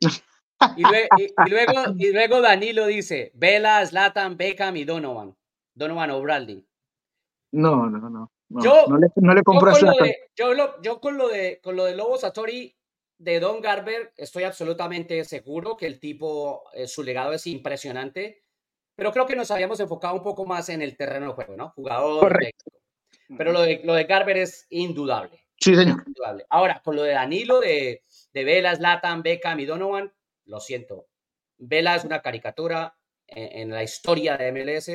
Y, 0.00 0.82
lue- 0.84 1.08
y- 1.18 1.24
y 1.24 1.50
luego, 1.50 1.72
y 1.98 2.12
luego 2.12 2.40
Danilo 2.40 2.86
dice, 2.86 3.32
Vela, 3.34 3.84
Zlatan, 3.84 4.36
Beckham 4.36 4.76
y 4.76 4.84
Donovan. 4.84 5.36
Donovan 5.74 6.10
O'Brien. 6.12 6.64
No, 7.52 7.90
no, 7.90 7.98
no. 7.98 8.08
no. 8.08 8.30
Yo- 8.62 8.86
no 8.88 8.98
le, 8.98 9.08
no 9.16 9.34
le 9.34 9.40
Yo 9.40 9.44
compro 9.44 9.70
a 9.70 9.74
con, 9.74 9.82
lo 9.88 9.92
de, 10.04 10.16
yo, 10.36 10.54
lo- 10.54 10.80
yo 10.80 11.00
con 11.00 11.16
lo 11.18 11.28
de 11.28 11.60
con 11.60 11.74
lo 11.74 11.84
de 11.84 11.96
Lobo 11.96 12.16
Satori 12.18 12.75
de 13.18 13.40
Don 13.40 13.60
Garber 13.60 14.12
estoy 14.16 14.44
absolutamente 14.44 15.24
seguro 15.24 15.76
que 15.76 15.86
el 15.86 15.98
tipo, 15.98 16.64
eh, 16.74 16.86
su 16.86 17.02
legado 17.02 17.32
es 17.32 17.46
impresionante, 17.46 18.42
pero 18.94 19.12
creo 19.12 19.26
que 19.26 19.36
nos 19.36 19.50
habíamos 19.50 19.80
enfocado 19.80 20.14
un 20.14 20.22
poco 20.22 20.44
más 20.46 20.68
en 20.68 20.82
el 20.82 20.96
terreno 20.96 21.26
de 21.28 21.32
juego, 21.32 21.56
¿no? 21.56 21.70
Jugador, 21.70 22.20
Correcto. 22.20 22.64
Pero 23.36 23.52
lo 23.52 23.62
de, 23.62 23.80
lo 23.84 23.94
de 23.94 24.04
Garber 24.04 24.36
es 24.36 24.66
indudable, 24.70 25.44
Sí, 25.60 25.74
señor. 25.74 26.02
indudable. 26.06 26.46
Ahora, 26.48 26.80
con 26.84 26.94
lo 26.96 27.02
de 27.02 27.12
Danilo, 27.12 27.60
de, 27.60 28.04
de 28.32 28.44
Vela, 28.44 28.76
Zlatan, 28.76 29.22
Beckham 29.22 29.58
y 29.60 29.64
Donovan, 29.66 30.12
lo 30.44 30.60
siento. 30.60 31.08
Vela 31.58 31.96
es 31.96 32.04
una 32.04 32.22
caricatura 32.22 32.96
en, 33.26 33.62
en 33.62 33.70
la 33.70 33.82
historia 33.82 34.36
de 34.36 34.52
MLS. 34.52 34.90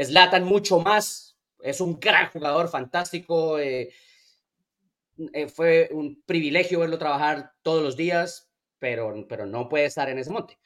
Zlatan 0.00 0.44
mucho 0.44 0.78
más. 0.80 1.36
Es 1.60 1.80
un 1.80 1.98
gran 1.98 2.30
jugador, 2.30 2.68
fantástico. 2.68 3.58
eh, 3.58 3.90
eh, 5.32 5.48
fue 5.48 5.88
un 5.92 6.22
privilegio 6.26 6.80
verlo 6.80 6.98
trabajar 6.98 7.52
todos 7.62 7.82
los 7.82 7.96
días, 7.96 8.50
pero, 8.78 9.26
pero 9.28 9.46
no 9.46 9.68
puede 9.68 9.86
estar 9.86 10.08
en 10.08 10.18
ese 10.18 10.30
monte. 10.30 10.58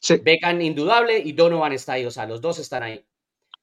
Sí, 0.00 0.16
Beckham 0.22 0.60
indudable 0.60 1.18
y 1.18 1.32
Donovan 1.32 1.72
está 1.72 1.94
ahí, 1.94 2.04
o 2.06 2.10
sea, 2.10 2.26
los 2.26 2.40
dos 2.40 2.58
están 2.58 2.82
ahí. 2.82 3.06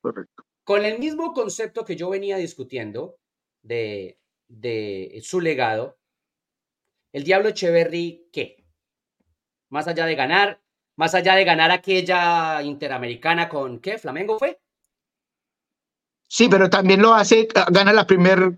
correcto. 0.01 0.43
Con 0.65 0.83
el 0.83 0.99
mismo 0.99 1.33
concepto 1.33 1.85
que 1.85 1.95
yo 1.95 2.09
venía 2.09 2.35
discutiendo 2.37 3.17
de, 3.61 4.19
de 4.49 5.21
su 5.23 5.39
legado, 5.41 5.97
el 7.13 7.23
Diablo 7.23 7.47
Echeverry, 7.49 8.27
¿qué? 8.33 8.65
Más 9.69 9.87
allá 9.89 10.05
de 10.05 10.15
ganar, 10.15 10.61
más 10.95 11.15
allá 11.15 11.35
de 11.35 11.43
ganar 11.43 11.69
aquella 11.71 12.63
interamericana 12.63 13.49
con, 13.49 13.81
¿qué? 13.81 13.97
¿Flamengo 13.97 14.39
fue? 14.39 14.61
Sí, 16.33 16.49
pero 16.49 16.67
también 16.67 16.99
lo 16.99 17.13
hace, 17.13 17.47
ah, 17.53 17.67
gana 17.69 17.93
la 17.93 18.07
primera 18.07 18.51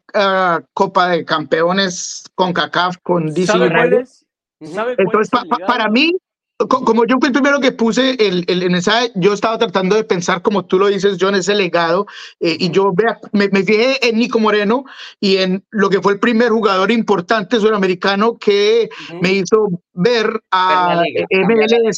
Copa 0.74 1.10
de 1.10 1.26
Campeones 1.26 2.24
con 2.34 2.54
CACAF, 2.54 2.96
con 3.04 3.34
DC 3.34 3.48
¿Sabe 3.48 3.70
cuál 3.70 3.94
es? 3.96 4.26
¿Sabe 4.62 4.96
cuál 4.96 5.08
Entonces, 5.08 5.34
es 5.34 5.50
pa- 5.50 5.58
para 5.68 5.90
mí, 5.90 6.14
co- 6.58 6.86
como 6.86 7.06
yo 7.06 7.18
fui 7.20 7.28
el 7.28 7.34
primero 7.34 7.60
que 7.60 7.74
puse 7.74 8.12
el, 8.12 8.46
el, 8.48 8.64
el 8.64 8.72
mensaje, 8.72 9.12
yo 9.16 9.34
estaba 9.34 9.58
tratando 9.58 9.98
de 9.98 10.06
pensar, 10.06 10.42
como 10.42 10.64
tú 10.64 10.80
lo 10.80 10.88
dices, 10.88 11.18
John, 11.20 11.36
ese 11.36 11.54
legado, 11.54 12.08
eh, 12.40 12.56
y 12.58 12.70
yo 12.72 12.94
vea, 12.94 13.20
me, 13.34 13.50
me 13.50 13.62
fijé 13.64 14.08
en 14.08 14.20
Nico 14.20 14.40
Moreno 14.40 14.86
y 15.20 15.36
en 15.36 15.62
lo 15.72 15.90
que 15.90 16.02
fue 16.02 16.14
el 16.14 16.20
primer 16.22 16.52
jugador 16.52 16.92
importante 16.92 17.60
sudamericano 17.60 18.38
que 18.38 18.88
Ujú. 19.10 19.20
me 19.20 19.34
hizo 19.34 19.68
ver 19.92 20.30
a 20.50 21.04
MLS 21.30 21.98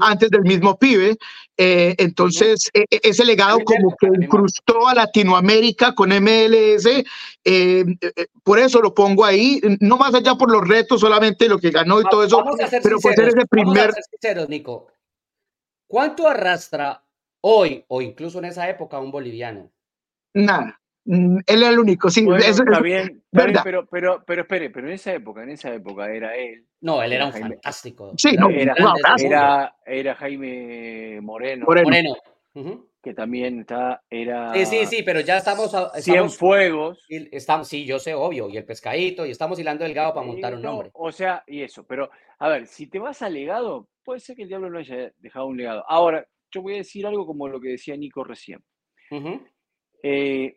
antes 0.00 0.30
del 0.30 0.42
mismo 0.42 0.78
pibe. 0.78 1.16
Eh, 1.56 1.94
entonces, 1.98 2.68
e- 2.72 2.84
e- 2.90 3.00
ese 3.04 3.24
legado 3.24 3.60
como 3.64 3.94
que 3.96 4.08
incrustó 4.20 4.88
a 4.88 4.94
Latinoamérica 4.94 5.94
con 5.94 6.10
MLS, 6.10 6.86
eh, 6.86 7.04
eh, 7.44 7.84
por 8.42 8.58
eso 8.58 8.80
lo 8.80 8.92
pongo 8.92 9.24
ahí, 9.24 9.60
no 9.80 9.96
más 9.96 10.14
allá 10.14 10.34
por 10.34 10.50
los 10.50 10.66
retos, 10.66 11.00
solamente 11.00 11.48
lo 11.48 11.58
que 11.58 11.70
ganó 11.70 12.00
y 12.00 12.04
todo 12.04 12.24
eso, 12.24 12.38
Vamos 12.38 12.60
a 12.60 12.66
ser 12.68 12.82
pero 12.82 12.98
por 12.98 13.14
ser 13.14 13.28
ese 13.28 13.36
vamos 13.36 13.44
a 13.44 13.48
primer, 13.48 13.92
ser 13.92 14.02
sinceros, 14.10 14.48
Nico. 14.48 14.88
¿Cuánto 15.86 16.26
arrastra 16.26 17.04
hoy 17.40 17.84
o 17.88 18.02
incluso 18.02 18.38
en 18.40 18.46
esa 18.46 18.68
época 18.68 18.98
un 18.98 19.12
boliviano? 19.12 19.70
nada, 20.34 20.80
él 21.06 21.42
era 21.46 21.68
el 21.68 21.78
único, 21.78 22.08
sí, 22.10 22.24
Bueno, 22.24 22.42
eso- 22.44 22.62
está 22.64 22.80
bien, 22.80 23.22
está 23.32 23.46
bien, 23.46 23.58
pero, 23.62 23.86
pero, 23.86 24.24
pero 24.26 24.42
espere, 24.42 24.70
pero 24.70 24.86
en 24.88 24.94
esa 24.94 25.12
época, 25.12 25.42
en 25.42 25.50
esa 25.50 25.72
época 25.74 26.10
era 26.10 26.36
él, 26.36 26.66
No, 26.80 27.02
él 27.02 27.12
era 27.12 27.26
un 27.26 27.32
Jaime. 27.32 27.48
fantástico. 27.50 28.12
Sí, 28.16 28.36
no, 28.38 28.48
era, 28.50 28.74
mundo. 28.78 29.00
era, 29.18 29.76
era 29.84 30.14
Jaime 30.14 31.20
Moreno, 31.20 31.66
Moreno. 31.66 32.14
Que 33.02 33.12
también 33.12 33.60
está, 33.60 34.02
era 34.08 34.54
Sí, 34.54 34.64
sí, 34.64 34.86
sí, 34.86 35.02
pero 35.02 35.20
ya 35.20 35.36
estamos. 35.36 35.70
Cien 35.70 36.14
estamos 36.16 36.38
Fuegos. 36.38 37.04
y 37.08 37.36
estamos, 37.36 37.68
sí, 37.68 37.84
yo 37.84 37.98
sé, 37.98 38.14
obvio, 38.14 38.48
y 38.48 38.56
el 38.56 38.64
pescadito, 38.64 39.26
y 39.26 39.30
estamos 39.30 39.58
hilando 39.58 39.84
delgado 39.84 40.14
para 40.14 40.26
montar 40.26 40.54
un 40.54 40.62
no, 40.62 40.70
nombre. 40.70 40.90
O 40.94 41.12
sea, 41.12 41.44
y 41.46 41.60
eso, 41.62 41.84
pero 41.86 42.08
a 42.38 42.48
ver, 42.48 42.66
si 42.66 42.86
te 42.86 42.98
vas 42.98 43.20
al 43.20 43.34
legado, 43.34 43.88
puede 44.02 44.20
ser 44.20 44.36
que 44.36 44.42
el 44.44 44.48
diablo 44.48 44.70
no 44.70 44.78
haya 44.78 45.12
dejado 45.18 45.46
un 45.46 45.58
legado. 45.58 45.84
Ahora, 45.86 46.26
yo 46.50 46.62
voy 46.62 46.74
a 46.74 46.78
decir 46.78 47.06
algo 47.06 47.26
como 47.26 47.46
lo 47.46 47.60
que 47.60 47.68
decía 47.70 47.94
Nico 47.94 48.24
recién. 48.24 48.64
Eh, 50.02 50.56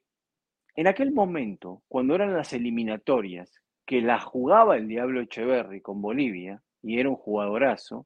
en 0.78 0.88
aquel 0.88 1.11
momento, 1.11 1.82
cuando 1.89 2.15
eran 2.15 2.34
las 2.34 2.53
eliminatorias, 2.53 3.51
que 3.86 3.99
las 3.99 4.23
jugaba 4.23 4.78
el 4.78 4.88
Diablo 4.88 5.21
Echeverry 5.21 5.82
con 5.82 6.01
Bolivia, 6.01 6.61
y 6.84 6.99
era 6.99 7.09
un 7.09 7.15
jugadorazo, 7.15 8.05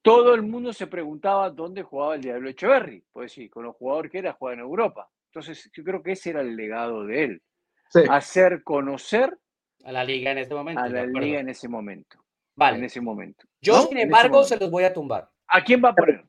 todo 0.00 0.34
el 0.34 0.42
mundo 0.42 0.72
se 0.72 0.86
preguntaba 0.86 1.50
dónde 1.50 1.82
jugaba 1.82 2.14
el 2.14 2.22
Diablo 2.22 2.48
Echeverry. 2.48 3.04
Pues 3.12 3.32
sí, 3.32 3.50
con 3.50 3.64
los 3.64 3.76
jugadores 3.76 4.10
que 4.12 4.18
era, 4.18 4.32
jugaba 4.32 4.54
en 4.54 4.60
Europa. 4.60 5.10
Entonces, 5.26 5.70
yo 5.74 5.82
creo 5.84 6.02
que 6.02 6.12
ese 6.12 6.30
era 6.30 6.40
el 6.40 6.56
legado 6.56 7.04
de 7.04 7.24
él. 7.24 7.42
Sí. 7.90 8.00
Hacer 8.08 8.62
conocer 8.62 9.36
A 9.84 9.92
la 9.92 10.04
liga 10.04 10.30
en 10.30 10.38
este 10.38 10.54
momento. 10.54 10.80
a 10.80 10.88
la 10.88 11.04
liga 11.04 11.40
en 11.40 11.48
ese 11.48 11.68
momento. 11.68 12.16
En 12.18 12.22
Vale. 12.56 12.86
ese 12.86 13.00
momento. 13.00 13.44
Yo, 13.60 13.74
¿no? 13.74 13.82
sin 13.88 13.98
En 13.98 14.04
embargo, 14.04 14.44
se 14.44 14.56
los 14.56 14.70
voy 14.70 14.84
a 14.84 14.92
tumbar. 14.94 15.28
¿A 15.48 15.62
quién 15.64 15.82
va 15.84 15.90
a 15.90 15.94
poner? 15.94 16.24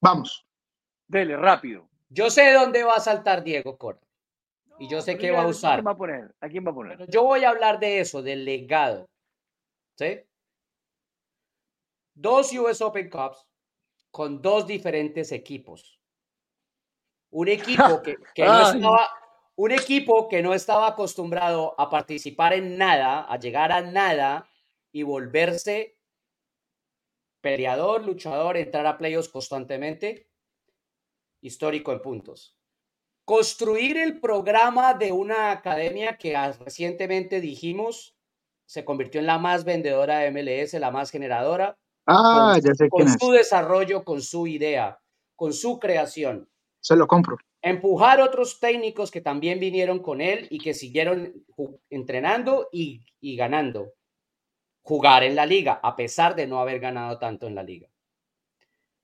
Vamos. 0.00 0.46
Dele, 1.08 1.36
rápido. 1.36 1.88
Yo 2.08 2.28
sé 2.28 2.52
dónde 2.52 2.84
va 2.84 2.96
a 2.96 3.00
saltar 3.00 3.42
Diego 3.42 3.78
Cora. 3.78 3.98
Y 4.80 4.88
yo 4.88 5.02
sé 5.02 5.18
qué 5.18 5.30
va 5.30 5.42
a 5.42 5.44
¿A 5.44 5.48
usar. 5.48 5.74
quién 5.74 5.86
va 5.86 5.90
a 5.90 5.96
poner? 5.96 6.34
¿A 6.40 6.48
quién 6.48 6.66
va 6.66 6.70
a 6.70 6.74
poner? 6.74 6.96
Bueno, 6.96 7.12
yo 7.12 7.22
voy 7.22 7.44
a 7.44 7.50
hablar 7.50 7.78
de 7.78 8.00
eso, 8.00 8.22
del 8.22 8.46
legado. 8.46 9.10
¿Sí? 9.98 10.22
Dos 12.14 12.50
US 12.54 12.80
Open 12.80 13.10
Cups 13.10 13.46
con 14.10 14.40
dos 14.40 14.66
diferentes 14.66 15.32
equipos. 15.32 16.00
Un 17.30 17.48
equipo 17.48 18.00
que, 18.02 18.16
que 18.34 18.42
no 18.42 18.70
estaba, 18.70 19.08
un 19.56 19.70
equipo 19.70 20.28
que 20.30 20.42
no 20.42 20.54
estaba 20.54 20.88
acostumbrado 20.88 21.78
a 21.78 21.90
participar 21.90 22.54
en 22.54 22.78
nada, 22.78 23.30
a 23.30 23.38
llegar 23.38 23.72
a 23.72 23.82
nada 23.82 24.48
y 24.92 25.02
volverse 25.02 25.98
peleador, 27.42 28.06
luchador, 28.06 28.56
entrar 28.56 28.86
a 28.86 28.96
playoffs 28.96 29.28
constantemente, 29.28 30.30
histórico 31.42 31.92
en 31.92 32.00
puntos. 32.00 32.59
Construir 33.24 33.96
el 33.96 34.20
programa 34.20 34.94
de 34.94 35.12
una 35.12 35.52
academia 35.52 36.16
que 36.16 36.36
recientemente 36.58 37.40
dijimos 37.40 38.16
se 38.66 38.84
convirtió 38.84 39.20
en 39.20 39.26
la 39.26 39.38
más 39.38 39.64
vendedora 39.64 40.18
de 40.20 40.30
MLS, 40.30 40.74
la 40.74 40.90
más 40.90 41.10
generadora, 41.10 41.76
Ah, 42.06 42.52
con, 42.54 42.62
ya 42.62 42.74
sé 42.74 42.88
con 42.88 43.02
quién 43.02 43.08
es. 43.14 43.16
su 43.20 43.30
desarrollo, 43.30 44.04
con 44.04 44.22
su 44.22 44.46
idea, 44.46 44.98
con 45.36 45.52
su 45.52 45.78
creación. 45.78 46.48
Se 46.80 46.96
lo 46.96 47.06
compro. 47.06 47.36
Empujar 47.62 48.20
otros 48.20 48.58
técnicos 48.58 49.10
que 49.10 49.20
también 49.20 49.60
vinieron 49.60 49.98
con 50.00 50.20
él 50.20 50.46
y 50.50 50.58
que 50.58 50.72
siguieron 50.72 51.44
entrenando 51.90 52.68
y, 52.72 53.04
y 53.20 53.36
ganando. 53.36 53.92
Jugar 54.82 55.24
en 55.24 55.36
la 55.36 55.46
liga, 55.46 55.78
a 55.82 55.94
pesar 55.94 56.34
de 56.34 56.46
no 56.46 56.58
haber 56.60 56.80
ganado 56.80 57.18
tanto 57.18 57.46
en 57.46 57.54
la 57.54 57.62
liga. 57.62 57.89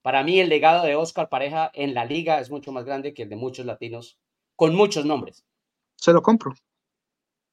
Para 0.07 0.23
mí 0.23 0.39
el 0.39 0.49
legado 0.49 0.87
de 0.87 0.95
Oscar 0.95 1.29
Pareja 1.29 1.69
en 1.75 1.93
la 1.93 2.05
liga 2.05 2.39
es 2.39 2.49
mucho 2.49 2.71
más 2.71 2.85
grande 2.85 3.13
que 3.13 3.25
el 3.25 3.29
de 3.29 3.35
muchos 3.35 3.67
latinos 3.67 4.17
con 4.55 4.73
muchos 4.73 5.05
nombres. 5.05 5.45
Se 5.97 6.13
lo 6.13 6.23
compro. 6.23 6.55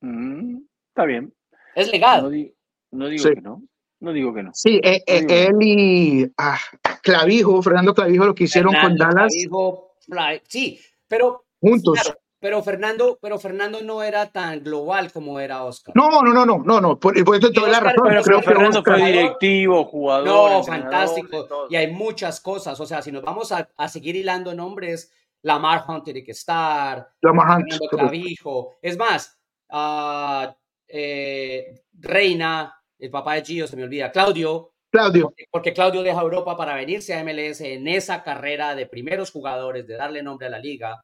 Mm, 0.02 0.58
está 0.90 1.06
bien. 1.06 1.34
Es 1.74 1.92
legado. 1.92 2.26
No, 2.26 2.30
di- 2.30 2.54
no 2.92 3.08
digo 3.08 3.24
Sí. 3.24 3.34
que 3.34 3.42
no. 3.42 3.64
No 4.02 4.14
digo 4.14 4.36
que 4.36 4.44
no. 4.44 4.52
Sí, 4.54 4.80
eh, 4.84 5.02
eh, 5.08 5.26
él 5.48 5.56
y 5.62 6.32
ah, 6.38 6.60
Clavijo, 7.02 7.60
Fernando 7.64 7.92
Clavijo, 7.96 8.24
lo 8.28 8.36
que 8.36 8.44
hicieron 8.44 8.76
con 8.80 8.98
Dallas 8.98 9.34
Clavijo, 9.34 9.96
Fly- 10.08 10.42
Sí, 10.48 10.80
pero 11.08 11.46
juntos. 11.60 12.00
claro, 12.04 12.20
pero 12.44 12.62
Fernando, 12.62 13.18
pero 13.22 13.40
Fernando 13.40 13.82
no 13.82 14.04
era 14.04 14.30
tan 14.30 14.62
global 14.62 15.14
como 15.14 15.40
era 15.40 15.64
Oscar. 15.64 15.96
No, 15.96 16.10
no, 16.12 16.22
no, 16.34 16.46
no, 16.46 16.58
no, 16.58 16.82
no. 16.82 17.00
Por, 17.00 17.14
por 17.24 17.38
eso 17.38 17.50
toda 17.54 17.70
la 17.70 17.80
razón. 17.80 18.04
Pero, 18.10 18.22
Creo 18.22 18.24
pero 18.24 18.40
que 18.42 18.46
Fernando 18.46 18.80
Oscar- 18.80 19.00
fue 19.00 19.08
directivo, 19.12 19.86
jugador. 19.86 20.28
No, 20.28 20.62
fantástico. 20.66 21.46
todo. 21.46 21.68
Y 21.70 21.78
hay 21.78 21.90
muchas 21.94 22.42
cosas. 22.42 22.78
O 22.82 22.86
sea, 22.86 23.02
si 23.02 23.14
nos 23.14 23.24
vamos 23.24 23.54
a, 23.54 23.70
a 23.78 23.88
seguir 23.88 24.18
hilando 24.18 24.54
nombres, 24.54 25.10
Lamar 25.42 25.86
Hunt 25.88 26.04
tiene 26.04 26.22
que 26.22 26.32
estar, 26.34 27.08
Lamar 27.22 27.48
Hunt, 27.62 27.72
Fernando. 27.72 27.88
Clavijo. 27.98 28.76
Es 28.82 28.98
más, 28.98 29.40
ah, 29.70 30.54
eh, 30.90 31.82
Reina, 31.94 32.76
el 33.00 33.10
papá 33.10 33.36
de 33.36 33.46
Gio, 33.46 33.68
se 33.68 33.78
me 33.78 33.84
olvida, 33.84 34.12
Claudio, 34.12 34.74
Claudio. 34.92 35.24
porque- 35.28 35.46
porque 35.50 35.74
Claudio 35.74 36.04
deja 36.04 36.22
Europa 36.22 36.58
para 36.58 36.76
venirse 36.76 37.14
a 37.14 37.22
MLS 37.24 37.62
en 37.62 37.88
esa 37.88 38.22
carrera 38.22 38.76
de 38.76 38.86
primeros 38.86 39.32
jugadores, 39.32 39.88
de 39.88 39.96
darle 39.96 40.22
nombre 40.22 40.48
a 40.48 40.50
la 40.50 40.60
liga, 40.60 41.02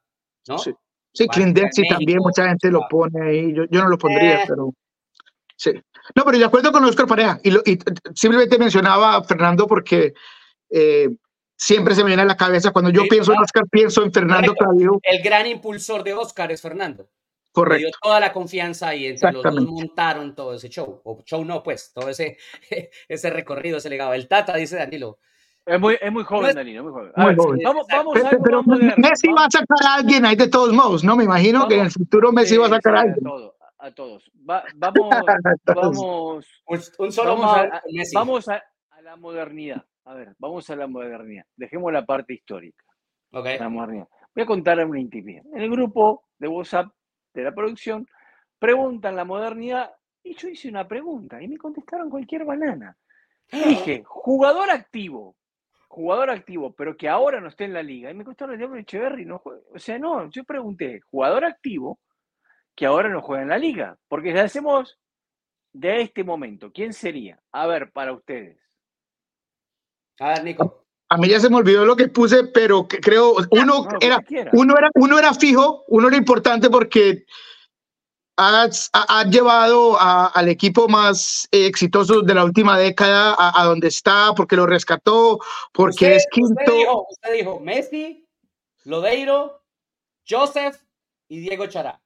¿no? 0.49 0.57
Sí. 0.57 0.73
Sí, 1.13 1.27
en 1.37 1.53
Dempsey 1.53 1.83
también, 1.89 2.19
mucha 2.19 2.47
gente 2.47 2.69
lo 2.71 2.81
pone 2.89 3.21
ahí. 3.27 3.53
Yo, 3.53 3.63
yo 3.69 3.81
no 3.81 3.89
lo 3.89 3.97
pondría, 3.97 4.41
Eh. 4.41 4.45
pero 4.47 4.73
sí. 5.55 5.71
No, 6.15 6.23
pero 6.23 6.37
de 6.37 6.45
acuerdo 6.45 6.71
con 6.71 6.83
Oscar 6.85 7.07
Pareja. 7.07 7.39
Y, 7.43 7.51
lo- 7.51 7.61
simplemente 8.13 8.57
mencionaba 8.57 9.15
a 9.17 9.23
Fernando 9.23 9.67
porque 9.67 10.13
eh, 10.69 11.09
siempre 11.57 11.95
se 11.95 12.03
me 12.03 12.07
viene 12.07 12.21
a 12.21 12.25
la 12.25 12.37
cabeza. 12.37 12.71
Cuando 12.71 12.91
yo 12.91 13.01
Sí, 13.03 13.09
pienso 13.09 13.33
en. 13.33 13.39
Oscar, 13.39 13.63
pienso 13.69 14.03
en 14.03 14.13
Fernando 14.13 14.53
Correcto. 14.53 14.65
Clavijo. 14.65 14.99
El 15.03 15.21
gran 15.23 15.47
impulsor 15.47 16.03
de 16.03 16.13
Oscar 16.13 16.51
es 16.51 16.61
Fernando. 16.61 17.03
Le 17.03 17.07
dio 17.09 17.51
Correcto. 17.65 17.97
toda 18.03 18.19
la 18.19 18.31
confianza 18.31 18.93
y 18.95 19.07
entre 19.07 19.31
los 19.33 19.43
dos 19.43 19.61
montaron 19.65 20.35
todo 20.35 20.53
ese 20.53 20.69
show. 20.69 21.01
O 21.03 21.21
show 21.25 21.43
no, 21.43 21.63
pues, 21.63 21.91
todo 21.93 22.07
ese, 22.09 22.37
ese 23.09 23.29
recorrido, 23.31 23.77
ese 23.79 23.89
legado. 23.89 24.13
El 24.13 24.27
Tata, 24.27 24.55
dice 24.55 24.75
Danilo. 24.77 25.17
Es 25.65 25.79
muy, 25.79 25.97
es 26.01 26.11
muy 26.11 26.23
joven, 26.23 26.55
Danilo, 26.55 26.83
muy 26.83 26.91
joven. 26.91 27.11
A 27.15 27.21
Muy 27.21 27.29
ver, 27.29 27.37
joven. 27.37 27.59
Vamos, 27.63 27.87
vamos 27.91 28.13
Pero, 28.15 28.25
a 28.25 28.29
algo 28.29 28.43
pero 28.43 28.57
más 28.63 28.67
moderno. 28.79 28.93
Messi 28.97 29.27
va 29.27 29.45
a 29.45 29.49
sacar 29.51 29.87
a 29.87 29.93
alguien 29.95 30.25
ahí 30.25 30.35
de 30.35 30.47
todos 30.49 30.73
modos, 30.73 31.03
¿no? 31.03 31.15
Me 31.15 31.25
imagino 31.25 31.67
que 31.67 31.75
en 31.75 31.85
el 31.85 31.91
futuro 31.91 32.31
Messi 32.31 32.57
va 32.57 32.65
a 32.65 32.69
sacar 32.69 32.95
a 32.95 33.01
alguien. 33.01 33.23
todos, 33.23 33.53
a 33.77 33.91
todos. 33.91 34.31
Va- 34.49 34.63
vamos, 34.75 35.09
vamos, 35.65 36.47
Un, 36.65 36.79
un 36.99 37.11
solo 37.11 37.35
vamos, 37.37 37.57
a, 37.57 37.81
Messi. 37.91 38.15
vamos 38.15 38.49
a, 38.49 38.63
a 38.91 39.01
la 39.01 39.15
modernidad. 39.15 39.83
A 40.05 40.13
ver, 40.15 40.33
vamos 40.39 40.67
a 40.71 40.75
la 40.75 40.87
modernidad. 40.87 41.43
Dejemos 41.55 41.93
la 41.93 42.03
parte 42.05 42.33
histórica. 42.33 42.83
La 43.31 43.69
modernidad. 43.69 44.07
Voy 44.33 44.43
a 44.43 44.47
contar 44.47 44.83
una 44.83 44.99
intimidad. 44.99 45.43
En 45.53 45.61
el 45.61 45.69
grupo 45.69 46.23
de 46.39 46.47
WhatsApp 46.47 46.87
de 47.33 47.43
la 47.43 47.51
producción 47.53 48.07
preguntan 48.57 49.15
la 49.15 49.23
modernidad 49.25 49.91
y 50.23 50.33
yo 50.35 50.47
hice 50.47 50.67
una 50.67 50.87
pregunta 50.87 51.41
y 51.43 51.47
me 51.47 51.57
contestaron 51.57 52.09
cualquier 52.09 52.43
banana. 52.43 52.97
Dije, 53.51 54.03
jugador 54.05 54.71
activo, 54.71 55.35
jugador 55.89 56.29
activo, 56.29 56.73
pero 56.73 56.95
que 56.95 57.09
ahora 57.09 57.41
no 57.41 57.49
esté 57.49 57.65
en 57.65 57.73
la 57.73 57.83
liga. 57.83 58.09
Y 58.09 58.13
me 58.13 58.23
contestaron 58.23 58.53
el 58.53 58.59
diablo 58.59 58.79
Echeverry, 58.79 59.25
no 59.25 59.39
juega. 59.39 59.61
O 59.73 59.79
sea, 59.79 59.99
no, 59.99 60.29
yo 60.29 60.43
pregunté, 60.45 61.01
jugador 61.11 61.43
activo 61.43 61.99
que 62.75 62.85
ahora 62.85 63.09
no 63.09 63.21
juega 63.21 63.43
en 63.43 63.49
la 63.49 63.57
liga. 63.57 63.97
Porque 64.07 64.31
si 64.31 64.37
hacemos 64.37 64.97
de 65.73 66.01
este 66.01 66.23
momento, 66.23 66.71
¿quién 66.71 66.93
sería? 66.93 67.41
A 67.51 67.67
ver, 67.67 67.91
para 67.91 68.13
ustedes. 68.13 68.57
A 70.19 70.29
ver, 70.29 70.43
Nico. 70.43 70.85
A 71.09 71.17
mí 71.17 71.27
ya 71.27 71.39
se 71.39 71.49
me 71.49 71.55
olvidó 71.55 71.85
lo 71.85 71.95
que 71.95 72.07
puse, 72.07 72.45
pero 72.53 72.87
que 72.87 72.99
creo 72.99 73.33
uno 73.49 73.65
No, 73.65 73.87
era 73.99 74.23
uno 74.53 74.77
era 74.77 74.91
uno 74.93 75.17
era 75.17 75.33
fijo, 75.33 75.83
uno 75.87 76.07
era 76.07 76.17
importante 76.17 76.69
porque 76.69 77.25
has- 78.39 78.89
ha, 78.93 79.19
ha 79.19 79.23
llevado 79.25 79.99
a- 79.99 80.27
al 80.27 80.47
equipo 80.49 80.87
más 80.87 81.47
exitoso 81.51 82.21
de 82.21 82.33
la 82.33 82.43
última 82.45 82.77
década 82.77 83.35
a, 83.37 83.61
a 83.61 83.65
donde 83.65 83.89
está, 83.89 84.33
porque 84.35 84.55
lo 84.55 84.65
rescató, 84.65 85.39
porque 85.73 86.05
Usted- 86.05 86.15
es 86.15 86.27
quinto. 86.31 86.53
Usted 86.61 86.73
dijo, 86.77 87.07
usted 87.09 87.33
dijo 87.33 87.59
Messi, 87.59 88.25
Lodeiro, 88.85 89.61
Joseph 90.27 90.77
y 91.27 91.39
Diego 91.39 91.67
Chará. 91.67 91.99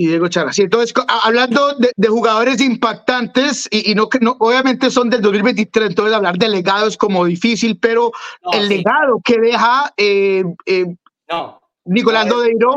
y 0.00 0.06
Diego 0.06 0.28
Chara. 0.28 0.52
Sí, 0.52 0.62
entonces, 0.62 0.94
hablando 1.24 1.74
de, 1.74 1.90
de 1.96 2.08
jugadores 2.08 2.60
impactantes, 2.60 3.66
y, 3.70 3.90
y 3.90 3.94
no 3.96 4.08
no, 4.20 4.36
obviamente 4.38 4.90
son 4.92 5.10
del 5.10 5.20
2023, 5.22 5.88
entonces 5.88 6.14
hablar 6.14 6.36
de 6.38 6.48
legado 6.48 6.86
es 6.86 6.96
como 6.96 7.24
difícil, 7.24 7.76
pero 7.80 8.12
No, 8.44 8.52
el 8.52 8.68
sí, 8.68 8.76
legado 8.76 9.20
que 9.24 9.38
deja 9.40 9.92
eh, 9.96 10.44
eh, 10.66 10.86
No, 11.28 11.60
Nicolás 11.84 12.28
Lodeiro, 12.28 12.76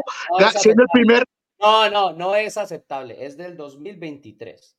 siendo 0.60 0.82
el 0.84 0.90
primer. 0.92 1.24
No, 1.62 1.90
no, 1.90 2.14
no 2.14 2.36
es 2.36 2.58
aceptable. 2.58 3.24
Es 3.26 3.38
del 3.38 3.56
2023. 3.56 4.78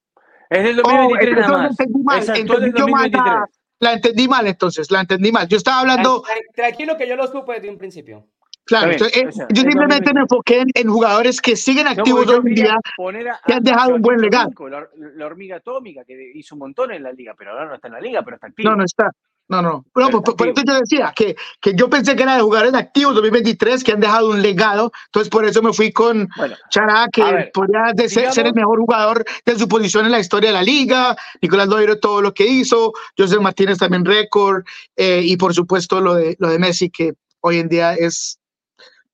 Es 0.50 0.62
del 0.64 0.80
Oh, 0.80 0.82
2023 0.82 1.36
nada 1.36 1.46
entonces 1.46 1.62
más. 1.62 1.70
entendí 1.80 2.02
mal, 2.04 2.18
entendí 2.18 2.78
yo 2.78 2.88
mal 2.88 3.10
la, 3.10 3.18
2023. 3.20 3.60
la 3.80 3.92
entendí 3.92 4.28
mal, 4.28 4.46
entonces, 4.46 4.90
la 4.90 5.00
entendí 5.00 5.32
mal. 5.32 5.48
Yo 5.48 5.56
estaba 5.56 5.80
hablando, 5.80 6.22
Tran- 6.22 6.26
tran- 6.34 6.54
Tranquilo 6.54 6.96
que 6.96 7.08
yo 7.08 7.16
lo 7.16 7.26
supe 7.28 7.54
desde 7.54 7.70
un 7.70 7.78
principio. 7.78 8.26
claro, 8.64 8.88
bien, 8.88 8.94
entonces, 9.00 9.22
eh, 9.22 9.26
o 9.28 9.32
sea, 9.32 9.46
yo 9.48 9.62
simplemente 9.62 10.10
2023. 10.10 10.14
me 10.14 10.20
enfoqué 10.20 10.58
en, 10.60 10.66
en 10.74 10.88
jugadores 10.92 11.40
que 11.40 11.56
siguen 11.56 11.84
No, 11.84 11.90
activos 11.92 12.26
yo 12.26 12.32
hoy 12.34 12.38
en 12.48 12.54
día. 12.54 12.76
poner 12.96 13.28
a- 13.30 13.40
que 13.46 13.54
han 13.54 13.62
dejado 13.62 13.94
un 13.94 14.02
buen 14.02 14.20
legado. 14.20 14.50
La, 14.68 14.88
la 15.16 15.26
hormiga 15.26 15.56
atómica, 15.56 16.04
que 16.04 16.32
hizo 16.34 16.54
un 16.54 16.58
montón 16.60 16.92
en 16.92 17.02
la 17.02 17.12
liga, 17.12 17.34
pero 17.38 17.52
ahora 17.52 17.66
no 17.66 17.74
está 17.76 17.88
en 17.88 17.94
la 17.94 18.00
liga, 18.00 18.22
pero 18.22 18.34
está 18.36 18.48
activo. 18.48 18.70
No, 18.70 18.76
no 18.76 18.84
está. 18.84 19.10
No, 19.52 19.60
no. 19.60 19.70
No, 19.70 19.84
Pero 19.92 20.22
por, 20.22 20.48
eso 20.48 20.62
yo 20.66 20.74
decía 20.80 21.12
que, 21.14 21.36
que 21.60 21.74
yo 21.74 21.90
pensé 21.90 22.16
que 22.16 22.22
era 22.22 22.36
de 22.36 22.42
jugadores 22.42 22.72
activos 22.72 23.14
2023 23.16 23.84
que 23.84 23.92
han 23.92 24.00
dejado 24.00 24.30
un 24.30 24.40
legado. 24.40 24.90
Entonces, 25.08 25.28
por 25.28 25.44
eso 25.44 25.60
me 25.60 25.74
fui 25.74 25.92
con 25.92 26.26
Bueno, 26.38 26.56
Chará, 26.70 27.06
que 27.12 27.22
ver, 27.22 27.50
podría 27.52 27.92
ser, 28.08 28.32
ser 28.32 28.46
el 28.46 28.54
mejor 28.54 28.78
jugador 28.78 29.22
de 29.44 29.58
su 29.58 29.68
posición 29.68 30.06
en 30.06 30.12
la 30.12 30.20
historia 30.20 30.48
de 30.48 30.54
la 30.54 30.62
liga. 30.62 31.14
Nicolás 31.42 31.68
Lodeiro, 31.68 31.98
todo 31.98 32.22
lo 32.22 32.32
que 32.32 32.46
hizo. 32.46 32.94
José 33.14 33.38
Martínez 33.40 33.76
también 33.76 34.06
récord. 34.06 34.64
eh, 34.96 35.20
y 35.22 35.36
por 35.36 35.52
supuesto, 35.52 36.00
lo 36.00 36.14
de, 36.14 36.34
lo 36.38 36.48
de 36.48 36.58
Messi, 36.58 36.88
que 36.88 37.12
hoy 37.40 37.58
en 37.58 37.68
día 37.68 37.92
es 37.92 38.38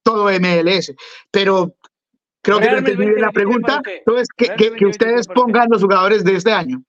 todo 0.05 0.30
MLS. 0.30 0.95
Pero 1.32 1.74
creo 2.43 2.61
que 2.61 2.70
no 2.70 2.78
entendí 2.78 3.07
la 3.07 3.26
2023 3.26 3.26
para 3.26 3.32
pregunta. 3.32 3.82
Entonces, 3.84 4.28
que, 4.36 4.47
que, 4.51 4.55
que 4.55 4.84
2023 4.84 4.91
ustedes 4.91 5.26
pongan 5.26 5.66
los 5.68 5.82
jugadores 5.82 6.22
de 6.22 6.36
este 6.36 6.53
año. 6.53 6.80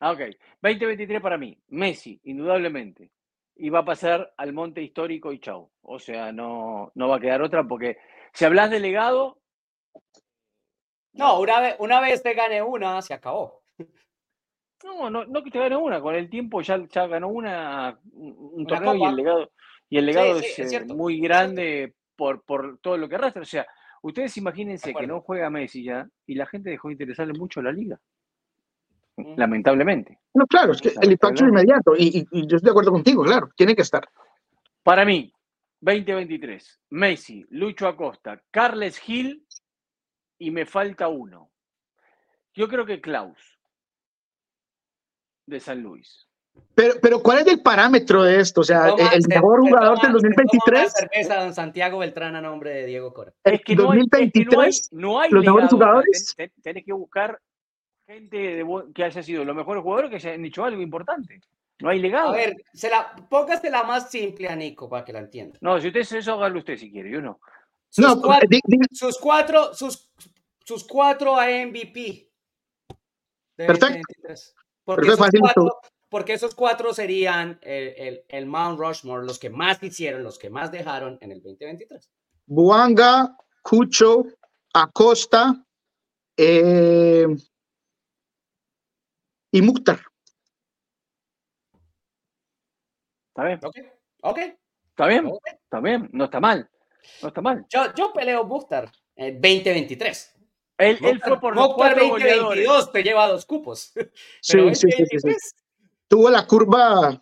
ah, 0.00 0.12
ok. 0.12 0.20
2023 0.62 1.20
para 1.20 1.38
mí. 1.38 1.58
Messi, 1.68 2.20
indudablemente. 2.24 3.10
Y 3.56 3.70
va 3.70 3.80
a 3.80 3.84
pasar 3.84 4.34
al 4.36 4.52
monte 4.52 4.82
histórico 4.82 5.32
y 5.32 5.38
chau. 5.38 5.70
O 5.82 5.98
sea, 5.98 6.32
no, 6.32 6.92
no 6.94 7.08
va 7.08 7.16
a 7.16 7.20
quedar 7.20 7.42
otra 7.42 7.64
porque 7.64 7.96
si 8.32 8.44
hablas 8.44 8.70
de 8.70 8.80
legado. 8.80 9.38
No, 11.12 11.40
una 11.40 11.60
vez, 11.60 11.76
una 11.78 12.00
vez 12.00 12.22
te 12.22 12.34
gane 12.34 12.62
una, 12.62 13.00
se 13.00 13.14
acabó. 13.14 13.62
No, 14.84 15.08
no, 15.08 15.24
no 15.24 15.42
que 15.42 15.50
te 15.50 15.58
gane 15.58 15.76
una. 15.76 16.00
Con 16.00 16.14
el 16.14 16.28
tiempo 16.28 16.60
ya, 16.60 16.86
ya 16.88 17.06
ganó 17.06 17.28
una, 17.28 17.98
un 18.12 18.36
un 18.38 18.60
Una 18.60 18.66
torneo 18.66 18.94
y 18.94 19.04
el 19.04 19.16
legado, 19.16 19.50
y 19.88 19.98
el 19.98 20.06
legado 20.06 20.38
Sí, 20.40 20.48
sí, 20.54 20.62
es, 20.62 20.72
es 20.72 20.82
eh, 20.82 20.94
muy 20.94 21.18
grande 21.18 21.94
por, 22.14 22.44
por 22.44 22.78
todo 22.78 22.96
lo 22.98 23.08
que 23.08 23.14
arrastra. 23.14 23.42
O 23.42 23.46
sea, 23.46 23.66
ustedes 24.02 24.36
imagínense 24.36 24.94
que 24.94 25.06
no 25.06 25.22
juega 25.22 25.50
Messi 25.50 25.82
ya 25.82 26.06
y 26.26 26.34
la 26.34 26.46
gente 26.46 26.70
dejó 26.70 26.88
de 26.88 26.92
interesarle 26.94 27.32
mucho 27.38 27.62
la 27.62 27.72
liga. 27.72 27.98
Lamentablemente. 29.16 30.18
No, 30.34 30.46
claro, 30.46 30.72
es 30.72 30.80
que 30.82 30.88
el 31.00 31.12
impacto 31.12 31.44
es 31.44 31.48
inmediato. 31.48 31.96
Y, 31.96 32.18
y- 32.30 32.40
y 32.40 32.46
yo 32.46 32.56
estoy 32.56 32.66
de 32.66 32.70
acuerdo 32.70 32.92
contigo, 32.92 33.22
claro, 33.24 33.48
tiene 33.56 33.74
que 33.74 33.82
estar. 33.82 34.06
Para 34.82 35.04
mí, 35.04 35.32
2023, 35.80 36.80
Messi, 36.90 37.44
Lucho 37.50 37.88
Acosta, 37.88 38.42
Carles 38.50 38.98
Gil 38.98 39.46
y 40.38 40.50
me 40.50 40.66
falta 40.66 41.08
uno. 41.08 41.50
Yo 42.54 42.68
creo 42.68 42.84
que 42.84 43.00
Klaus, 43.00 43.38
de 45.46 45.60
San 45.60 45.82
Luis. 45.82 46.28
Pero, 46.74 46.94
pero 47.02 47.22
¿cuál 47.22 47.38
es 47.38 47.46
el 47.48 47.62
parámetro 47.62 48.22
de 48.22 48.40
esto? 48.40 48.62
O 48.62 48.64
sea, 48.64 48.88
Toma- 48.88 49.10
el 49.12 49.22
mejor 49.28 49.62
se 49.62 49.68
jugador 49.68 49.98
toma- 50.00 50.12
del 50.12 50.20
se 50.20 50.28
toma 50.28 50.42
una 50.42 50.82
2023, 50.82 50.92
cerveza 50.92 51.40
don 51.44 51.54
Santiago 51.54 51.98
Beltrán 51.98 52.34
a 52.36 52.40
nombre 52.40 52.70
de 52.70 52.86
Diego 52.86 53.12
Cora. 53.12 53.32
Es 53.44 53.60
que 53.62 53.76
no 53.76 53.90
hay, 53.90 54.00
es 54.00 54.04
que 54.10 54.16
no 54.16 54.20
hay, 54.20 54.30
2023, 54.30 54.88
no 54.92 55.20
hay 55.20 55.30
los 55.30 55.44
mejores 55.44 55.70
jugadores. 55.70 56.34
Tenés 56.62 56.84
que 56.84 56.92
buscar 56.94 57.38
gente 58.06 58.36
de 58.36 58.64
que 58.94 59.04
haya 59.04 59.22
sido 59.22 59.44
los 59.44 59.56
mejores 59.56 59.82
jugadores 59.82 60.10
que 60.10 60.16
hayan 60.16 60.44
hecho 60.44 60.64
algo 60.64 60.80
importante. 60.80 61.40
No 61.80 61.90
hay 61.90 61.98
legado. 61.98 62.28
A 62.30 62.36
ver, 62.36 62.54
se 62.72 62.88
la, 62.88 63.14
póngase 63.28 63.68
la 63.70 63.82
más 63.82 64.10
simple 64.10 64.48
a 64.48 64.56
Nico 64.56 64.88
para 64.88 65.04
que 65.04 65.12
la 65.12 65.18
entienda. 65.20 65.58
No, 65.60 65.78
si 65.80 65.88
usted 65.88 66.00
hace 66.00 66.18
eso, 66.18 66.32
hágalo 66.34 66.58
usted 66.60 66.76
si 66.78 66.90
quiere, 66.90 67.10
yo 67.10 67.20
no. 67.20 67.40
Sus, 67.90 68.04
no, 68.04 68.22
cuatro, 68.22 68.48
di- 68.48 68.60
di- 68.64 68.78
sus 68.96 69.18
cuatro, 69.18 69.74
sus, 69.74 70.10
sus 70.64 70.84
cuatro 70.84 71.36
a 71.38 71.46
MVP. 71.48 72.30
Perfecto. 73.56 73.86
2023. 73.86 74.54
Porque, 74.84 75.00
Perfecto, 75.02 75.12
esos 75.12 75.18
facilito. 75.26 75.42
cuatro, 75.54 75.80
porque 76.08 76.32
esos 76.34 76.54
cuatro 76.54 76.94
serían 76.94 77.58
el, 77.62 77.88
el, 77.96 78.24
el 78.28 78.46
Mount 78.46 78.78
Rushmore, 78.78 79.26
los 79.26 79.38
que 79.38 79.50
más 79.50 79.82
hicieron, 79.82 80.22
los 80.22 80.38
que 80.38 80.48
más 80.50 80.70
dejaron 80.70 81.18
en 81.20 81.32
el 81.32 81.42
2023. 81.42 82.08
Buanga, 82.46 83.36
Cucho, 83.62 84.24
Acosta 84.72 85.64
eh, 86.36 87.26
y 89.50 89.62
Mukhtar. 89.62 90.00
¿Está 93.28 93.44
bien? 93.44 93.60
¿Ok? 93.62 93.76
¿Ok? 94.22 94.38
¿Está 94.90 95.06
bien? 95.06 95.26
ok. 95.26 95.46
¿Está 95.46 95.80
bien? 95.80 96.08
No 96.12 96.24
está 96.24 96.40
mal. 96.40 96.70
No 97.22 97.28
está 97.28 97.40
mal. 97.40 97.66
Yo, 97.68 97.94
yo 97.94 98.12
peleo 98.12 98.44
Mukhtar 98.44 98.90
en 99.14 99.34
2023. 99.34 100.34
Él, 100.78 100.98
él 101.02 101.20
fue 101.22 101.40
por 101.40 101.54
los 101.54 101.68
Mukhtar 101.68 101.94
cuatro 101.94 102.08
goleadores. 102.08 102.64
2022 102.66 102.92
te 102.92 103.02
lleva 103.02 103.28
dos 103.28 103.46
cupos. 103.46 103.92
Sí, 104.40 104.56
Pero 104.56 104.74
sí, 104.74 104.90
sí, 104.90 104.96
sí, 104.96 105.18
sí. 105.18 105.28
2023, 105.28 105.54
Tuvo 106.08 106.30
la 106.30 106.46
curva, 106.46 107.10
la 107.10 107.20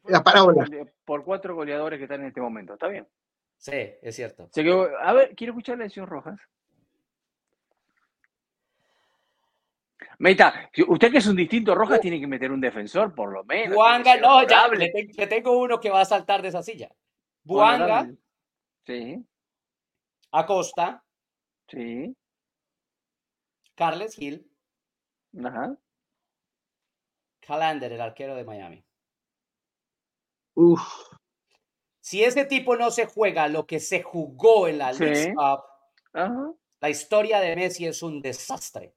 cuatro 0.02 0.24
parábola. 0.24 0.88
Por 1.04 1.24
cuatro 1.24 1.54
goleadores 1.54 1.98
que 1.98 2.04
están 2.04 2.22
en 2.22 2.28
este 2.28 2.40
momento. 2.40 2.74
¿Está 2.74 2.88
bien? 2.88 3.06
Sí, 3.58 3.94
es 4.02 4.16
cierto. 4.16 4.50
a 5.00 5.12
ver, 5.12 5.34
quiero 5.34 5.52
escuchar 5.52 5.78
la 5.78 5.84
decisión 5.84 6.06
Rojas. 6.06 6.38
Meta, 10.18 10.70
usted 10.88 11.10
que 11.10 11.18
es 11.18 11.26
un 11.26 11.36
distinto 11.36 11.74
Rojas 11.74 12.00
tiene 12.00 12.20
que 12.20 12.26
meter 12.26 12.52
un 12.52 12.60
defensor, 12.60 13.14
por 13.14 13.32
lo 13.32 13.44
menos. 13.44 13.74
Buanga, 13.74 14.16
no, 14.16 14.46
ya, 14.46 14.68
le, 14.68 14.90
tengo 15.26 15.58
uno 15.58 15.80
que 15.80 15.90
va 15.90 16.00
a 16.00 16.04
saltar 16.04 16.42
de 16.42 16.48
esa 16.48 16.62
silla. 16.62 16.90
Buanga. 17.42 18.10
sí. 18.86 19.24
Acosta. 20.30 21.04
Sí. 21.68 22.16
Carles 23.74 24.14
Gil. 24.14 24.50
Ajá. 25.44 25.76
Calander, 27.40 27.92
el 27.92 28.00
arquero 28.00 28.34
de 28.34 28.44
Miami. 28.44 28.84
Uf. 30.54 30.82
Si 32.00 32.22
ese 32.22 32.44
tipo 32.44 32.76
no 32.76 32.90
se 32.90 33.06
juega 33.06 33.48
lo 33.48 33.66
que 33.66 33.80
se 33.80 34.02
jugó 34.02 34.68
en 34.68 34.78
la 34.78 34.92
sí. 34.92 35.04
la 36.12 36.90
historia 36.90 37.40
de 37.40 37.56
Messi 37.56 37.86
es 37.86 38.02
un 38.02 38.20
desastre. 38.20 38.94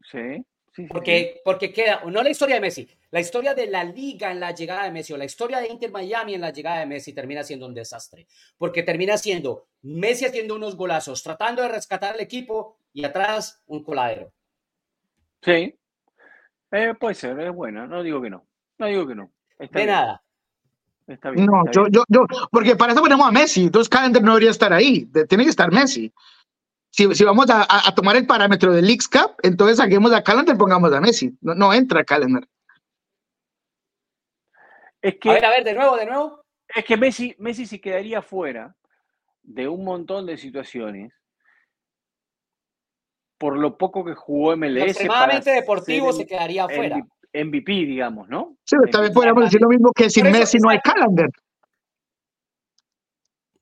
Sí 0.00 0.44
porque, 0.88 1.40
porque 1.44 1.72
queda, 1.72 2.02
no 2.04 2.22
la 2.22 2.30
historia 2.30 2.56
de 2.56 2.60
Messi, 2.60 2.88
la 3.10 3.20
historia 3.20 3.54
de 3.54 3.66
la 3.66 3.84
liga 3.84 4.32
en 4.32 4.40
la 4.40 4.52
llegada 4.52 4.84
de 4.84 4.90
Messi 4.90 5.12
o 5.12 5.16
la 5.16 5.24
historia 5.24 5.60
de 5.60 5.68
Inter 5.68 5.90
Miami 5.90 6.34
en 6.34 6.40
la 6.40 6.50
llegada 6.50 6.80
de 6.80 6.86
Messi 6.86 7.12
termina 7.12 7.44
siendo 7.44 7.66
un 7.66 7.74
desastre. 7.74 8.26
Porque 8.58 8.82
termina 8.82 9.16
siendo 9.16 9.68
Messi 9.82 10.24
haciendo 10.24 10.56
unos 10.56 10.76
golazos, 10.76 11.22
tratando 11.22 11.62
de 11.62 11.68
rescatar 11.68 12.14
al 12.14 12.20
equipo 12.20 12.78
y 12.92 13.04
atrás 13.04 13.62
un 13.66 13.84
coladero. 13.84 14.32
Sí, 15.42 15.78
eh, 16.72 16.94
puede 16.98 17.14
ser, 17.14 17.38
es 17.38 17.52
buena, 17.52 17.86
no 17.86 18.02
digo 18.02 18.20
que 18.20 18.30
no, 18.30 18.44
no 18.78 18.86
digo 18.86 19.06
que 19.06 19.14
no. 19.14 19.30
de 19.58 19.86
nada. 19.86 20.22
Está 21.06 21.30
bien, 21.30 21.46
no, 21.46 21.70
yo, 21.70 21.86
yo, 21.88 22.02
yo, 22.08 22.26
porque 22.50 22.76
para 22.76 22.92
eso 22.92 23.02
ponemos 23.02 23.28
a 23.28 23.30
Messi, 23.30 23.64
entonces 23.64 23.90
Calendar 23.90 24.22
no 24.22 24.32
debería 24.32 24.50
estar 24.50 24.72
ahí, 24.72 25.06
tiene 25.28 25.44
que 25.44 25.50
estar 25.50 25.70
Messi 25.70 26.10
si, 26.94 27.24
vamos 27.24 27.46
a, 27.50 27.92
tomar 27.96 28.14
el 28.14 28.24
parámetro 28.24 28.72
del 28.72 28.86
Leagues 28.86 29.08
Cup, 29.08 29.34
entonces 29.42 29.78
saquemos 29.78 30.12
a 30.12 30.22
Calendar 30.22 30.54
y 30.54 30.58
pongamos 30.58 30.92
a 30.92 31.00
Messi. 31.00 31.36
No, 31.40 31.54
no 31.54 31.74
entra 31.74 32.04
Calendar. 32.04 32.46
Es 35.02 35.16
que, 35.20 35.28
a 35.28 35.32
ver, 35.32 35.44
a 35.44 35.50
ver, 35.50 35.64
de 35.64 35.74
nuevo, 35.74 35.96
de 35.96 36.06
nuevo. 36.06 36.44
Es 36.72 36.84
que 36.84 36.96
Messi, 36.96 37.34
Messi 37.38 37.66
se 37.66 37.80
quedaría 37.80 38.22
fuera 38.22 38.76
de 39.42 39.66
un 39.66 39.84
montón 39.84 40.24
de 40.24 40.38
situaciones 40.38 41.12
por 43.38 43.58
lo 43.58 43.76
poco 43.76 44.04
que 44.04 44.14
jugó 44.14 44.56
MLS. 44.56 44.90
Extremadamente 44.90 45.50
deportivo 45.50 46.12
se 46.12 46.26
quedaría 46.26 46.68
fuera. 46.68 47.04
MVP, 47.34 47.72
digamos, 47.72 48.28
¿no? 48.28 48.56
Sí, 48.64 48.76
también 48.92 49.12
podríamos 49.12 49.44
decir 49.44 49.60
lo 49.60 49.68
mismo 49.68 49.90
que 49.92 50.08
sin 50.08 50.30
Messi 50.30 50.58
no 50.58 50.70
hay 50.70 50.78
Calendar. 50.78 51.28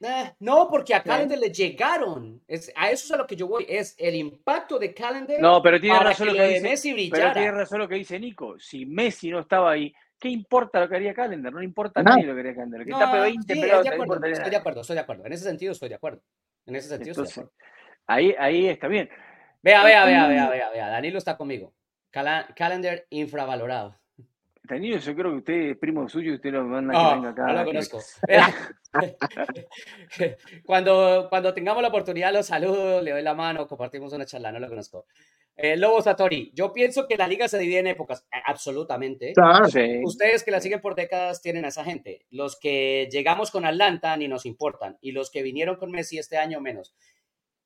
Eh, 0.03 0.35
no, 0.41 0.69
porque 0.69 0.95
a 0.95 1.03
Calendar 1.03 1.39
le 1.39 1.51
llegaron. 1.51 2.43
Es, 2.49 2.73
a 2.75 2.91
eso 2.91 3.05
es 3.05 3.13
a 3.13 3.17
lo 3.17 3.27
que 3.27 3.37
yo 3.37 3.47
voy. 3.47 3.65
Es 3.69 3.95
el 3.99 4.17
impacto 4.17 4.79
de 4.79 4.93
Calendar. 4.93 5.41
No, 5.41 5.63
pero 5.63 5.81
tiene 5.81 5.99
razón 6.01 6.29
lo 6.29 6.35
que, 6.35 6.49
dice, 6.49 6.61
Messi 6.61 7.11
Pero 7.11 7.33
tiene 7.33 7.53
razón 7.53 7.79
lo 7.79 7.89
que 7.89 7.95
dice 7.95 8.19
Nico. 8.19 8.59
Si 8.59 8.85
Messi 8.85 9.31
no 9.31 9.39
estaba 9.39 9.71
ahí, 9.71 9.95
¿qué 10.19 10.29
importa 10.29 10.81
lo 10.81 10.89
que 10.89 10.97
haría 10.97 11.15
Calendar? 11.15 11.53
No 11.53 11.61
le 11.61 11.65
importa 11.65 12.01
a 12.01 12.03
nadie 12.03 12.25
lo 12.25 12.35
que 12.35 12.41
haría 12.41 12.55
Calendar. 12.55 12.85
Que 12.85 12.91
no, 12.91 13.01
está 13.01 13.21
20 13.21 13.55
sí, 13.55 13.61
de 13.61 13.73
acuerdo, 13.73 14.27
estoy 14.27 14.51
de 14.51 14.57
acuerdo, 14.57 14.81
estoy 14.81 14.95
de 14.95 15.01
acuerdo. 15.01 15.27
En 15.27 15.33
ese 15.33 15.45
sentido 15.45 15.73
estoy 15.73 15.89
de 15.89 15.95
acuerdo. 15.95 16.23
En 16.67 16.77
ese 16.77 16.89
sentido 16.89 17.13
estoy 17.13 17.27
de 17.27 17.31
acuerdo. 17.31 17.53
Ahí, 18.09 18.35
ahí 18.39 18.67
está 18.67 18.89
bien. 18.89 19.09
Vea, 19.63 19.85
vea, 19.85 20.05
vea, 20.05 20.27
vea, 20.27 20.51
vea, 20.51 20.71
vea. 20.71 20.89
Danilo 20.89 21.19
está 21.19 21.37
conmigo. 21.37 21.73
Calendar 22.11 23.07
infravalorado. 23.11 24.02
Danilo, 24.65 24.99
yo 24.99 25.15
creo 25.15 25.31
que 25.33 25.37
usted 25.39 25.55
es 25.71 25.77
primo 25.77 26.09
suyo 26.09 26.31
y 26.33 26.35
usted 26.35 26.53
lo 26.53 26.65
manda 26.65 26.95
que 26.95 27.15
venga 27.17 27.31
acá. 27.31 27.47
No 27.47 27.55
lo 27.55 27.65
conozco. 27.65 28.01
cuando, 30.65 31.27
cuando 31.29 31.53
tengamos 31.53 31.83
la 31.83 31.89
oportunidad, 31.89 32.33
lo 32.33 32.43
saludo, 32.43 33.01
le 33.03 33.11
doy 33.11 33.23
la 33.23 33.35
mano, 33.35 33.67
compartimos 33.67 34.13
una 34.13 34.27
charla, 34.27 34.53
no 34.53 34.61
lo 34.61 34.69
conozco. 34.69 35.07
Eh, 35.57 35.77
Lobo 35.77 36.01
Satori, 36.01 36.51
yo 36.55 36.73
pienso 36.73 37.07
que 37.07 37.17
la 37.17 37.29
liga 37.29 37.47
se 37.49 37.59
divide 37.59 37.81
en 37.81 37.89
épocas, 37.89 38.27
absolutamente. 38.47 39.35
Ustedes 40.05 40.45
que 40.45 40.51
la 40.51 40.61
siguen 40.61 40.81
por 40.81 40.95
décadas 40.95 41.43
tienen 41.43 41.65
a 41.65 41.69
esa 41.69 41.85
gente. 41.85 42.25
Los 42.31 42.59
que 42.59 43.09
llegamos 43.11 43.51
con 43.51 43.65
Atlanta 43.65 44.17
ni 44.17 44.29
nos 44.29 44.47
importan, 44.47 44.97
y 45.01 45.13
los 45.13 45.31
que 45.31 45.43
vinieron 45.43 45.77
con 45.77 45.91
Messi 45.91 46.19
este 46.19 46.39
año 46.39 46.61
menos. 46.61 46.95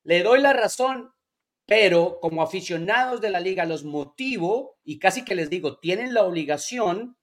Le 0.03 0.23
doy 0.23 0.41
la 0.41 0.53
razón 0.53 1.13
pero 1.67 2.19
como 2.21 2.43
aficionados 2.43 3.21
de 3.21 3.31
la 3.31 3.41
liga 3.41 3.67
los 3.67 3.85
motivo 3.85 4.79
y 4.85 4.99
casi 4.99 5.25
que 5.25 5.35
les 5.35 5.51
digo, 5.51 5.79
tienen 5.79 6.15
la 6.15 6.23
obligación 6.23 7.17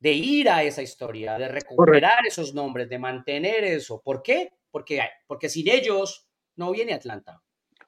de 0.00 0.12
ir 0.12 0.50
a 0.50 0.64
esa 0.64 0.82
historia, 0.82 1.38
de 1.38 1.48
recuperar 1.48 2.26
esos 2.26 2.54
nombres, 2.54 2.88
de 2.88 2.98
mantener 2.98 3.64
eso. 3.64 4.02
¿Por 4.04 4.22
qué? 4.22 4.52
Porque, 4.70 5.00
porque 5.26 5.48
sin 5.48 5.68
ellos 5.68 6.28
no 6.56 6.72
viene 6.72 6.92
Atlanta. 6.92 7.40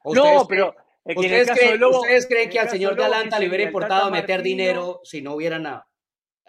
No, 0.04 0.46
pero... 0.48 0.74
¿Ustedes, 1.08 2.26
creen, 2.26 2.50
que 2.50 2.58
al 2.58 2.68
señor 2.68 2.96
de 2.96 3.04
Atlanta 3.04 3.38
le 3.38 3.46
hubiera 3.46 3.62
importado 3.62 4.10
meter 4.10 4.42
dinero 4.42 5.00
si 5.04 5.22
no 5.22 5.34
hubieran 5.34 5.64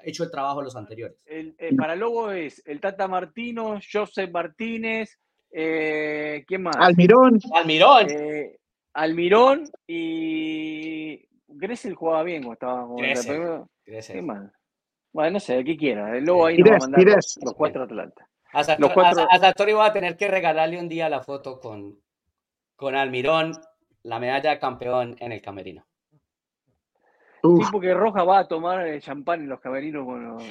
hecho 0.04 0.24
el 0.24 0.32
trabajo 0.32 0.64
los 0.64 0.76
anteriores? 0.76 1.20
El, 1.26 1.56
eh, 1.60 1.76
para 1.76 1.96
Lobo 1.96 2.32
es 2.32 2.64
el 2.66 2.82
Tata 2.82 3.08
Martino, 3.08 3.80
Joseph 3.92 4.32
Martínez, 4.32 5.20
eh, 5.52 6.44
¿quién 6.48 6.64
más? 6.64 6.76
Almirón. 6.80 7.40
Almirón. 7.54 8.10
Eh, 8.10 8.58
Almirón 8.98 9.70
y 9.86 11.24
Gressel 11.48 11.94
jugaba 11.94 12.24
bien 12.24 12.42
cuando 12.42 12.98
estaba 13.04 13.66
¿Qué 13.86 14.22
más? 14.24 14.52
Bueno, 15.14 15.32
no 15.34 15.40
sé, 15.40 15.64
¿qué 15.64 15.78
quiera. 15.78 16.20
Luego 16.20 16.48
ahí 16.48 16.58
nos 16.58 16.72
va 16.72 16.76
a 16.76 16.80
mandar 16.80 17.06
los, 17.06 17.54
cuatro 17.56 17.84
Atlanta. 17.84 18.28
Hasta, 18.52 18.76
los 18.80 18.92
cuatro... 18.92 19.82
a 19.82 19.94
tener 19.94 20.18
que 20.18 20.28
regalarle 20.28 20.80
un 20.80 20.90
día 20.90 21.10
la 21.10 21.22
foto 21.22 21.60
con, 21.60 22.02
con 22.76 22.96
Almirón, 22.96 23.52
la 24.02 24.20
medalla 24.20 24.50
de 24.50 24.60
campeón 24.60 25.16
en 25.20 25.32
el 25.32 25.44
camerino. 25.44 25.86
Sí, 27.44 27.66
porque 27.72 27.94
Roja 27.94 28.24
va 28.24 28.40
a 28.40 28.48
tomar 28.48 29.00
champán 29.00 29.42
en 29.42 29.50
los 29.50 29.60
camerinos. 29.60 30.06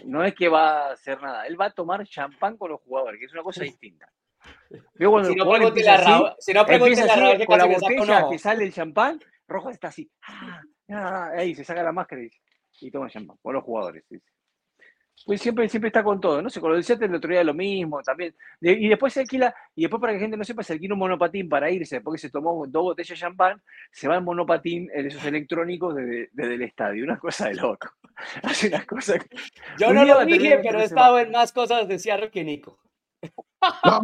no 0.04 0.24
es 0.24 0.34
que 0.36 0.48
va 0.48 0.86
a 0.86 0.92
hacer 0.92 1.20
nada, 1.20 1.48
él 1.48 1.60
va 1.60 1.66
a 1.66 1.70
tomar 1.72 2.06
champán 2.06 2.56
con 2.56 2.70
los 2.70 2.80
jugadores, 2.80 3.18
que 3.18 3.26
es 3.26 3.32
una 3.32 3.42
cosa 3.42 3.64
distinta 3.64 4.08
si 4.98 5.34
no 5.34 5.50
pregunte 5.50 5.82
la 5.82 5.96
Raúl, 5.96 6.32
si 6.38 6.52
no 6.52 6.66
pregunte 6.66 7.04
la 7.04 7.16
Raúl, 7.16 7.46
con 7.46 7.58
la 7.58 7.66
botella 7.66 8.26
que 8.30 8.38
sale 8.38 8.64
el 8.64 8.72
champán, 8.72 9.20
Rojo 9.48 9.70
está 9.70 9.88
así. 9.88 10.10
Ah, 10.22 10.62
ah, 10.90 11.30
ahí 11.36 11.54
se 11.54 11.64
saca 11.64 11.82
la 11.82 11.92
máscara 11.92 12.22
y, 12.80 12.90
toma 12.90 13.08
champán, 13.08 13.36
con 13.42 13.54
los 13.54 13.64
jugadores. 13.64 14.04
Pues 15.24 15.40
siempre, 15.40 15.68
siempre 15.68 15.88
está 15.88 16.04
con 16.04 16.20
todo, 16.20 16.42
no 16.42 16.50
sé, 16.50 16.60
con 16.60 16.70
lo 16.70 16.76
del 16.76 16.84
Seattle 16.84 17.06
el 17.06 17.14
otro 17.14 17.30
día 17.30 17.42
lo 17.42 17.54
mismo 17.54 18.02
también. 18.02 18.34
y 18.60 18.88
después 18.88 19.12
se 19.12 19.20
alquila, 19.20 19.54
y 19.74 19.82
después 19.82 20.00
para 20.00 20.12
que 20.12 20.18
la 20.18 20.22
gente 20.22 20.36
no 20.36 20.44
sepa, 20.44 20.62
se 20.62 20.74
alquila 20.74 20.94
un 20.94 21.00
monopatín 21.00 21.48
para 21.48 21.70
irse, 21.70 22.00
porque 22.00 22.18
se 22.18 22.30
tomó 22.30 22.66
dos 22.68 22.82
botellas 22.82 23.18
de 23.18 23.22
champán, 23.22 23.60
se 23.90 24.08
va 24.08 24.16
en 24.16 24.24
monopatín 24.24 24.88
en 24.92 25.06
esos 25.06 25.24
electrónicos 25.24 25.96
desde, 25.96 26.54
el 26.54 26.62
estadio, 26.62 27.02
una 27.02 27.18
cosa 27.18 27.48
de 27.48 27.54
loco. 27.54 27.88
Hace 28.42 28.68
unas 28.68 28.86
cosas. 28.86 29.18
Yo 29.78 29.92
no 29.92 30.04
lo 30.04 30.24
dije, 30.24 30.60
pero 30.62 30.80
he 30.80 30.84
estado 30.84 31.18
en 31.18 31.30
más 31.30 31.52
cosas 31.52 31.88
de 31.88 31.98
Seattle 31.98 32.30
que 32.30 32.44
Nico. 32.44 32.78
No, 33.84 34.00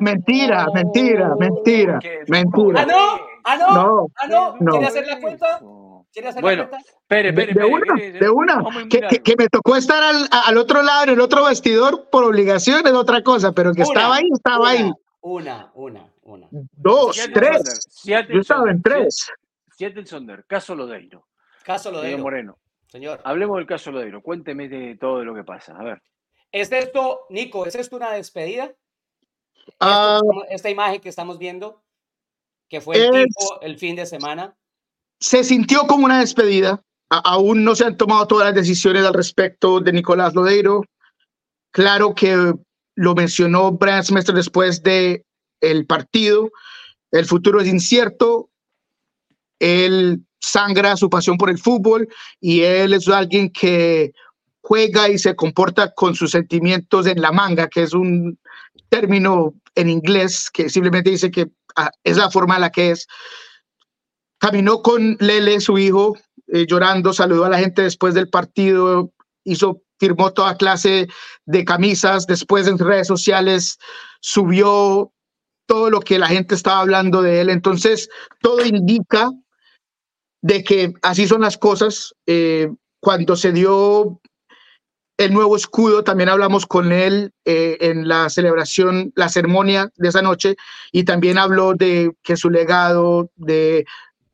mentira, 0.00 0.66
mentira, 0.74 1.34
mentira, 1.38 1.98
mentira. 2.28 2.80
¿Ah, 2.80 2.86
no? 2.86 3.20
¿Ah, 3.44 3.56
no? 3.56 4.06
¿Ah, 4.16 4.26
no? 4.26 4.70
¿Quiere 4.70 4.86
hacer 4.86 5.06
la 5.06 5.20
cuenta? 5.20 5.60
¿Quiere 6.12 6.28
hacer 6.28 6.42
bueno, 6.42 6.62
la 6.64 6.68
cuenta? 6.68 6.90
Espere, 6.90 7.28
espere, 7.30 7.54
de, 7.54 7.64
una, 7.64 7.94
de 7.94 8.30
una. 8.30 8.88
Que, 8.88 9.20
que, 9.20 9.34
me 9.36 9.48
tocó 9.48 9.76
estar 9.76 10.02
al, 10.02 10.28
al, 10.30 10.56
otro 10.56 10.82
lado, 10.82 11.04
en 11.04 11.10
el 11.10 11.20
otro 11.20 11.44
vestidor, 11.44 12.08
por 12.10 12.24
obligación 12.24 12.86
es 12.86 12.92
otra 12.92 13.22
cosa, 13.22 13.52
pero 13.52 13.72
que 13.72 13.82
estaba 13.82 14.16
ahí, 14.16 14.28
estaba 14.32 14.70
ahí. 14.70 14.92
Una, 15.20 15.70
una, 15.74 16.06
una. 16.22 16.48
Dos, 16.50 17.18
tres. 17.32 18.02
Yo 18.04 18.40
estaba 18.40 18.70
en 18.70 18.82
tres. 18.82 19.30
Siete 19.76 20.06
Sonder, 20.06 20.44
caso 20.46 20.74
Lodeiro. 20.74 21.26
Caso 21.64 21.90
Lodeiro. 21.90 22.16
Señor 22.16 22.22
Moreno. 22.22 22.58
Señor. 22.86 23.20
Hablemos 23.24 23.56
del 23.56 23.66
caso 23.66 23.90
Lodeiro. 23.90 24.22
Cuénteme 24.22 24.68
de 24.68 24.96
todo 24.96 25.24
lo 25.24 25.34
que 25.34 25.42
pasa. 25.42 25.74
A 25.76 25.82
ver. 25.82 26.00
¿Es 26.52 26.70
esto, 26.70 27.22
Nico, 27.30 27.66
es 27.66 27.74
esto 27.74 27.96
una 27.96 28.12
despedida? 28.12 28.70
Ah. 29.80 30.20
esta 30.50 30.70
imagen 30.70 31.00
que 31.00 31.08
estamos 31.08 31.38
viendo, 31.38 31.82
que 32.68 32.80
fue 32.80 32.96
el, 32.96 33.26
el 33.62 33.78
fin 33.78 33.96
de 33.96 34.06
semana. 34.06 34.56
Se 35.20 35.44
sintió 35.44 35.86
como 35.86 36.04
una 36.04 36.20
despedida. 36.20 36.82
aún 37.08 37.64
no 37.64 37.74
se 37.74 37.84
han 37.84 37.96
tomado 37.96 38.26
todas 38.26 38.46
las 38.46 38.54
decisiones 38.54 39.04
al 39.04 39.14
respecto 39.14 39.80
de 39.80 39.92
Nicolás 39.92 40.34
Lodeiro. 40.34 40.82
Claro 41.70 42.14
que 42.14 42.52
lo 42.96 43.14
mencionó 43.14 43.72
Brian 43.72 44.04
Smester 44.04 44.34
después 44.34 44.82
de 44.82 45.24
el 45.60 45.86
partido. 45.86 46.50
El 47.10 47.26
futuro 47.26 47.60
es 47.60 47.68
incierto. 47.68 48.50
Él 49.58 50.24
sangra 50.40 50.96
su 50.96 51.08
pasión 51.08 51.38
por 51.38 51.50
el 51.50 51.58
fútbol 51.58 52.08
y 52.40 52.62
él 52.62 52.92
es 52.92 53.08
alguien 53.08 53.50
que 53.50 54.12
juega 54.64 55.10
y 55.10 55.18
se 55.18 55.36
comporta 55.36 55.92
con 55.92 56.14
sus 56.14 56.30
sentimientos 56.30 57.06
en 57.06 57.20
la 57.20 57.32
manga, 57.32 57.68
que 57.68 57.82
es 57.82 57.92
un 57.92 58.38
término 58.88 59.52
en 59.74 59.90
inglés 59.90 60.50
que 60.50 60.70
simplemente 60.70 61.10
dice 61.10 61.30
que 61.30 61.50
ah, 61.76 61.90
es 62.02 62.16
la 62.16 62.30
forma 62.30 62.54
en 62.54 62.62
la 62.62 62.70
que 62.70 62.92
es. 62.92 63.06
Caminó 64.38 64.80
con 64.80 65.18
Lele, 65.20 65.60
su 65.60 65.76
hijo, 65.76 66.16
eh, 66.46 66.64
llorando, 66.66 67.12
saludó 67.12 67.44
a 67.44 67.50
la 67.50 67.58
gente 67.58 67.82
después 67.82 68.14
del 68.14 68.30
partido, 68.30 69.12
hizo, 69.44 69.82
firmó 70.00 70.32
toda 70.32 70.56
clase 70.56 71.08
de 71.44 71.64
camisas, 71.66 72.26
después 72.26 72.66
en 72.66 72.78
redes 72.78 73.06
sociales 73.06 73.78
subió 74.20 75.12
todo 75.66 75.90
lo 75.90 76.00
que 76.00 76.18
la 76.18 76.28
gente 76.28 76.54
estaba 76.54 76.80
hablando 76.80 77.20
de 77.20 77.42
él. 77.42 77.50
Entonces, 77.50 78.08
todo 78.40 78.64
indica 78.64 79.30
de 80.40 80.64
que 80.64 80.94
así 81.02 81.28
son 81.28 81.42
las 81.42 81.58
cosas. 81.58 82.14
Eh, 82.26 82.70
cuando 83.00 83.36
se 83.36 83.52
dio 83.52 84.22
el 85.16 85.32
nuevo 85.32 85.56
escudo, 85.56 86.02
también 86.02 86.28
hablamos 86.28 86.66
con 86.66 86.92
él 86.92 87.32
eh, 87.44 87.76
en 87.80 88.08
la 88.08 88.28
celebración, 88.28 89.12
la 89.14 89.28
ceremonia 89.28 89.90
de 89.96 90.08
esa 90.08 90.22
noche, 90.22 90.56
y 90.90 91.04
también 91.04 91.38
habló 91.38 91.74
de 91.74 92.12
que 92.22 92.36
su 92.36 92.50
legado, 92.50 93.30
de 93.36 93.84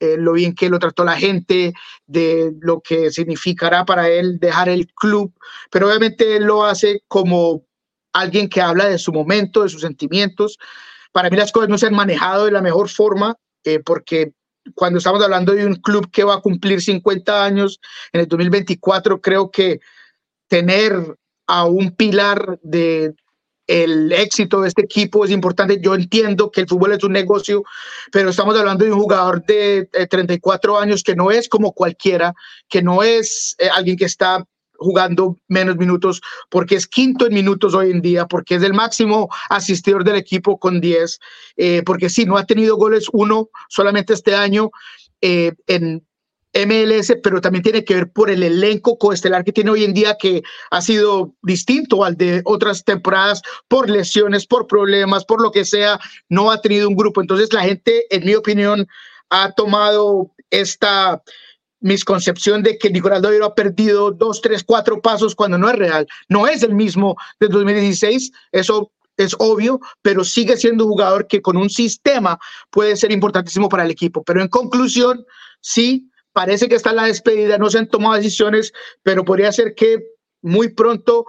eh, 0.00 0.16
lo 0.18 0.32
bien 0.32 0.54
que 0.54 0.70
lo 0.70 0.78
trató 0.78 1.04
la 1.04 1.18
gente, 1.18 1.74
de 2.06 2.52
lo 2.60 2.80
que 2.80 3.10
significará 3.10 3.84
para 3.84 4.08
él 4.08 4.38
dejar 4.38 4.70
el 4.70 4.86
club, 4.94 5.34
pero 5.70 5.88
obviamente 5.88 6.36
él 6.36 6.44
lo 6.44 6.64
hace 6.64 7.02
como 7.08 7.66
alguien 8.12 8.48
que 8.48 8.62
habla 8.62 8.88
de 8.88 8.98
su 8.98 9.12
momento, 9.12 9.62
de 9.62 9.68
sus 9.68 9.82
sentimientos. 9.82 10.58
Para 11.12 11.28
mí 11.28 11.36
las 11.36 11.52
cosas 11.52 11.68
no 11.68 11.76
se 11.76 11.86
han 11.86 11.94
manejado 11.94 12.46
de 12.46 12.52
la 12.52 12.62
mejor 12.62 12.88
forma 12.88 13.36
eh, 13.64 13.80
porque 13.80 14.32
cuando 14.74 14.98
estamos 14.98 15.22
hablando 15.22 15.52
de 15.52 15.66
un 15.66 15.76
club 15.76 16.10
que 16.10 16.24
va 16.24 16.36
a 16.36 16.40
cumplir 16.40 16.80
50 16.80 17.44
años 17.44 17.80
en 18.12 18.22
el 18.22 18.28
2024, 18.28 19.20
creo 19.20 19.50
que 19.50 19.80
tener 20.50 21.16
a 21.46 21.64
un 21.64 21.92
pilar 21.92 22.58
de 22.62 23.14
el 23.68 24.10
éxito 24.10 24.60
de 24.60 24.68
este 24.68 24.82
equipo 24.82 25.24
es 25.24 25.30
importante. 25.30 25.80
Yo 25.80 25.94
entiendo 25.94 26.50
que 26.50 26.62
el 26.62 26.66
fútbol 26.66 26.92
es 26.92 27.04
un 27.04 27.12
negocio, 27.12 27.62
pero 28.10 28.30
estamos 28.30 28.58
hablando 28.58 28.84
de 28.84 28.92
un 28.92 28.98
jugador 28.98 29.44
de, 29.46 29.88
34 30.10 30.76
años 30.76 31.04
que 31.04 31.14
no 31.14 31.30
es 31.30 31.48
como 31.48 31.72
cualquiera, 31.72 32.34
que 32.68 32.82
no 32.82 33.04
es 33.04 33.54
eh, 33.58 33.68
alguien 33.72 33.96
que 33.96 34.06
está 34.06 34.44
jugando 34.76 35.36
menos 35.46 35.76
minutos, 35.76 36.20
porque 36.48 36.74
es 36.74 36.88
quinto 36.88 37.26
en 37.26 37.34
minutos 37.34 37.74
hoy 37.74 37.92
en 37.92 38.00
día, 38.00 38.26
porque 38.26 38.56
es 38.56 38.62
el 38.64 38.72
máximo 38.74 39.28
asistidor 39.50 40.02
del 40.02 40.16
equipo 40.16 40.58
con 40.58 40.80
10, 40.80 41.20
eh, 41.58 41.82
porque 41.84 42.08
sí, 42.08 42.24
no 42.24 42.38
ha 42.38 42.46
tenido 42.46 42.76
goles 42.76 43.06
uno 43.12 43.50
solamente 43.68 44.14
este 44.14 44.34
año 44.34 44.70
eh, 45.20 45.52
en 45.68 46.04
MLS, 46.54 47.14
pero 47.22 47.40
también 47.40 47.62
tiene 47.62 47.84
que 47.84 47.94
ver 47.94 48.10
por 48.10 48.30
el 48.30 48.42
elenco 48.42 48.98
coestelar 48.98 49.44
que 49.44 49.52
tiene 49.52 49.70
hoy 49.70 49.84
en 49.84 49.94
día, 49.94 50.16
que 50.18 50.42
ha 50.70 50.82
sido 50.82 51.34
distinto 51.42 52.04
al 52.04 52.16
de 52.16 52.42
otras 52.44 52.84
temporadas, 52.84 53.42
por 53.68 53.88
lesiones, 53.88 54.46
por 54.46 54.66
problemas, 54.66 55.24
por 55.24 55.40
lo 55.40 55.52
que 55.52 55.64
sea, 55.64 56.00
no 56.28 56.50
ha 56.50 56.60
tenido 56.60 56.88
un 56.88 56.96
grupo. 56.96 57.20
Entonces 57.20 57.52
la 57.52 57.62
gente, 57.62 58.04
en 58.14 58.24
mi 58.24 58.34
opinión, 58.34 58.88
ha 59.30 59.52
tomado 59.52 60.32
esta 60.50 61.22
misconcepción 61.80 62.62
de 62.62 62.78
que 62.78 62.90
Nicolás 62.90 63.22
Doiro 63.22 63.46
ha 63.46 63.54
perdido 63.54 64.10
dos, 64.10 64.40
tres, 64.42 64.62
cuatro 64.64 65.00
pasos 65.00 65.34
cuando 65.34 65.56
no 65.56 65.68
es 65.68 65.76
real. 65.76 66.06
No 66.28 66.46
es 66.46 66.62
el 66.62 66.74
mismo 66.74 67.16
de 67.38 67.48
2016, 67.48 68.32
eso 68.52 68.90
es 69.16 69.34
obvio, 69.38 69.80
pero 70.02 70.24
sigue 70.24 70.56
siendo 70.56 70.84
un 70.84 70.92
jugador 70.92 71.26
que 71.26 71.42
con 71.42 71.56
un 71.56 71.70
sistema 71.70 72.38
puede 72.70 72.96
ser 72.96 73.12
importantísimo 73.12 73.68
para 73.68 73.84
el 73.84 73.90
equipo. 73.90 74.22
Pero 74.24 74.42
en 74.42 74.48
conclusión, 74.48 75.24
sí, 75.60 76.09
parece 76.32 76.68
que 76.68 76.74
está 76.74 76.92
la 76.92 77.04
despedida, 77.04 77.58
no 77.58 77.70
se 77.70 77.78
han 77.78 77.88
tomado 77.88 78.14
decisiones, 78.14 78.72
pero 79.02 79.24
podría 79.24 79.52
ser 79.52 79.74
que 79.74 80.02
muy 80.42 80.68
pronto 80.68 81.26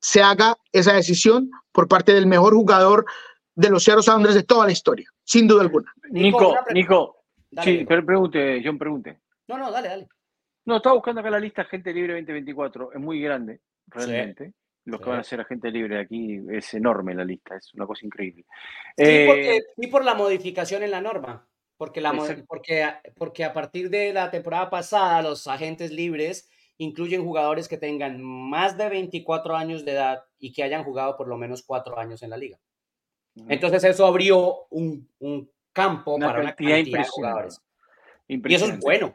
se 0.00 0.22
haga 0.22 0.56
esa 0.72 0.94
decisión 0.94 1.50
por 1.72 1.88
parte 1.88 2.12
del 2.12 2.26
mejor 2.26 2.54
jugador 2.54 3.06
de 3.54 3.70
los 3.70 3.82
Seattle 3.82 4.02
Sounders 4.02 4.34
de 4.34 4.42
toda 4.42 4.66
la 4.66 4.72
historia, 4.72 5.08
sin 5.24 5.48
duda 5.48 5.62
alguna. 5.62 5.92
Nico, 6.10 6.54
Nico, 6.72 7.24
sí, 7.62 7.84
pero 7.88 8.04
pregunte, 8.04 8.62
John, 8.64 8.78
pregunte. 8.78 9.20
No, 9.48 9.58
no, 9.58 9.70
dale, 9.70 9.88
dale. 9.88 10.08
No, 10.66 10.76
estaba 10.76 10.96
buscando 10.96 11.20
acá 11.20 11.30
la 11.30 11.38
lista 11.38 11.64
Gente 11.64 11.92
Libre 11.92 12.14
2024. 12.14 12.92
Es 12.92 13.00
muy 13.00 13.20
grande, 13.20 13.60
realmente. 13.86 14.52
Los 14.84 15.00
que 15.00 15.10
van 15.10 15.18
a 15.18 15.24
ser 15.24 15.40
agente 15.40 15.68
libre 15.70 15.98
aquí 15.98 16.40
es 16.48 16.72
enorme 16.74 17.12
la 17.12 17.24
lista, 17.24 17.56
es 17.56 17.74
una 17.74 17.86
cosa 17.86 18.06
increíble. 18.06 18.44
Sí, 18.96 19.24
porque, 19.26 19.60
y 19.78 19.86
por 19.88 20.04
la 20.04 20.14
modificación 20.14 20.84
en 20.84 20.92
la 20.92 21.00
norma. 21.00 21.44
Porque, 21.76 22.00
la, 22.00 22.12
porque, 22.48 22.86
porque 23.16 23.44
a 23.44 23.52
partir 23.52 23.90
de 23.90 24.12
la 24.12 24.30
temporada 24.30 24.70
pasada, 24.70 25.20
los 25.20 25.46
agentes 25.46 25.90
libres 25.90 26.48
incluyen 26.78 27.24
jugadores 27.24 27.68
que 27.68 27.76
tengan 27.76 28.22
más 28.22 28.78
de 28.78 28.88
24 28.88 29.56
años 29.56 29.84
de 29.84 29.92
edad 29.92 30.24
y 30.38 30.52
que 30.52 30.62
hayan 30.62 30.84
jugado 30.84 31.16
por 31.16 31.28
lo 31.28 31.36
menos 31.36 31.62
cuatro 31.62 31.98
años 31.98 32.22
en 32.22 32.30
la 32.30 32.36
liga. 32.36 32.58
Entonces 33.48 33.84
eso 33.84 34.06
abrió 34.06 34.66
un, 34.70 35.08
un 35.18 35.50
campo 35.72 36.18
para 36.18 36.40
una 36.40 36.54
cantidad 36.54 36.76
de 36.76 37.04
jugadores. 37.04 37.60
Y 38.26 38.54
eso 38.54 38.66
es 38.66 38.80
bueno. 38.80 39.14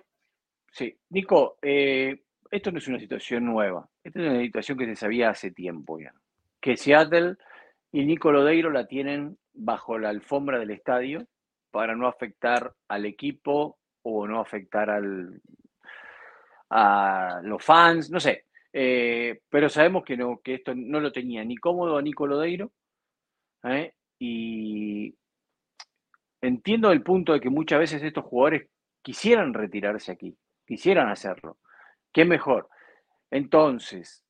Sí, 0.71 0.97
Nico, 1.09 1.57
eh, 1.61 2.21
esto 2.49 2.71
no 2.71 2.77
es 2.77 2.87
una 2.87 2.99
situación 2.99 3.45
nueva, 3.45 3.89
esta 4.03 4.19
es 4.19 4.29
una 4.29 4.41
situación 4.41 4.77
que 4.77 4.85
se 4.85 4.95
sabía 4.95 5.29
hace 5.29 5.51
tiempo 5.51 5.99
ya, 5.99 6.13
que 6.61 6.77
Seattle 6.77 7.35
y 7.91 8.05
Nico 8.05 8.31
Lodeiro 8.31 8.69
la 8.69 8.87
tienen 8.87 9.37
bajo 9.53 9.97
la 9.97 10.09
alfombra 10.09 10.59
del 10.59 10.71
estadio 10.71 11.27
para 11.71 11.95
no 11.95 12.07
afectar 12.07 12.73
al 12.89 13.05
equipo 13.05 13.79
o 14.03 14.27
no 14.27 14.39
afectar 14.39 14.89
al, 14.89 15.41
a 16.69 17.39
los 17.43 17.63
fans, 17.63 18.09
no 18.09 18.19
sé, 18.19 18.45
eh, 18.73 19.41
pero 19.49 19.69
sabemos 19.69 20.03
que, 20.03 20.15
no, 20.15 20.39
que 20.43 20.55
esto 20.55 20.73
no 20.75 20.99
lo 20.99 21.11
tenía 21.11 21.43
ni 21.43 21.57
cómodo 21.57 21.97
a 21.97 22.01
Nico 22.01 22.25
Lodeiro 22.25 22.71
¿eh? 23.63 23.93
y 24.19 25.13
entiendo 26.41 26.91
el 26.91 27.03
punto 27.03 27.33
de 27.33 27.41
que 27.41 27.49
muchas 27.49 27.79
veces 27.79 28.03
estos 28.03 28.25
jugadores 28.25 28.69
quisieran 29.01 29.53
retirarse 29.53 30.11
aquí, 30.11 30.37
quisieran 30.65 31.09
hacerlo. 31.09 31.57
¿Qué 32.13 32.25
mejor? 32.25 32.69
Entonces, 33.29 34.23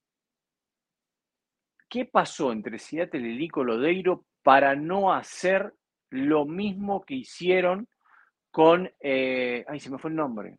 ¿qué 1.90 2.06
pasó 2.06 2.52
entre 2.52 2.80
Seattle 2.80 3.28
y 3.28 3.36
Lico 3.36 3.64
Lodeiro 3.64 4.26
para 4.44 4.76
no 4.76 5.14
hacer 5.14 5.74
lo 6.12 6.46
mismo 6.46 7.04
que 7.04 7.16
hicieron 7.16 7.88
con, 8.52 8.92
eh, 9.00 9.66
ay, 9.68 9.80
se 9.80 9.90
me 9.90 9.98
fue 9.98 10.12
el 10.12 10.16
nombre, 10.16 10.58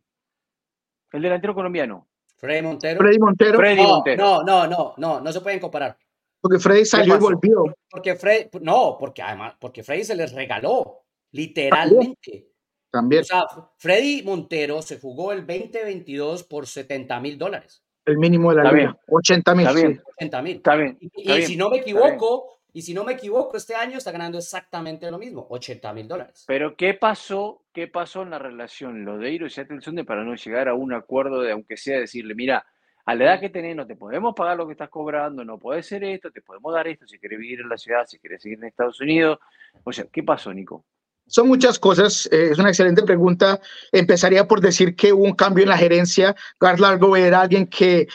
el 1.12 1.22
delantero 1.22 1.54
colombiano? 1.54 2.08
Freddy 2.36 2.62
Montero. 2.62 2.98
Freddy 2.98 3.18
Montero. 3.18 3.58
Freddy 3.58 3.82
no, 3.82 3.88
Montero. 3.88 4.24
No, 4.24 4.42
no, 4.42 4.66
no, 4.66 4.94
no, 4.96 5.20
no 5.20 5.32
se 5.32 5.40
pueden 5.40 5.60
comparar. 5.60 5.96
Porque 6.40 6.58
Freddy 6.58 6.84
salió 6.84 7.14
y 7.14 7.18
volvió. 7.20 7.64
Porque 7.88 8.16
Freddy, 8.16 8.48
no, 8.62 8.96
porque 8.98 9.22
además, 9.22 9.54
porque 9.60 9.84
Freddy 9.84 10.02
se 10.02 10.16
les 10.16 10.32
regaló, 10.32 11.04
literalmente. 11.30 12.48
También. 12.90 13.22
O 13.22 13.24
sea, 13.24 13.44
Freddy 13.78 14.22
Montero 14.24 14.82
se 14.82 14.98
jugó 14.98 15.32
el 15.32 15.46
2022 15.46 16.42
por 16.44 16.66
70 16.66 17.20
mil 17.20 17.38
dólares. 17.38 17.84
El 18.04 18.18
mínimo 18.18 18.52
de 18.52 18.62
la 18.62 18.72
liga. 18.72 18.98
80 19.06 19.54
mil. 19.54 19.66
Está 19.66 19.80
bien. 19.80 20.02
80 20.18 20.42
mil. 20.42 20.56
Está 20.56 20.74
bien. 20.74 20.98
y, 21.00 21.42
si 21.42 21.56
no 21.56 21.70
me 21.70 21.78
equivoco, 21.78 22.61
y 22.72 22.82
si 22.82 22.94
no 22.94 23.04
me 23.04 23.12
equivoco, 23.12 23.56
este 23.56 23.74
año 23.74 23.98
está 23.98 24.12
ganando 24.12 24.38
exactamente 24.38 25.10
lo 25.10 25.18
mismo, 25.18 25.46
80 25.50 25.92
mil 25.92 26.08
dólares. 26.08 26.44
Pero 26.46 26.74
¿qué 26.76 26.94
pasó? 26.94 27.64
¿Qué 27.72 27.86
pasó 27.86 28.22
en 28.22 28.30
la 28.30 28.38
relación 28.38 29.04
Lodeiro 29.04 29.46
y 29.46 29.50
Seattle 29.50 29.80
de 29.84 30.04
para 30.04 30.24
no 30.24 30.34
llegar 30.34 30.68
a 30.68 30.74
un 30.74 30.94
acuerdo 30.94 31.42
de, 31.42 31.52
aunque 31.52 31.76
sea 31.76 32.00
decirle, 32.00 32.34
mira, 32.34 32.64
a 33.04 33.14
la 33.14 33.24
edad 33.24 33.40
que 33.40 33.50
tenés 33.50 33.76
no 33.76 33.86
te 33.86 33.96
podemos 33.96 34.34
pagar 34.34 34.56
lo 34.56 34.66
que 34.66 34.72
estás 34.72 34.88
cobrando, 34.88 35.44
no 35.44 35.58
puede 35.58 35.82
ser 35.82 36.04
esto, 36.04 36.30
te 36.30 36.40
podemos 36.40 36.72
dar 36.72 36.86
esto 36.88 37.06
si 37.06 37.18
quieres 37.18 37.38
vivir 37.38 37.60
en 37.60 37.68
la 37.68 37.76
ciudad, 37.76 38.06
si 38.06 38.18
quieres 38.18 38.42
seguir 38.42 38.58
en 38.58 38.64
Estados 38.64 39.00
Unidos. 39.00 39.38
O 39.84 39.92
sea, 39.92 40.06
¿qué 40.10 40.22
pasó, 40.22 40.52
Nico? 40.54 40.84
Son 41.26 41.48
muchas 41.48 41.78
cosas, 41.78 42.26
eh, 42.32 42.50
es 42.52 42.58
una 42.58 42.68
excelente 42.68 43.02
pregunta. 43.02 43.60
Empezaría 43.90 44.46
por 44.46 44.60
decir 44.60 44.96
que 44.96 45.12
hubo 45.12 45.24
un 45.24 45.34
cambio 45.34 45.64
en 45.64 45.70
la 45.70 45.78
gerencia. 45.78 46.34
Gar 46.60 46.78
Largo 46.80 47.16
era 47.16 47.42
alguien 47.42 47.66
que 47.66 48.06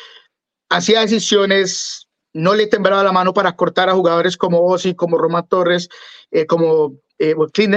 hacía 0.70 1.02
decisiones, 1.02 2.07
no 2.38 2.54
le 2.56 2.68
temblaba 2.68 3.04
la 3.04 3.12
mano 3.12 3.34
para 3.34 3.56
cortar 3.56 3.90
a 3.90 3.94
jugadores 3.94 4.38
como 4.38 4.66
Ozzy, 4.66 4.96
como 4.96 5.18
Roma 5.18 5.44
Torres, 5.44 5.90
eh, 6.32 6.46
como 6.46 6.96
eh, 7.20 7.36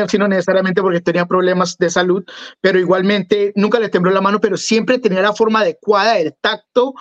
sino 0.09 0.29
necesariamente 0.29 0.83
porque 0.83 1.01
tenía 1.01 1.27
problemas 1.27 1.79
de 1.79 1.91
salud, 1.91 2.25
pero 2.61 2.79
igualmente 2.79 3.53
nunca 3.57 3.79
le 3.79 3.89
tembló 3.89 4.11
la 4.11 4.21
mano, 4.21 4.41
pero 4.41 4.57
siempre 4.57 4.99
tenía 4.99 5.23
la 5.23 5.33
forma 5.33 5.61
adecuada, 5.61 6.19
el 6.19 6.35
tacto, 6.41 6.95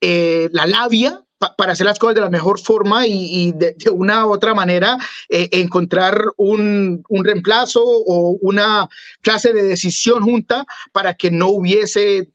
eh, 0.00 0.48
la 0.52 0.66
labia 0.66 1.22
para 1.56 1.72
hacer 1.72 1.86
las 1.86 1.98
cosas 1.98 2.14
de 2.14 2.20
la 2.20 2.30
mejor 2.30 2.60
forma 2.60 3.06
y, 3.06 3.52
de, 3.52 3.74
una 3.90 4.26
u 4.26 4.32
otra 4.32 4.54
manera 4.54 4.96
eh, 5.28 5.48
encontrar 5.52 6.22
un, 6.36 7.02
reemplazo 7.08 7.82
o 7.84 8.38
una 8.40 8.88
clase 9.22 9.52
de 9.52 9.64
decisión 9.64 10.22
junta 10.22 10.64
para 10.92 11.14
que 11.14 11.30
no 11.30 11.48
hubiese 11.48 12.28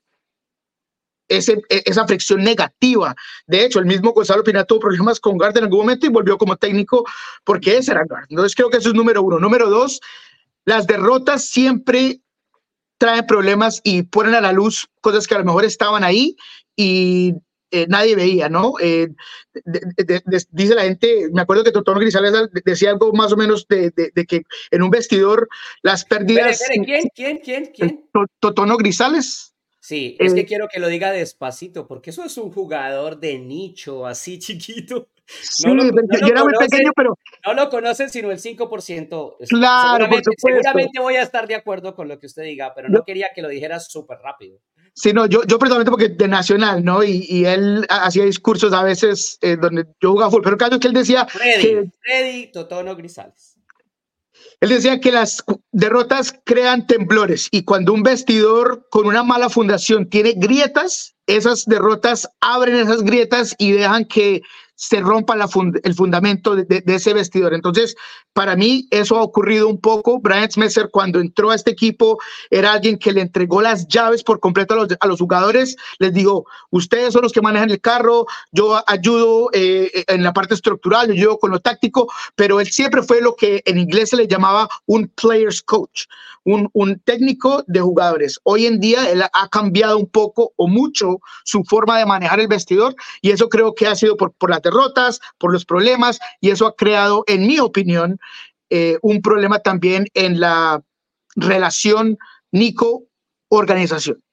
ese, 1.28 1.62
e, 1.70 1.84
esa 1.86 2.06
fricción 2.08 2.44
negativa. 2.44 3.16
De 3.46 3.66
hecho, 3.66 3.80
el 3.80 3.86
mismo 3.86 4.12
Gonzalo 4.12 4.44
Pina 4.44 4.64
tuvo 4.64 4.80
problemas 4.82 5.20
con 5.20 5.38
Gard 5.38 5.58
en 5.58 5.66
algún 5.66 5.80
momento 5.80 6.06
y 6.06 6.10
volvió 6.10 6.38
como 6.38 6.58
técnico 6.58 7.06
porque 7.44 7.78
ese 7.78 7.92
era 7.92 8.06
Gard. 8.08 8.26
Entonces 8.30 8.56
creo 8.56 8.70
que 8.70 8.78
eso 8.78 8.90
es 8.90 8.96
número 8.96 9.22
uno. 9.22 9.40
Número 9.40 9.70
dos, 9.70 10.00
las 10.66 10.88
derrotas 10.88 11.46
siempre 11.46 12.22
traen 12.98 13.26
problemas 13.26 13.82
y 13.84 14.04
ponen 14.04 14.36
a 14.36 14.42
la 14.42 14.52
luz 14.52 14.88
cosas 15.02 15.28
que 15.28 15.36
a 15.36 15.40
lo 15.40 15.46
mejor 15.46 15.66
estaban 15.66 16.04
ahí 16.04 16.36
y 16.76 17.36
eh, 17.72 17.86
nadie 17.90 18.16
veía, 18.16 18.48
¿no? 18.48 18.74
Eh, 18.80 19.10
dice 20.52 20.76
la 20.76 20.84
gente, 20.84 21.30
me 21.34 21.42
acuerdo 21.42 21.64
que 21.64 21.72
Totono 21.72 22.00
Grisales 22.00 22.34
decía 22.64 22.92
algo 22.92 23.12
más 23.12 23.34
o 23.34 23.38
menos 23.38 23.68
de, 23.68 23.92
que 24.28 24.44
en 24.72 24.84
un 24.84 24.90
vestidor 24.90 25.50
las 25.82 26.06
pérdidas... 26.06 26.62
¿Quién? 26.68 27.10
¿Quién? 27.14 27.38
¿Quién? 27.40 27.72
¿Quién? 27.76 28.10
Totono 28.40 28.78
Grisales. 28.78 29.54
Sí, 29.88 30.18
es 30.20 30.34
que 30.34 30.42
eh, 30.42 30.46
quiero 30.46 30.68
que 30.68 30.82
lo 30.82 30.90
diga 30.90 31.14
despacito, 31.14 31.88
porque 31.88 32.10
eso 32.10 32.22
es 32.26 32.38
un 32.38 32.52
jugador 32.52 33.22
de 33.22 33.40
nicho, 33.40 34.06
así 34.06 34.38
chiquito. 34.40 35.08
Sí, 35.26 35.64
no 35.66 35.82
yo 35.82 36.28
era 36.28 36.44
muy 36.44 36.52
pequeño, 36.60 36.92
pero... 36.94 37.18
No 37.46 37.54
lo 37.54 37.70
conocen 37.70 38.10
sino 38.10 38.30
el 38.30 38.38
5%. 38.38 39.36
Claro, 39.48 40.06
seguramente, 40.06 40.32
seguramente 40.36 41.00
voy 41.00 41.16
a 41.16 41.22
estar 41.22 41.48
de 41.48 41.56
acuerdo 41.56 41.96
con 41.96 42.10
lo 42.10 42.20
que 42.20 42.26
usted 42.26 42.44
diga, 42.44 42.74
pero 42.76 42.90
no 42.90 43.06
quería 43.06 43.28
que 43.34 43.42
lo 43.42 43.48
dijeras 43.48 43.90
súper 43.90 44.18
rápido. 44.18 44.60
Sí, 44.94 45.14
no, 45.14 45.26
yo, 45.26 45.44
yo 45.46 45.58
personalmente 45.58 45.92
porque 45.92 46.10
de 46.10 46.28
Nacional, 46.28 46.84
¿no? 46.84 47.02
Y, 47.02 47.26
y 47.30 47.46
él 47.46 47.86
hacía 47.90 48.26
discursos 48.26 48.74
a 48.74 48.84
veces 48.84 49.38
eh, 49.42 49.56
donde 49.56 49.86
yo 50.02 50.12
jugaba 50.12 50.32
fútbol, 50.32 50.44
pero 50.44 50.58
cada 50.58 50.80
que 50.80 50.88
él 50.90 50.94
decía... 50.94 51.26
Freddy, 51.28 51.62
que, 51.62 51.90
Freddy 52.02 52.52
Totono 52.52 52.94
Grisales. 52.98 53.57
Él 54.60 54.70
decía 54.70 55.00
que 55.00 55.12
las 55.12 55.44
derrotas 55.72 56.34
crean 56.44 56.88
temblores 56.88 57.48
y 57.52 57.64
cuando 57.64 57.94
un 57.94 58.02
vestidor 58.02 58.88
con 58.90 59.06
una 59.06 59.24
mala 59.24 59.50
fundación 59.50 60.10
tiene 60.10 60.34
grietas, 60.36 61.16
esas 61.28 61.66
derrotas 61.66 62.28
abren 62.42 62.76
esas 62.76 63.04
grietas 63.04 63.56
y 63.60 63.72
dejan 63.74 64.06
que 64.06 64.42
se 64.78 65.00
rompa 65.00 65.36
el 65.84 65.94
fundamento 65.96 66.56
de, 66.56 66.84
ese 66.86 67.14
vestidor. 67.14 67.56
Entonces, 67.56 67.96
para 68.32 68.56
mí 68.56 68.88
eso 68.92 69.18
ha 69.18 69.24
ocurrido 69.24 69.68
un 69.68 69.82
poco. 69.82 70.20
Brian 70.20 70.52
Smesser 70.52 70.90
cuando 70.92 71.20
entró 71.20 71.50
a 71.50 71.56
este 71.56 71.72
equipo 71.72 72.20
era 72.52 72.74
alguien 72.74 73.00
que 73.00 73.12
le 73.12 73.22
entregó 73.22 73.60
las 73.60 73.88
llaves 73.88 74.24
por 74.24 74.40
completo 74.40 74.76
a 75.00 75.08
los, 75.08 75.20
jugadores. 75.20 75.76
Les 75.98 76.14
dijo, 76.14 76.46
ustedes 76.70 77.12
son 77.12 77.24
los 77.24 77.32
que 77.34 77.42
manejan 77.42 77.72
el 77.72 77.82
carro, 77.82 78.28
yo 78.52 78.80
ayudo 78.86 79.50
eh, 79.54 80.04
en 80.08 80.22
la 80.22 80.32
parte 80.32 80.54
estructural, 80.54 81.08
yo 81.08 81.14
ayudo 81.14 81.40
con 81.40 81.52
lo 81.52 81.60
táctico, 81.60 82.08
pero 82.36 82.60
él 82.60 82.68
siempre 82.68 83.02
fue 83.02 83.20
lo 83.20 83.36
que 83.36 83.64
en 83.66 83.80
inglés 83.80 84.12
se 84.12 84.18
le 84.18 84.28
llamaba 84.28 84.70
un 84.86 85.08
player's 85.08 85.64
coach, 85.64 86.04
un, 86.44 86.70
un 86.74 87.00
técnico 87.00 87.64
de 87.66 87.82
jugadores. 87.82 88.40
Hoy 88.44 88.68
en 88.68 88.80
día 88.80 89.10
él 89.10 89.24
ha 89.24 89.48
cambiado 89.50 89.98
un 89.98 90.08
poco 90.08 90.54
o 90.56 90.68
mucho 90.68 91.20
su 91.46 91.64
forma 91.64 91.98
de 91.98 92.06
manejar 92.06 92.40
el 92.40 92.48
vestidor 92.48 92.96
y 93.24 93.32
eso 93.32 93.50
creo 93.50 93.74
que 93.74 93.88
ha 93.88 93.96
sido 93.96 94.16
por, 94.16 94.34
por 94.34 94.52
la 94.52 94.62
derrotas, 94.70 95.20
por 95.38 95.52
los 95.52 95.66
problemas, 95.66 96.20
y 96.42 96.52
eso 96.52 96.68
ha 96.68 96.76
creado, 96.76 97.24
en 97.28 97.48
mi 97.48 97.60
opinión, 97.60 98.20
eh, 98.70 98.98
un 99.02 99.22
problema 99.22 99.60
también 99.60 100.08
en 100.14 100.40
la 100.40 100.84
relación 101.36 102.18
Nico-organización. 102.52 104.24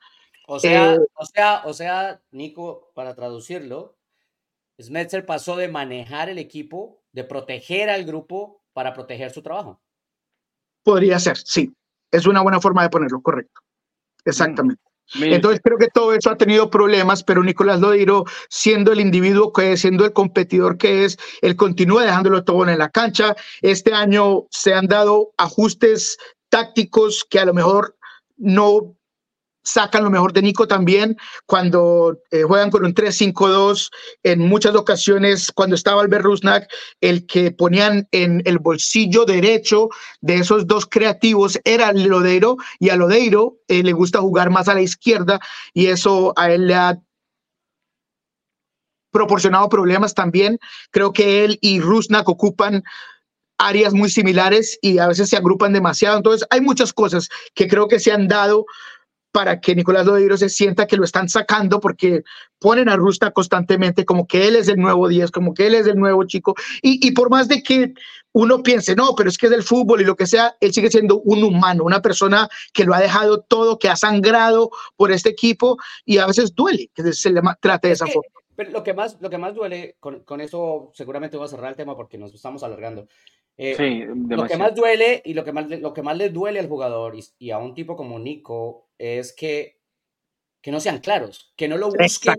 O 0.46 0.58
sea, 0.60 0.94
eh, 0.94 0.98
o 1.14 1.26
sea, 1.26 1.62
o 1.64 1.72
sea, 1.72 2.20
Nico, 2.30 2.90
para 2.94 3.14
traducirlo, 3.14 3.96
Smetzer 4.80 5.24
pasó 5.24 5.56
de 5.56 5.68
manejar 5.68 6.28
el 6.28 6.38
equipo, 6.38 7.02
de 7.12 7.24
proteger 7.24 7.88
al 7.88 8.04
grupo 8.04 8.62
para 8.72 8.92
proteger 8.92 9.30
su 9.30 9.42
trabajo. 9.42 9.80
Podría 10.82 11.18
ser, 11.18 11.38
sí. 11.38 11.72
Es 12.10 12.26
una 12.26 12.42
buena 12.42 12.60
forma 12.60 12.82
de 12.82 12.90
ponerlo, 12.90 13.22
correcto. 13.22 13.60
Exactamente. 14.24 14.82
Entonces 15.14 15.60
creo 15.62 15.78
que 15.78 15.88
todo 15.88 16.12
eso 16.12 16.30
ha 16.30 16.36
tenido 16.36 16.70
problemas, 16.70 17.22
pero 17.22 17.42
Nicolás 17.42 17.80
Lodiro, 17.80 18.24
siendo 18.48 18.92
el 18.92 19.00
individuo 19.00 19.52
que 19.52 19.72
es, 19.72 19.80
siendo 19.80 20.04
el 20.04 20.12
competidor 20.12 20.76
que 20.78 21.04
es, 21.04 21.18
él 21.42 21.56
continúa 21.56 22.04
dejándolo 22.04 22.44
todo 22.44 22.66
en 22.68 22.78
la 22.78 22.88
cancha. 22.88 23.36
Este 23.62 23.92
año 23.92 24.46
se 24.50 24.74
han 24.74 24.86
dado 24.86 25.32
ajustes 25.36 26.16
tácticos 26.48 27.24
que 27.28 27.38
a 27.38 27.44
lo 27.44 27.54
mejor 27.54 27.96
no 28.36 28.96
sacan 29.64 30.04
lo 30.04 30.10
mejor 30.10 30.32
de 30.32 30.42
Nico 30.42 30.68
también 30.68 31.16
cuando 31.46 32.18
eh, 32.30 32.42
juegan 32.42 32.70
con 32.70 32.84
un 32.84 32.94
3-5-2. 32.94 33.90
En 34.22 34.40
muchas 34.40 34.74
ocasiones, 34.74 35.50
cuando 35.52 35.74
estaba 35.74 36.02
Albert 36.02 36.24
Rusnak, 36.24 36.68
el 37.00 37.26
que 37.26 37.50
ponían 37.50 38.06
en 38.12 38.42
el 38.44 38.58
bolsillo 38.58 39.24
derecho 39.24 39.88
de 40.20 40.36
esos 40.36 40.66
dos 40.66 40.86
creativos 40.86 41.58
era 41.64 41.92
Lodeiro 41.92 42.56
y 42.78 42.90
a 42.90 42.96
Lodeiro 42.96 43.56
eh, 43.68 43.82
le 43.82 43.92
gusta 43.92 44.20
jugar 44.20 44.50
más 44.50 44.68
a 44.68 44.74
la 44.74 44.82
izquierda 44.82 45.40
y 45.72 45.86
eso 45.86 46.32
a 46.36 46.52
él 46.52 46.66
le 46.66 46.74
ha 46.74 46.98
proporcionado 49.10 49.68
problemas 49.68 50.12
también. 50.12 50.58
Creo 50.90 51.12
que 51.12 51.44
él 51.44 51.58
y 51.60 51.80
Rusnak 51.80 52.28
ocupan 52.28 52.82
áreas 53.58 53.94
muy 53.94 54.10
similares 54.10 54.78
y 54.82 54.98
a 54.98 55.06
veces 55.06 55.30
se 55.30 55.36
agrupan 55.36 55.72
demasiado. 55.72 56.16
Entonces, 56.16 56.46
hay 56.50 56.60
muchas 56.60 56.92
cosas 56.92 57.28
que 57.54 57.68
creo 57.68 57.88
que 57.88 58.00
se 58.00 58.12
han 58.12 58.28
dado 58.28 58.66
para 59.34 59.60
que 59.60 59.74
Nicolás 59.74 60.06
Lodeiro 60.06 60.36
se 60.36 60.48
sienta 60.48 60.86
que 60.86 60.96
lo 60.96 61.02
están 61.02 61.28
sacando 61.28 61.80
porque 61.80 62.22
ponen 62.60 62.88
a 62.88 62.94
Rusta 62.94 63.32
constantemente 63.32 64.04
como 64.04 64.28
que 64.28 64.46
él 64.46 64.54
es 64.54 64.68
el 64.68 64.76
nuevo 64.76 65.08
10, 65.08 65.32
como 65.32 65.54
que 65.54 65.66
él 65.66 65.74
es 65.74 65.88
el 65.88 65.96
nuevo 65.96 66.22
chico. 66.22 66.54
Y, 66.82 67.04
y, 67.04 67.10
por 67.10 67.30
más 67.30 67.48
de 67.48 67.60
que 67.60 67.94
uno 68.30 68.62
piense, 68.62 68.94
no, 68.94 69.16
pero 69.16 69.28
es 69.28 69.36
que 69.36 69.46
es 69.46 69.50
del 69.50 69.64
fútbol 69.64 70.00
y 70.00 70.04
lo 70.04 70.14
que 70.14 70.28
sea, 70.28 70.54
él 70.60 70.72
sigue 70.72 70.88
siendo 70.88 71.18
un 71.18 71.42
humano, 71.42 71.82
una 71.82 72.00
persona 72.00 72.48
que 72.72 72.84
lo 72.84 72.94
ha 72.94 73.00
dejado 73.00 73.40
todo, 73.40 73.76
que 73.76 73.88
ha 73.88 73.96
sangrado 73.96 74.70
por 74.94 75.10
este 75.10 75.30
equipo 75.30 75.78
y 76.04 76.18
a 76.18 76.28
veces 76.28 76.54
duele 76.54 76.92
que 76.94 77.12
se 77.12 77.30
le 77.30 77.40
trate 77.60 77.88
de 77.88 77.94
esa 77.94 78.06
forma. 78.06 78.30
Pero 78.54 78.70
lo 78.70 78.84
que 78.84 78.94
más, 78.94 79.16
lo 79.20 79.30
que 79.30 79.38
más 79.38 79.56
duele, 79.56 79.96
con, 79.98 80.20
con 80.20 80.40
eso 80.40 80.92
seguramente 80.94 81.36
voy 81.36 81.46
a 81.46 81.48
cerrar 81.48 81.70
el 81.70 81.76
tema 81.76 81.96
porque 81.96 82.18
nos 82.18 82.32
estamos 82.32 82.62
alargando. 82.62 83.08
Eh, 83.56 83.74
sí, 83.76 84.04
lo 84.28 84.46
que 84.46 84.56
más 84.56 84.74
duele 84.74 85.22
y 85.24 85.32
lo 85.32 85.44
que 85.44 85.52
más, 85.52 85.68
lo 85.68 85.94
que 85.94 86.02
más 86.02 86.16
le 86.16 86.30
duele 86.30 86.58
al 86.58 86.68
jugador 86.68 87.14
y, 87.38 87.50
a 87.50 87.58
un 87.58 87.74
tipo 87.74 87.94
como 87.96 88.18
Nico 88.18 88.88
es 88.98 89.32
que, 89.32 89.80
que 90.60 90.72
no 90.72 90.80
sean 90.80 90.98
claros, 90.98 91.52
que 91.56 91.68
no 91.68 91.76
lo 91.76 91.88
busquen, 91.90 92.34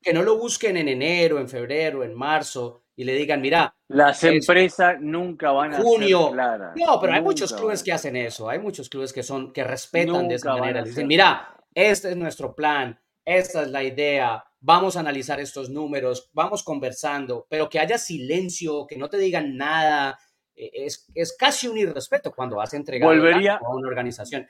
que 0.00 0.14
no 0.14 0.22
lo 0.22 0.38
busquen 0.38 0.78
en 0.78 0.88
enero, 0.88 1.38
en 1.38 1.48
febrero, 1.48 2.02
en 2.02 2.14
marzo 2.14 2.84
y 2.96 3.04
le 3.04 3.14
digan, 3.14 3.40
mira, 3.40 3.74
las 3.88 4.22
empresas 4.24 4.96
nunca 5.00 5.50
van 5.50 5.74
a 5.74 5.82
junio. 5.82 6.30
claras. 6.30 6.74
No, 6.76 7.00
pero 7.00 7.12
hay 7.12 7.22
muchos 7.22 7.52
clubes 7.52 7.82
que 7.82 7.92
hacen 7.92 8.16
eso, 8.16 8.48
hay 8.48 8.58
muchos 8.58 8.88
clubes 8.88 9.12
que 9.12 9.22
son 9.22 9.52
que 9.52 9.64
respetan 9.64 10.28
de 10.28 10.36
esa 10.36 10.56
manera, 10.56 10.82
dicen, 10.82 11.06
mira, 11.06 11.56
este 11.74 12.10
es 12.10 12.16
nuestro 12.16 12.54
plan, 12.54 12.98
esta 13.24 13.62
es 13.62 13.70
la 13.70 13.82
idea, 13.82 14.44
vamos 14.60 14.96
a 14.96 15.00
analizar 15.00 15.40
estos 15.40 15.68
números, 15.68 16.30
vamos 16.32 16.62
conversando, 16.62 17.46
pero 17.50 17.68
que 17.68 17.80
haya 17.80 17.98
silencio, 17.98 18.86
que 18.86 18.96
no 18.96 19.10
te 19.10 19.18
digan 19.18 19.56
nada, 19.56 20.18
es, 20.56 21.10
es 21.14 21.36
casi 21.36 21.68
un 21.68 21.78
irrespeto 21.78 22.32
cuando 22.32 22.56
vas 22.56 22.72
a 22.72 22.76
entregar 22.76 23.08
volvería, 23.08 23.56
a 23.56 23.74
una 23.74 23.88
organización. 23.88 24.46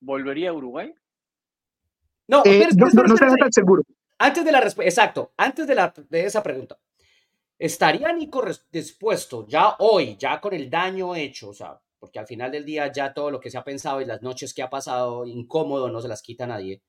¿Volvería 0.00 0.50
a 0.50 0.52
Uruguay? 0.52 0.94
No, 2.28 2.42
eh, 2.44 2.68
no, 2.76 2.86
no, 2.86 3.14
tan 3.14 3.52
seguro. 3.52 3.82
Antes 4.18 4.44
de 4.44 4.52
la 4.52 4.60
respuesta, 4.60 4.88
exacto, 4.88 5.32
antes 5.36 5.66
de, 5.66 5.74
la, 5.74 5.92
de 6.08 6.24
esa 6.24 6.42
pregunta, 6.42 6.78
¿estaría 7.58 8.12
Nico 8.12 8.44
dispuesto 8.70 9.46
ya 9.46 9.76
hoy, 9.80 10.16
ya 10.16 10.40
con 10.40 10.54
el 10.54 10.70
daño 10.70 11.14
hecho, 11.16 11.50
o 11.50 11.54
sea, 11.54 11.80
porque 11.98 12.18
al 12.18 12.26
final 12.26 12.50
del 12.50 12.64
día 12.64 12.90
ya 12.90 13.12
todo 13.12 13.30
lo 13.30 13.40
que 13.40 13.50
se 13.50 13.58
ha 13.58 13.64
pensado 13.64 14.00
y 14.00 14.04
las 14.04 14.22
noches 14.22 14.54
que 14.54 14.62
ha 14.62 14.70
pasado 14.70 15.26
incómodo 15.26 15.88
no 15.88 16.00
se 16.00 16.08
las 16.08 16.22
quita 16.22 16.46
nadie, 16.46 16.82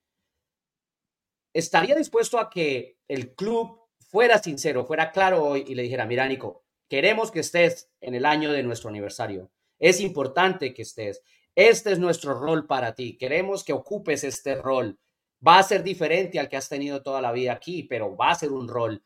¿estaría 1.54 1.96
dispuesto 1.96 2.40
a 2.40 2.50
que 2.50 3.00
el 3.08 3.36
club 3.36 3.80
fuera 4.00 4.38
sincero, 4.38 4.86
fuera 4.86 5.12
claro 5.12 5.44
hoy 5.44 5.66
y 5.68 5.76
le 5.76 5.84
dijera, 5.84 6.06
mira 6.06 6.28
Nico, 6.28 6.62
Queremos 6.90 7.32
que 7.32 7.40
estés 7.40 7.90
en 8.02 8.16
el 8.16 8.26
año 8.26 8.52
de 8.52 8.64
nuestro 8.64 8.90
aniversario. 8.90 9.52
Es 9.80 10.00
importante 10.00 10.74
que 10.74 10.84
estés. 10.84 11.24
Este 11.56 11.92
es 11.92 12.00
nuestro 12.00 12.40
rol 12.40 12.66
para 12.66 12.96
ti. 12.96 13.18
Queremos 13.18 13.64
que 13.64 13.74
ocupes 13.74 14.24
este 14.24 14.56
rol. 14.56 14.98
Va 15.46 15.60
a 15.60 15.64
ser 15.64 15.84
diferente 15.84 16.40
al 16.40 16.50
que 16.50 16.58
has 16.58 16.70
tenido 16.70 17.02
toda 17.02 17.22
la 17.22 17.32
vida 17.32 17.54
aquí, 17.54 17.84
pero 17.84 18.16
va 18.16 18.32
a 18.32 18.36
ser 18.36 18.52
un 18.52 18.68
rol. 18.68 19.04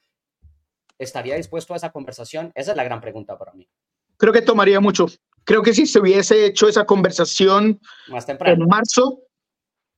¿Estaría 0.98 1.36
dispuesto 1.36 1.74
a 1.74 1.78
esa 1.78 1.92
conversación? 1.92 2.52
Esa 2.56 2.72
es 2.72 2.78
la 2.78 2.84
gran 2.84 3.02
pregunta 3.02 3.38
para 3.38 3.54
mí. 3.54 3.68
Creo 4.18 4.34
que 4.34 4.42
tomaría 4.42 4.80
mucho. 4.80 5.08
Creo 5.44 5.62
que 5.62 5.74
si 5.74 5.86
se 5.86 6.00
hubiese 6.00 6.46
hecho 6.46 6.68
esa 6.68 6.86
conversación 6.86 7.80
más 8.10 8.26
temprano. 8.26 8.64
en 8.64 8.70
marzo, 8.70 9.20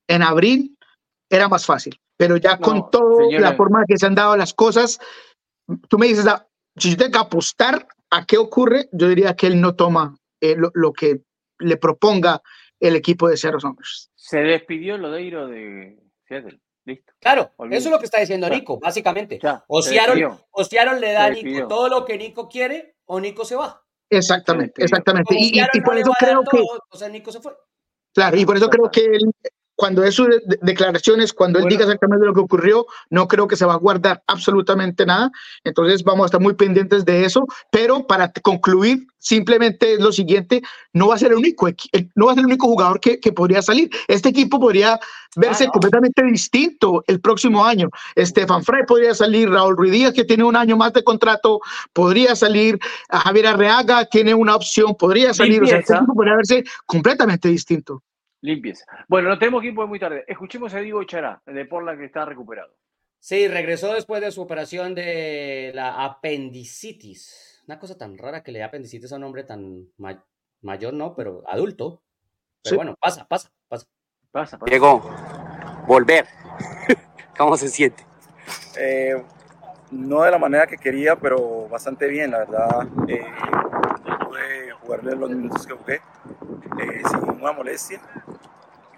en 0.08 0.22
abril, 0.22 0.78
era 1.30 1.48
más 1.48 1.66
fácil. 1.66 2.00
Pero 2.18 2.38
ya 2.38 2.58
con 2.58 2.92
toda 2.92 3.32
la 3.40 3.56
forma 3.56 3.86
que 3.88 3.98
se 3.98 4.06
han 4.06 4.16
dado 4.16 4.36
las 4.36 4.54
cosas, 4.54 5.00
tú 5.88 5.98
me 5.98 6.08
dices, 6.08 6.28
ah, 6.28 6.49
si 6.80 6.92
yo 6.92 6.98
tengo 6.98 7.12
que 7.12 7.18
apostar 7.20 7.88
a 8.10 8.26
qué 8.26 8.38
ocurre, 8.38 8.90
yo 8.92 9.08
diría 9.08 9.36
que 9.36 9.48
él 9.48 9.60
no 9.60 9.76
toma 9.76 10.18
eh, 10.42 10.56
lo, 10.58 10.94
que 10.94 11.22
le 11.60 11.78
proponga 11.78 12.42
el 12.80 12.96
equipo 12.96 13.28
de 13.28 13.38
Seattle 13.38 13.60
Sounders. 13.60 14.12
Se 14.16 14.40
despidió 14.40 14.98
Lodeiro 14.98 15.48
de 15.48 16.00
Seattle. 16.28 16.60
Listo. 16.86 17.14
Claro, 17.20 17.52
eso 17.70 17.90
es 17.90 17.92
lo 17.92 18.00
que 18.00 18.06
está 18.06 18.20
diciendo 18.20 18.50
Nico, 18.50 18.80
básicamente. 18.80 19.40
o, 19.68 19.82
Seattle, 19.82 21.00
le 21.00 21.12
da 21.12 21.26
a 21.26 21.30
Nico 21.30 21.68
todo 21.68 21.90
lo 21.90 22.06
que 22.06 22.18
Nico 22.18 22.48
quiere 22.48 22.96
o 23.06 23.20
Nico 23.20 23.46
se 23.46 23.56
va. 23.56 23.84
Exactamente, 24.10 24.84
exactamente. 24.84 25.36
Y, 25.38 25.62
por 25.82 25.98
eso 25.98 26.12
creo 26.18 26.44
que. 26.44 26.60
o 26.90 26.98
sea, 26.98 27.10
Nico 27.10 27.32
se 27.32 27.42
fue. 27.42 27.54
Claro, 28.14 28.38
y 28.38 28.46
por 28.46 28.58
eso 28.58 28.70
creo 28.70 28.90
que 28.90 29.02
él, 29.02 29.32
cuando 29.80 30.04
es 30.04 30.14
sus 30.14 30.28
declaraciones, 30.62 31.32
cuando 31.32 31.58
él 31.58 31.66
diga 31.70 31.84
exactamente 31.84 32.26
lo 32.26 32.34
que 32.34 32.42
ocurrió, 32.42 32.86
no 33.10 33.30
creo 33.30 33.48
que 33.48 33.56
se 33.56 33.66
va 33.66 33.76
a 33.76 33.78
guardar 33.78 34.22
absolutamente 34.28 35.06
nada. 35.06 35.32
Entonces 35.64 36.04
vamos 36.04 36.24
a 36.24 36.26
estar 36.26 36.42
muy 36.42 36.54
pendientes 36.54 37.06
de 37.06 37.24
eso. 37.24 37.48
Pero 37.72 38.06
para 38.06 38.30
concluir, 38.30 39.08
simplemente 39.20 39.94
es 39.94 40.02
lo 40.02 40.12
siguiente: 40.12 40.62
no 40.92 41.08
va 41.08 41.16
a 41.16 41.18
ser 41.18 41.32
el 41.32 41.38
único, 41.38 41.70
no 42.16 42.26
va 42.26 42.34
a 42.34 42.36
ser 42.36 42.42
el 42.42 42.48
único 42.48 42.68
jugador 42.68 43.00
que, 43.00 43.22
que 43.22 43.32
podría 43.32 43.62
salir. 43.62 43.90
Este 44.10 44.28
equipo 44.28 44.60
podría 44.60 45.00
verse 45.38 45.70
completamente 45.70 46.24
distinto 46.24 47.02
el 47.08 47.22
próximo 47.22 47.64
año. 47.64 47.90
Estefan 48.16 48.66
Frey 48.66 48.84
podría 48.86 49.16
salir, 49.16 49.50
Raúl 49.50 49.78
Ruidías, 49.78 50.12
que 50.14 50.26
tiene 50.26 50.44
un 50.44 50.58
año 50.58 50.76
más 50.76 50.92
de 50.92 51.06
contrato, 51.06 51.62
podría 51.94 52.36
salir, 52.36 52.78
Javier 53.10 53.48
Arreaga 53.48 54.04
tiene 54.04 54.34
una 54.34 54.58
opción, 54.58 54.94
podría 55.00 55.34
salir. 55.34 55.64
O 55.64 55.68
sea, 55.68 55.80
este 55.80 55.96
equipo 55.96 56.16
podría 56.16 56.36
verse 56.36 56.66
completamente 56.86 57.48
distinto. 57.48 58.04
Limpieza. 58.42 58.86
Bueno, 59.08 59.30
no 59.30 59.38
tenemos 59.38 59.62
que 59.62 59.68
ir 59.68 59.74
muy 59.74 60.00
tarde. 60.00 60.24
Escuchemos 60.28 60.74
a 60.74 60.80
Diego 60.80 61.04
Chará, 61.04 61.42
de 61.46 61.66
Porla, 61.66 61.98
que 61.98 62.06
está 62.06 62.26
recuperado. 62.26 62.74
Sí, 63.20 63.48
regresó 63.50 63.94
después 63.94 64.22
de 64.22 64.32
su 64.32 64.42
operación 64.42 64.96
de 64.96 65.72
la 65.76 66.06
apendicitis. 66.06 67.62
Una 67.68 67.78
cosa 67.78 67.98
tan 67.98 68.18
rara 68.18 68.42
que 68.42 68.52
le 68.52 68.60
da 68.60 68.68
apendicitis 68.68 69.12
a 69.12 69.18
un 69.18 69.26
hombre 69.26 69.44
tan 69.44 69.90
mayor, 70.62 70.94
no, 70.94 71.16
pero 71.16 71.44
adulto. 71.48 72.02
Pero 72.64 72.78
bueno, 72.78 72.96
pasa, 73.00 73.28
pasa, 73.28 73.52
pasa. 73.68 73.88
Pasa. 74.32 74.60
Volver. 75.88 76.26
¿Cómo 77.38 77.58
se 77.58 77.68
siente? 77.68 78.06
Eh, 78.78 79.22
no 79.92 80.22
de 80.22 80.32
la 80.32 80.38
manera 80.38 80.68
que 80.68 80.78
quería, 80.78 81.16
pero 81.16 81.68
bastante 81.68 82.08
bien, 82.08 82.32
la 82.32 82.40
verdad. 82.40 82.88
Eh, 83.08 83.26
pude 84.26 84.72
jugarle 84.82 85.16
los 85.16 85.30
minutos 85.32 85.66
que 85.66 85.74
jugué 85.74 85.96
eh, 85.96 87.02
sin 87.10 87.22
ninguna 87.22 87.54
molestia. 87.54 88.00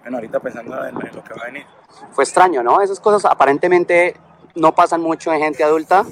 Bueno, 0.02 0.16
ahorita 0.16 0.40
pensando 0.40 0.84
en, 0.84 0.94
lo 0.94 1.24
que 1.24 1.34
va 1.34 1.42
a 1.42 1.46
venir. 1.46 1.64
Fue 2.10 2.24
extraño, 2.24 2.62
¿no? 2.62 2.80
Esas 2.80 3.00
cosas 3.00 3.24
aparentemente 3.30 4.16
no 4.54 4.74
pasan 4.74 5.00
mucho 5.00 5.32
en 5.32 5.40
gente 5.40 5.64
adulta 5.64 6.04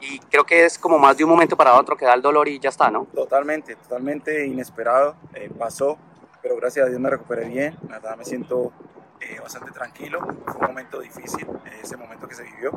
y 0.00 0.18
creo 0.20 0.44
que 0.44 0.64
es 0.64 0.78
como 0.78 0.98
más 0.98 1.16
de 1.16 1.24
un 1.24 1.30
momento 1.30 1.56
para 1.56 1.74
otro 1.74 1.96
que 1.96 2.04
da 2.04 2.14
el 2.14 2.22
dolor 2.22 2.48
y 2.48 2.58
ya 2.58 2.68
está, 2.68 2.90
¿no? 2.90 3.06
Totalmente, 3.14 3.74
totalmente 3.76 4.46
inesperado. 4.46 5.16
Eh, 5.34 5.50
pasó, 5.58 5.98
pero 6.40 6.56
gracias 6.56 6.86
a 6.86 6.88
Dios 6.88 7.00
me 7.00 7.10
recuperé 7.10 7.48
bien. 7.48 7.76
La 7.88 7.98
verdad 7.98 8.16
me 8.16 8.24
siento 8.24 8.72
eh, 9.20 9.38
bastante 9.40 9.70
tranquilo. 9.70 10.20
Fue 10.44 10.56
un 10.56 10.66
momento 10.66 11.00
difícil, 11.00 11.46
eh, 11.64 11.80
ese 11.82 11.96
momento 11.96 12.28
que 12.28 12.34
se 12.34 12.42
vivió, 12.42 12.70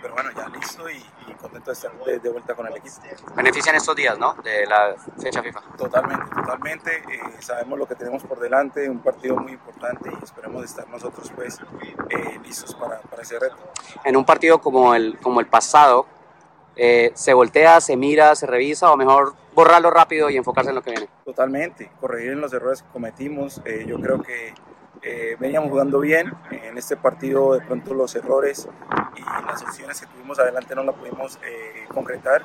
pero 0.00 0.14
bueno, 0.14 0.30
ya 0.36 0.48
listo 0.48 0.88
y, 0.88 1.02
contento 1.34 1.70
de 1.70 1.74
estar 1.74 1.92
de, 1.92 2.30
vuelta 2.30 2.54
con 2.54 2.66
el 2.66 2.76
equipo. 2.76 2.96
Benefician 3.34 3.74
estos 3.74 3.94
días, 3.96 4.18
¿no? 4.18 4.34
De 4.42 4.66
la 4.66 4.94
fecha 5.20 5.42
FIFA. 5.42 5.60
Totalmente, 5.76 6.24
totalmente. 6.34 6.96
Eh, 6.96 7.20
sabemos 7.40 7.78
lo 7.78 7.86
que 7.86 7.94
tenemos 7.96 8.22
por 8.22 8.38
delante, 8.38 8.88
un 8.88 9.00
partido 9.00 9.36
muy 9.36 9.52
importante 9.52 10.10
y 10.10 10.24
esperemos 10.24 10.64
estar 10.64 10.88
nosotros 10.88 11.30
pues 11.34 11.58
listos 12.42 12.74
para, 12.74 13.00
para, 13.00 13.22
ese 13.22 13.38
reto. 13.38 13.56
En 14.04 14.16
un 14.16 14.24
partido 14.24 14.60
como 14.60 14.94
el, 14.94 15.18
como 15.18 15.40
el 15.40 15.46
pasado, 15.46 16.06
¿se 16.76 17.34
voltea, 17.34 17.80
se 17.80 17.96
mira, 17.96 18.34
se 18.36 18.46
revisa 18.46 18.90
o 18.90 18.96
mejor 18.96 19.34
borrarlo 19.54 19.90
rápido 19.90 20.30
y 20.30 20.36
enfocarse 20.36 20.70
en 20.70 20.76
lo 20.76 20.82
que 20.82 20.92
viene? 20.92 21.08
Totalmente, 21.24 21.90
corregir 22.00 22.32
en 22.32 22.40
los 22.40 22.52
errores 22.52 22.82
que 22.82 22.88
cometimos. 22.88 23.60
yo 23.86 24.00
creo 24.00 24.22
que 24.22 24.54
eh, 25.04 25.36
veníamos 25.38 25.70
jugando 25.70 26.00
bien, 26.00 26.32
en 26.50 26.78
este 26.78 26.96
partido 26.96 27.54
de 27.54 27.60
pronto 27.60 27.92
los 27.92 28.14
errores 28.14 28.66
y 29.16 29.20
las 29.20 29.62
opciones 29.62 30.00
que 30.00 30.06
tuvimos 30.06 30.38
adelante 30.38 30.74
no 30.74 30.82
las 30.82 30.94
pudimos 30.94 31.38
eh, 31.44 31.84
concretar. 31.92 32.42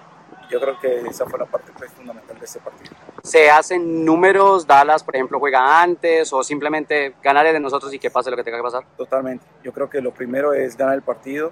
Yo 0.50 0.60
creo 0.60 0.80
que 0.80 1.02
esa 1.08 1.26
fue 1.26 1.40
la 1.40 1.46
parte 1.46 1.72
pues, 1.78 1.92
fundamental 1.92 2.38
de 2.38 2.46
este 2.46 2.60
partido. 2.60 2.92
¿Se 3.24 3.50
hacen 3.50 4.04
números? 4.04 4.66
¿Dallas, 4.66 5.04
por 5.04 5.16
ejemplo, 5.16 5.40
juega 5.40 5.82
antes 5.82 6.34
o 6.34 6.44
simplemente 6.44 7.16
ganar 7.24 7.46
de 7.46 7.60
nosotros 7.60 7.94
y 7.94 8.00
que 8.00 8.10
pase 8.10 8.32
lo 8.32 8.36
que 8.36 8.44
tenga 8.44 8.58
que 8.58 8.64
pasar? 8.64 8.84
Totalmente. 8.98 9.46
Yo 9.64 9.72
creo 9.72 9.90
que 9.90 10.02
lo 10.02 10.12
primero 10.12 10.54
es 10.54 10.76
ganar 10.76 10.96
el 10.96 11.02
partido 11.02 11.52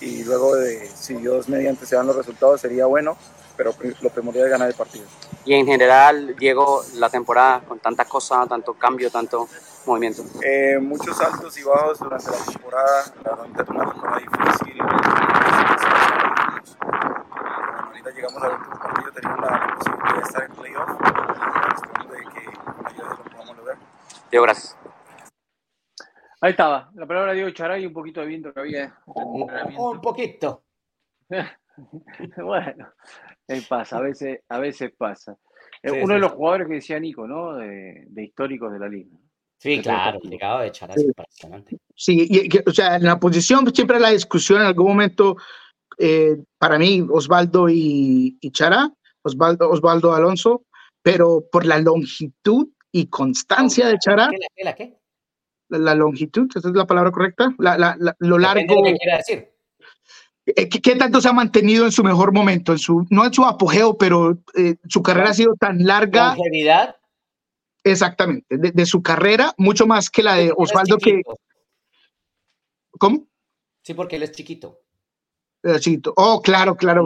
y 0.00 0.24
luego 0.24 0.54
de, 0.54 0.86
si 0.86 1.14
Dios 1.14 1.48
mediante 1.48 1.86
se 1.86 1.96
dan 1.96 2.06
los 2.06 2.16
resultados 2.16 2.60
sería 2.60 2.86
bueno, 2.86 3.16
pero 3.56 3.74
lo 4.00 4.10
primordial 4.10 4.46
es 4.46 4.50
ganar 4.50 4.68
el 4.68 4.74
partido. 4.74 5.06
Y 5.44 5.54
en 5.54 5.66
general, 5.66 6.34
Diego, 6.36 6.82
la 6.94 7.08
temporada 7.08 7.60
con 7.60 7.78
tanta 7.78 8.04
cosa, 8.04 8.46
tanto 8.46 8.74
cambio, 8.74 9.10
tanto 9.10 9.48
movimiento? 9.86 10.22
Eh, 10.42 10.78
muchos 10.80 11.20
altos 11.20 11.56
y 11.58 11.62
bajos 11.62 11.98
durante 11.98 12.30
la 12.30 12.44
temporada, 12.44 13.04
la 13.24 13.30
verdad 13.30 13.46
una 13.46 13.92
temporada 13.92 14.18
difícil. 14.18 14.80
ahorita 17.86 18.10
llegamos 18.10 18.42
al 18.42 18.52
último 18.52 18.78
partido, 18.78 19.12
tenemos 19.12 19.40
la 19.40 19.74
posibilidad 19.76 20.14
de 20.16 20.22
estar 20.22 20.42
en 20.42 20.52
playoff, 20.52 20.90
esperamos 20.90 22.10
de 22.10 22.16
que 22.18 22.44
con 22.58 22.86
ayuda 22.86 23.08
lo 23.08 23.24
podamos 23.24 23.56
lograr. 23.56 23.78
Diego, 24.30 24.44
gracias. 24.44 24.76
Ahí 26.40 26.50
estaba, 26.50 26.90
la 26.94 27.06
palabra 27.06 27.30
de 27.30 27.36
Diego 27.36 27.50
Charay, 27.50 27.86
un 27.86 27.92
poquito 27.92 28.20
de 28.20 28.26
viento 28.26 28.52
que 28.52 28.60
había. 28.60 28.98
Un, 29.06 29.50
un 29.78 30.00
poquito. 30.00 30.62
bueno, 32.44 32.88
pasa, 33.68 33.98
a 33.98 34.00
veces, 34.00 34.40
a 34.48 34.58
veces 34.58 34.92
pasa. 34.96 35.36
Eh, 35.82 36.02
uno 36.02 36.14
de 36.14 36.20
los 36.20 36.32
jugadores 36.32 36.68
que 36.68 36.74
decía 36.74 36.98
Nico, 36.98 37.26
¿no? 37.26 37.56
De, 37.56 38.04
de 38.08 38.24
históricos 38.24 38.72
de 38.72 38.78
la 38.78 38.88
liga. 38.88 39.16
Sí, 39.58 39.80
claro, 39.80 40.20
llegado 40.20 40.60
de 40.60 40.70
Chará 40.70 40.94
sí. 40.94 41.04
impresionante. 41.04 41.78
Sí, 41.94 42.26
y, 42.28 42.68
o 42.68 42.72
sea, 42.72 42.96
en 42.96 43.04
la 43.04 43.18
posición 43.18 43.72
siempre 43.74 43.98
la 43.98 44.10
discusión 44.10 44.60
en 44.60 44.66
algún 44.66 44.88
momento, 44.88 45.36
eh, 45.98 46.36
para 46.58 46.78
mí, 46.78 47.06
Osvaldo 47.10 47.68
y, 47.68 48.36
y 48.40 48.50
Chará, 48.50 48.90
Osvaldo, 49.22 49.70
Osvaldo 49.70 50.14
Alonso, 50.14 50.64
pero 51.02 51.44
por 51.50 51.64
la 51.64 51.78
longitud 51.78 52.68
y 52.92 53.06
constancia 53.06 53.88
de 53.88 53.98
Chará. 53.98 54.28
¿Qué, 54.54 54.64
la, 54.64 54.74
qué? 54.74 54.98
La, 55.68 55.94
longitud, 55.94 56.48
¿esa 56.54 56.68
es 56.68 56.74
la 56.74 56.86
palabra 56.86 57.10
correcta? 57.10 57.54
La, 57.58 57.78
la, 57.78 57.96
lo 58.18 58.38
largo. 58.38 58.82
¿Qué 58.84 58.94
quiere 58.94 59.16
decir? 59.16 59.55
Eh, 60.46 60.68
¿Qué, 60.68 60.94
tanto 60.94 61.20
se 61.20 61.28
ha 61.28 61.32
mantenido 61.32 61.84
en 61.84 61.92
su 61.92 62.04
mejor 62.04 62.32
momento? 62.32 62.72
En 62.72 62.78
su, 62.78 63.06
no 63.10 63.24
en 63.24 63.32
su 63.32 63.44
apogeo, 63.44 63.98
pero 63.98 64.38
eh, 64.56 64.76
su 64.88 65.02
carrera 65.02 65.30
ha 65.30 65.34
sido 65.34 65.54
tan 65.54 65.84
larga. 65.84 66.36
Longevidad 66.36 66.96
Exactamente, 67.82 68.46
de, 68.58 68.86
su 68.86 69.00
carrera, 69.00 69.54
mucho 69.58 69.86
más 69.86 70.10
que 70.10 70.24
la 70.24 70.34
de 70.34 70.52
Osvaldo 70.56 70.98
que... 70.98 71.22
¿Cómo? 72.98 73.28
Sí, 73.82 73.94
porque 73.94 74.16
él 74.16 74.24
es 74.24 74.32
chiquito. 74.32 74.80
chiquito. 75.78 76.12
Oh, 76.16 76.42
claro, 76.42 76.74
claro. 76.74 77.04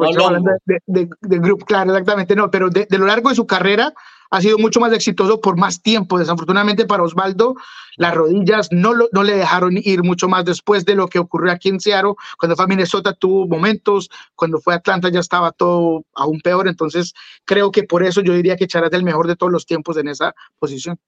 de, 0.64 0.78
de, 0.86 1.10
de, 1.20 1.38
grupo, 1.38 1.66
claro, 1.66 1.90
exactamente. 1.90 2.34
No, 2.34 2.50
pero 2.50 2.70
de, 2.70 2.86
lo 2.92 3.04
largo 3.04 3.28
de 3.28 3.34
su 3.34 3.46
carrera 3.46 3.92
ha 4.30 4.40
sido 4.40 4.58
mucho 4.58 4.80
más 4.80 4.92
exitoso 4.92 5.40
por 5.40 5.56
más 5.56 5.82
tiempo. 5.82 6.18
Desafortunadamente 6.18 6.86
para 6.86 7.02
Osvaldo, 7.02 7.54
las 7.96 8.14
rodillas 8.14 8.68
no, 8.70 8.92
no 9.12 9.22
le 9.22 9.36
dejaron 9.36 9.76
ir 9.76 10.02
mucho 10.02 10.28
más 10.28 10.44
después 10.44 10.84
de 10.84 10.94
lo 10.94 11.08
que 11.08 11.18
ocurrió 11.18 11.52
aquí 11.52 11.68
en 11.68 11.80
Seattle. 11.80 12.14
Cuando 12.38 12.56
fue 12.56 12.64
a 12.64 12.68
Minnesota 12.68 13.12
tuvo 13.12 13.46
momentos, 13.46 14.08
cuando 14.34 14.60
fue 14.60 14.74
a 14.74 14.76
Atlanta 14.76 15.08
ya 15.10 15.20
estaba 15.20 15.52
todo 15.52 16.04
aún 16.14 16.40
peor. 16.40 16.68
Entonces 16.68 17.12
creo 17.44 17.70
que 17.70 17.82
por 17.82 18.04
eso 18.04 18.20
yo 18.20 18.32
diría 18.32 18.56
que 18.56 18.66
Chara 18.66 18.86
es 18.86 18.92
el 18.92 19.02
mejor 19.02 19.26
de 19.26 19.36
todos 19.36 19.52
los 19.52 19.66
tiempos 19.66 19.96
en 19.96 20.08
esa 20.08 20.34
posición. 20.58 20.98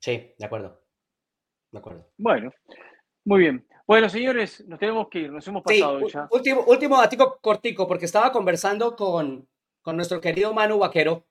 Sí, 0.00 0.32
de 0.38 0.44
acuerdo. 0.44 0.80
De 1.70 1.78
acuerdo. 1.78 2.08
Bueno, 2.16 2.50
muy 3.24 3.40
bien. 3.40 3.66
Bueno, 3.86 4.08
señores, 4.08 4.64
nos 4.66 4.78
tenemos 4.78 5.08
que 5.08 5.20
ir, 5.20 5.32
nos 5.32 5.46
hemos 5.46 5.62
pasado 5.62 6.06
ya. 6.08 6.28
Último, 6.30 6.64
último 6.66 6.98
datico 6.98 7.38
cortico, 7.40 7.86
porque 7.86 8.06
estaba 8.06 8.32
conversando 8.32 8.96
con, 8.96 9.46
con 9.82 9.96
nuestro 9.96 10.20
querido 10.20 10.54
Manu 10.54 10.78
Vaquero 10.78 11.26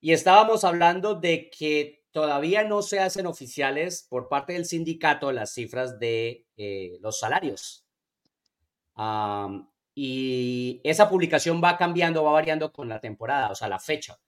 y 0.00 0.12
estábamos 0.12 0.64
hablando 0.64 1.14
de 1.14 1.50
que 1.50 2.04
todavía 2.12 2.64
no 2.64 2.82
se 2.82 3.00
hacen 3.00 3.26
oficiales 3.26 4.06
por 4.08 4.28
parte 4.28 4.52
del 4.54 4.64
sindicato 4.64 5.32
las 5.32 5.52
cifras 5.52 5.98
de 5.98 6.46
eh, 6.56 6.98
los 7.00 7.18
salarios. 7.18 7.84
y 9.94 10.80
esa 10.84 11.08
publicación 11.08 11.60
va 11.62 11.76
cambiando, 11.76 12.24
va 12.24 12.32
variando 12.32 12.72
con 12.72 12.88
la 12.88 13.00
temporada, 13.00 13.50
o 13.50 13.54
sea, 13.54 13.68
la 13.68 13.78
fecha. 13.80 14.18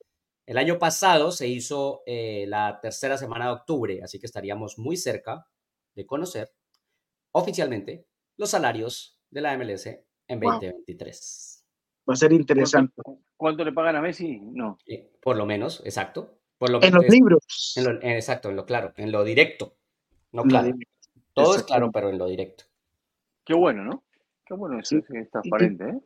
El 0.47 0.59
año 0.59 0.79
pasado 0.79 1.31
se 1.31 1.47
hizo 1.47 2.03
eh, 2.07 2.45
la 2.49 2.81
tercera 2.81 3.17
semana 3.17 3.47
de 3.47 3.53
octubre, 3.53 4.01
así 4.03 4.19
que 4.19 4.27
estaríamos 4.27 4.79
muy 4.79 4.97
cerca 4.97 5.47
de 5.95 6.07
conocer 6.07 6.53
oficialmente 7.33 8.07
los 8.37 8.51
salarios 8.51 9.21
de 9.31 9.41
la 9.43 9.57
MLS 9.57 9.87
en 9.87 10.41
2023. 10.41 11.60
Va 12.09 12.15
a 12.15 12.17
ser 12.17 12.33
interesante. 12.33 13.03
¿Cuánto 13.37 13.65
le 13.65 13.73
pagan 13.73 13.97
a 13.97 14.01
Messi? 14.01 14.41
No. 14.41 14.79
por 15.23 15.37
lo 15.37 15.47
menos, 15.47 15.83
exacto. 15.85 16.39
en 16.61 16.95
los 16.95 17.09
libros. 17.09 17.75
exacto, 18.03 18.51
en 18.51 18.57
lo 18.57 18.67
claro, 18.67 18.93
en 18.97 19.13
lo 19.13 19.25
directo. 19.25 19.77
No 20.33 20.43
claro. 20.45 20.73
Todo 21.33 21.57
es 21.57 21.63
claro, 21.63 21.91
pero 21.93 22.11
en 22.11 22.19
lo 22.19 22.27
directo. 22.27 22.65
Qué 23.45 23.55
bueno, 23.55 23.85
¿no? 23.85 24.05
Qué 24.45 24.55
bueno 24.55 24.79
eso, 24.79 24.97
sí. 24.97 25.17
es 25.17 25.31
transparente, 25.31 25.85
¿eh? 25.85 26.01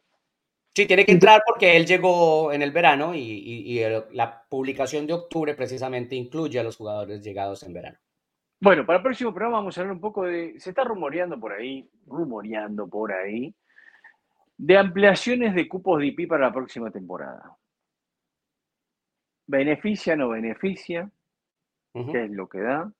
Sí, 0.76 0.86
tiene 0.86 1.06
que 1.06 1.12
entrar 1.12 1.40
porque 1.46 1.76
él 1.76 1.86
llegó 1.86 2.52
en 2.52 2.60
el 2.60 2.72
verano 2.72 3.14
y, 3.14 3.80
la 4.10 4.44
publicación 4.48 5.06
de 5.06 5.12
octubre 5.12 5.54
precisamente 5.54 6.16
incluye 6.16 6.58
a 6.58 6.64
los 6.64 6.76
jugadores 6.76 7.22
llegados 7.22 7.62
en 7.62 7.72
verano. 7.72 7.98
Bueno, 8.60 8.84
para 8.84 8.96
el 8.96 9.02
próximo 9.04 9.32
programa 9.32 9.58
vamos 9.58 9.78
a 9.78 9.82
hablar 9.82 9.94
un 9.94 10.00
poco 10.00 10.24
de. 10.24 10.58
Se 10.58 10.70
está 10.70 10.82
rumoreando 10.82 11.38
por 11.38 11.52
ahí, 11.52 11.88
rumoreando 12.06 12.88
por 12.88 13.12
ahí, 13.12 13.54
de 14.56 14.78
ampliaciones 14.78 15.54
de 15.54 15.68
cupos 15.68 15.98
de 16.00 16.06
IP 16.06 16.28
para 16.28 16.46
la 16.46 16.52
próxima 16.52 16.90
temporada. 16.90 17.56
¿Beneficia 19.46 20.14
o 20.14 20.16
no 20.16 20.28
beneficia? 20.30 21.10
¿Qué 21.92 22.24
es 22.24 22.30
lo 22.30 22.48
que 22.48 22.60
da? 22.60 22.92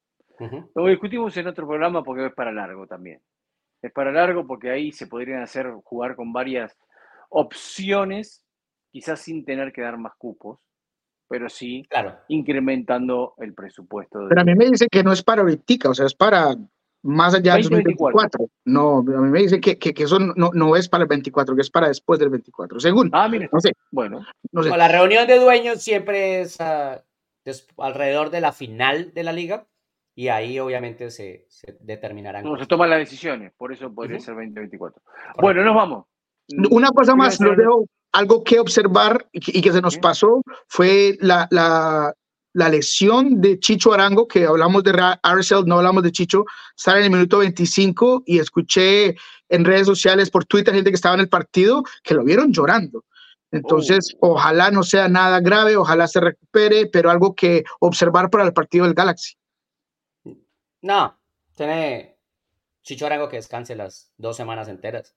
Lo 0.74 0.86
discutimos 0.86 1.36
en 1.36 1.46
otro 1.46 1.66
programa 1.66 2.02
porque 2.02 2.26
es 2.26 2.34
para 2.34 2.52
largo 2.52 2.86
también. 2.86 3.20
Es 3.82 3.92
para 3.92 4.12
largo 4.12 4.46
porque 4.46 4.70
ahí 4.70 4.92
se 4.92 5.06
podrían 5.06 5.42
hacer 5.42 5.72
jugar 5.84 6.16
con 6.16 6.32
varias 6.32 6.76
opciones, 7.30 8.44
quizás 8.90 9.20
sin 9.20 9.44
tener 9.44 9.72
que 9.72 9.82
dar 9.82 9.98
más 9.98 10.14
cupos, 10.16 10.60
pero 11.28 11.48
sí 11.48 11.86
incrementando 12.28 13.34
el 13.38 13.54
presupuesto. 13.54 14.26
Pero 14.28 14.40
a 14.40 14.44
mí 14.44 14.54
me 14.54 14.66
dice 14.66 14.86
que 14.90 15.02
no 15.02 15.12
es 15.12 15.22
para 15.22 15.42
ahorita, 15.42 15.90
o 15.90 15.94
sea, 15.94 16.06
es 16.06 16.14
para 16.14 16.54
más 17.04 17.34
allá 17.34 17.54
del 17.54 17.64
2024. 17.64 18.48
No, 18.64 18.98
a 18.98 19.02
mí 19.02 19.30
me 19.30 19.40
dice 19.40 19.60
que, 19.60 19.78
que, 19.78 20.02
eso 20.02 20.18
no, 20.18 20.50
no, 20.52 20.76
es 20.76 20.88
para 20.88 21.02
el 21.02 21.08
24, 21.08 21.54
que 21.54 21.60
es 21.60 21.70
para 21.70 21.88
después 21.88 22.18
del 22.18 22.30
24. 22.30 22.80
Según. 22.80 23.10
Ah, 23.12 23.28
mire. 23.28 23.48
No 23.52 23.60
sé. 23.60 23.72
Bueno. 23.90 24.24
No 24.50 24.62
sé. 24.62 24.70
La 24.70 24.88
reunión 24.88 25.26
de 25.26 25.38
dueños 25.38 25.82
siempre 25.82 26.40
es 26.40 26.60
ah, 26.60 27.02
alrededor 27.78 28.30
de 28.30 28.40
la 28.40 28.52
final 28.52 29.12
de 29.14 29.22
la 29.22 29.32
liga. 29.32 29.66
y 30.16 30.28
ahí 30.28 30.58
obviamente 30.58 31.10
se, 31.10 31.44
se 31.48 31.76
determinarán. 31.80 32.44
No, 32.44 32.58
se 32.58 32.66
toman 32.66 32.90
las 32.90 33.00
decisiones, 33.00 33.52
por 33.56 33.72
eso 33.72 33.92
podría 33.92 34.18
ser 34.18 34.34
2024. 34.34 35.02
Bueno, 35.40 35.62
nos 35.62 35.74
vamos. 35.74 36.06
Una 36.70 36.90
cosa 36.90 37.14
más, 37.14 37.40
los 37.40 37.56
dejo, 37.56 37.86
algo 38.12 38.44
que 38.44 38.60
observar 38.60 39.26
y 39.32 39.60
que, 39.60 39.72
se 39.72 39.80
nos 39.80 39.98
pasó 39.98 40.42
fue 40.68 41.16
la, 41.20 41.48
la, 41.50 42.14
la, 42.54 42.68
lesión 42.68 43.40
de 43.40 43.58
Chicho 43.58 43.92
Arango, 43.92 44.26
que 44.26 44.46
hablamos 44.46 44.82
de 44.84 44.92
RSL, 44.92 45.66
no 45.66 45.76
hablamos 45.76 46.02
de 46.02 46.12
Chicho, 46.12 46.44
sale 46.74 47.00
en 47.00 47.04
el 47.04 47.10
minuto 47.10 47.38
25 47.38 48.22
y 48.26 48.38
escuché 48.38 49.16
en 49.48 49.64
redes 49.64 49.86
sociales, 49.86 50.30
por 50.30 50.44
Twitter, 50.44 50.74
gente 50.74 50.90
que 50.90 50.96
estaba 50.96 51.14
en 51.14 51.20
el 51.20 51.28
partido, 51.28 51.82
que 52.02 52.14
lo 52.14 52.24
vieron 52.24 52.52
llorando. 52.52 53.04
Entonces, 53.50 54.16
oh. 54.20 54.32
ojalá 54.32 54.70
no 54.70 54.82
sea 54.82 55.08
nada 55.08 55.40
grave, 55.40 55.76
ojalá 55.76 56.08
se 56.08 56.20
recupere, 56.20 56.86
pero 56.86 57.10
algo 57.10 57.34
que 57.34 57.64
observar 57.80 58.30
para 58.30 58.44
el 58.44 58.52
partido 58.52 58.84
del 58.84 58.94
Galaxy. 58.94 59.34
No, 60.82 61.18
tiene 61.54 62.16
Chicho 62.82 63.06
Arango 63.06 63.28
que 63.28 63.36
descanse 63.36 63.76
las 63.76 64.12
dos 64.16 64.36
semanas 64.36 64.68
enteras. 64.68 65.16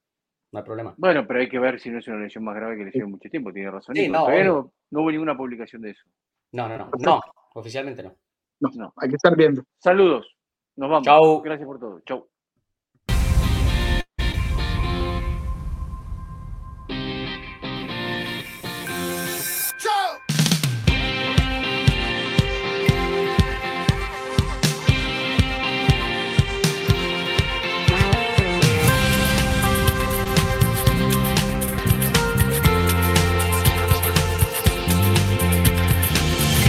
No 0.51 0.59
hay 0.59 0.65
problema. 0.65 0.93
Bueno, 0.97 1.25
pero 1.27 1.41
hay 1.41 1.49
que 1.49 1.59
ver 1.59 1.79
si 1.79 1.89
no 1.89 1.99
es 1.99 2.07
una 2.07 2.19
lesión 2.19 2.43
más 2.43 2.55
grave 2.55 2.77
que 2.77 2.85
lesión 2.85 3.11
mucho 3.11 3.29
tiempo. 3.29 3.51
Tiene 3.51 3.71
razón. 3.71 3.95
no, 4.09 4.27
pero 4.27 4.71
no 4.91 5.01
hubo 5.01 5.11
ninguna 5.11 5.35
publicación 5.35 5.81
de 5.81 5.91
eso. 5.91 6.03
No, 6.51 6.67
no, 6.69 6.77
no. 6.77 6.89
No, 6.99 7.21
oficialmente 7.55 8.03
no. 8.03 8.15
No, 8.59 8.69
no. 8.73 8.93
Hay 8.97 9.09
que 9.09 9.15
estar 9.15 9.35
viendo. 9.35 9.63
Saludos. 9.77 10.27
Nos 10.75 10.89
vamos. 10.89 11.05
Chau. 11.05 11.41
Gracias 11.41 11.67
por 11.67 11.79
todo. 11.79 11.99
Chau. 12.01 12.27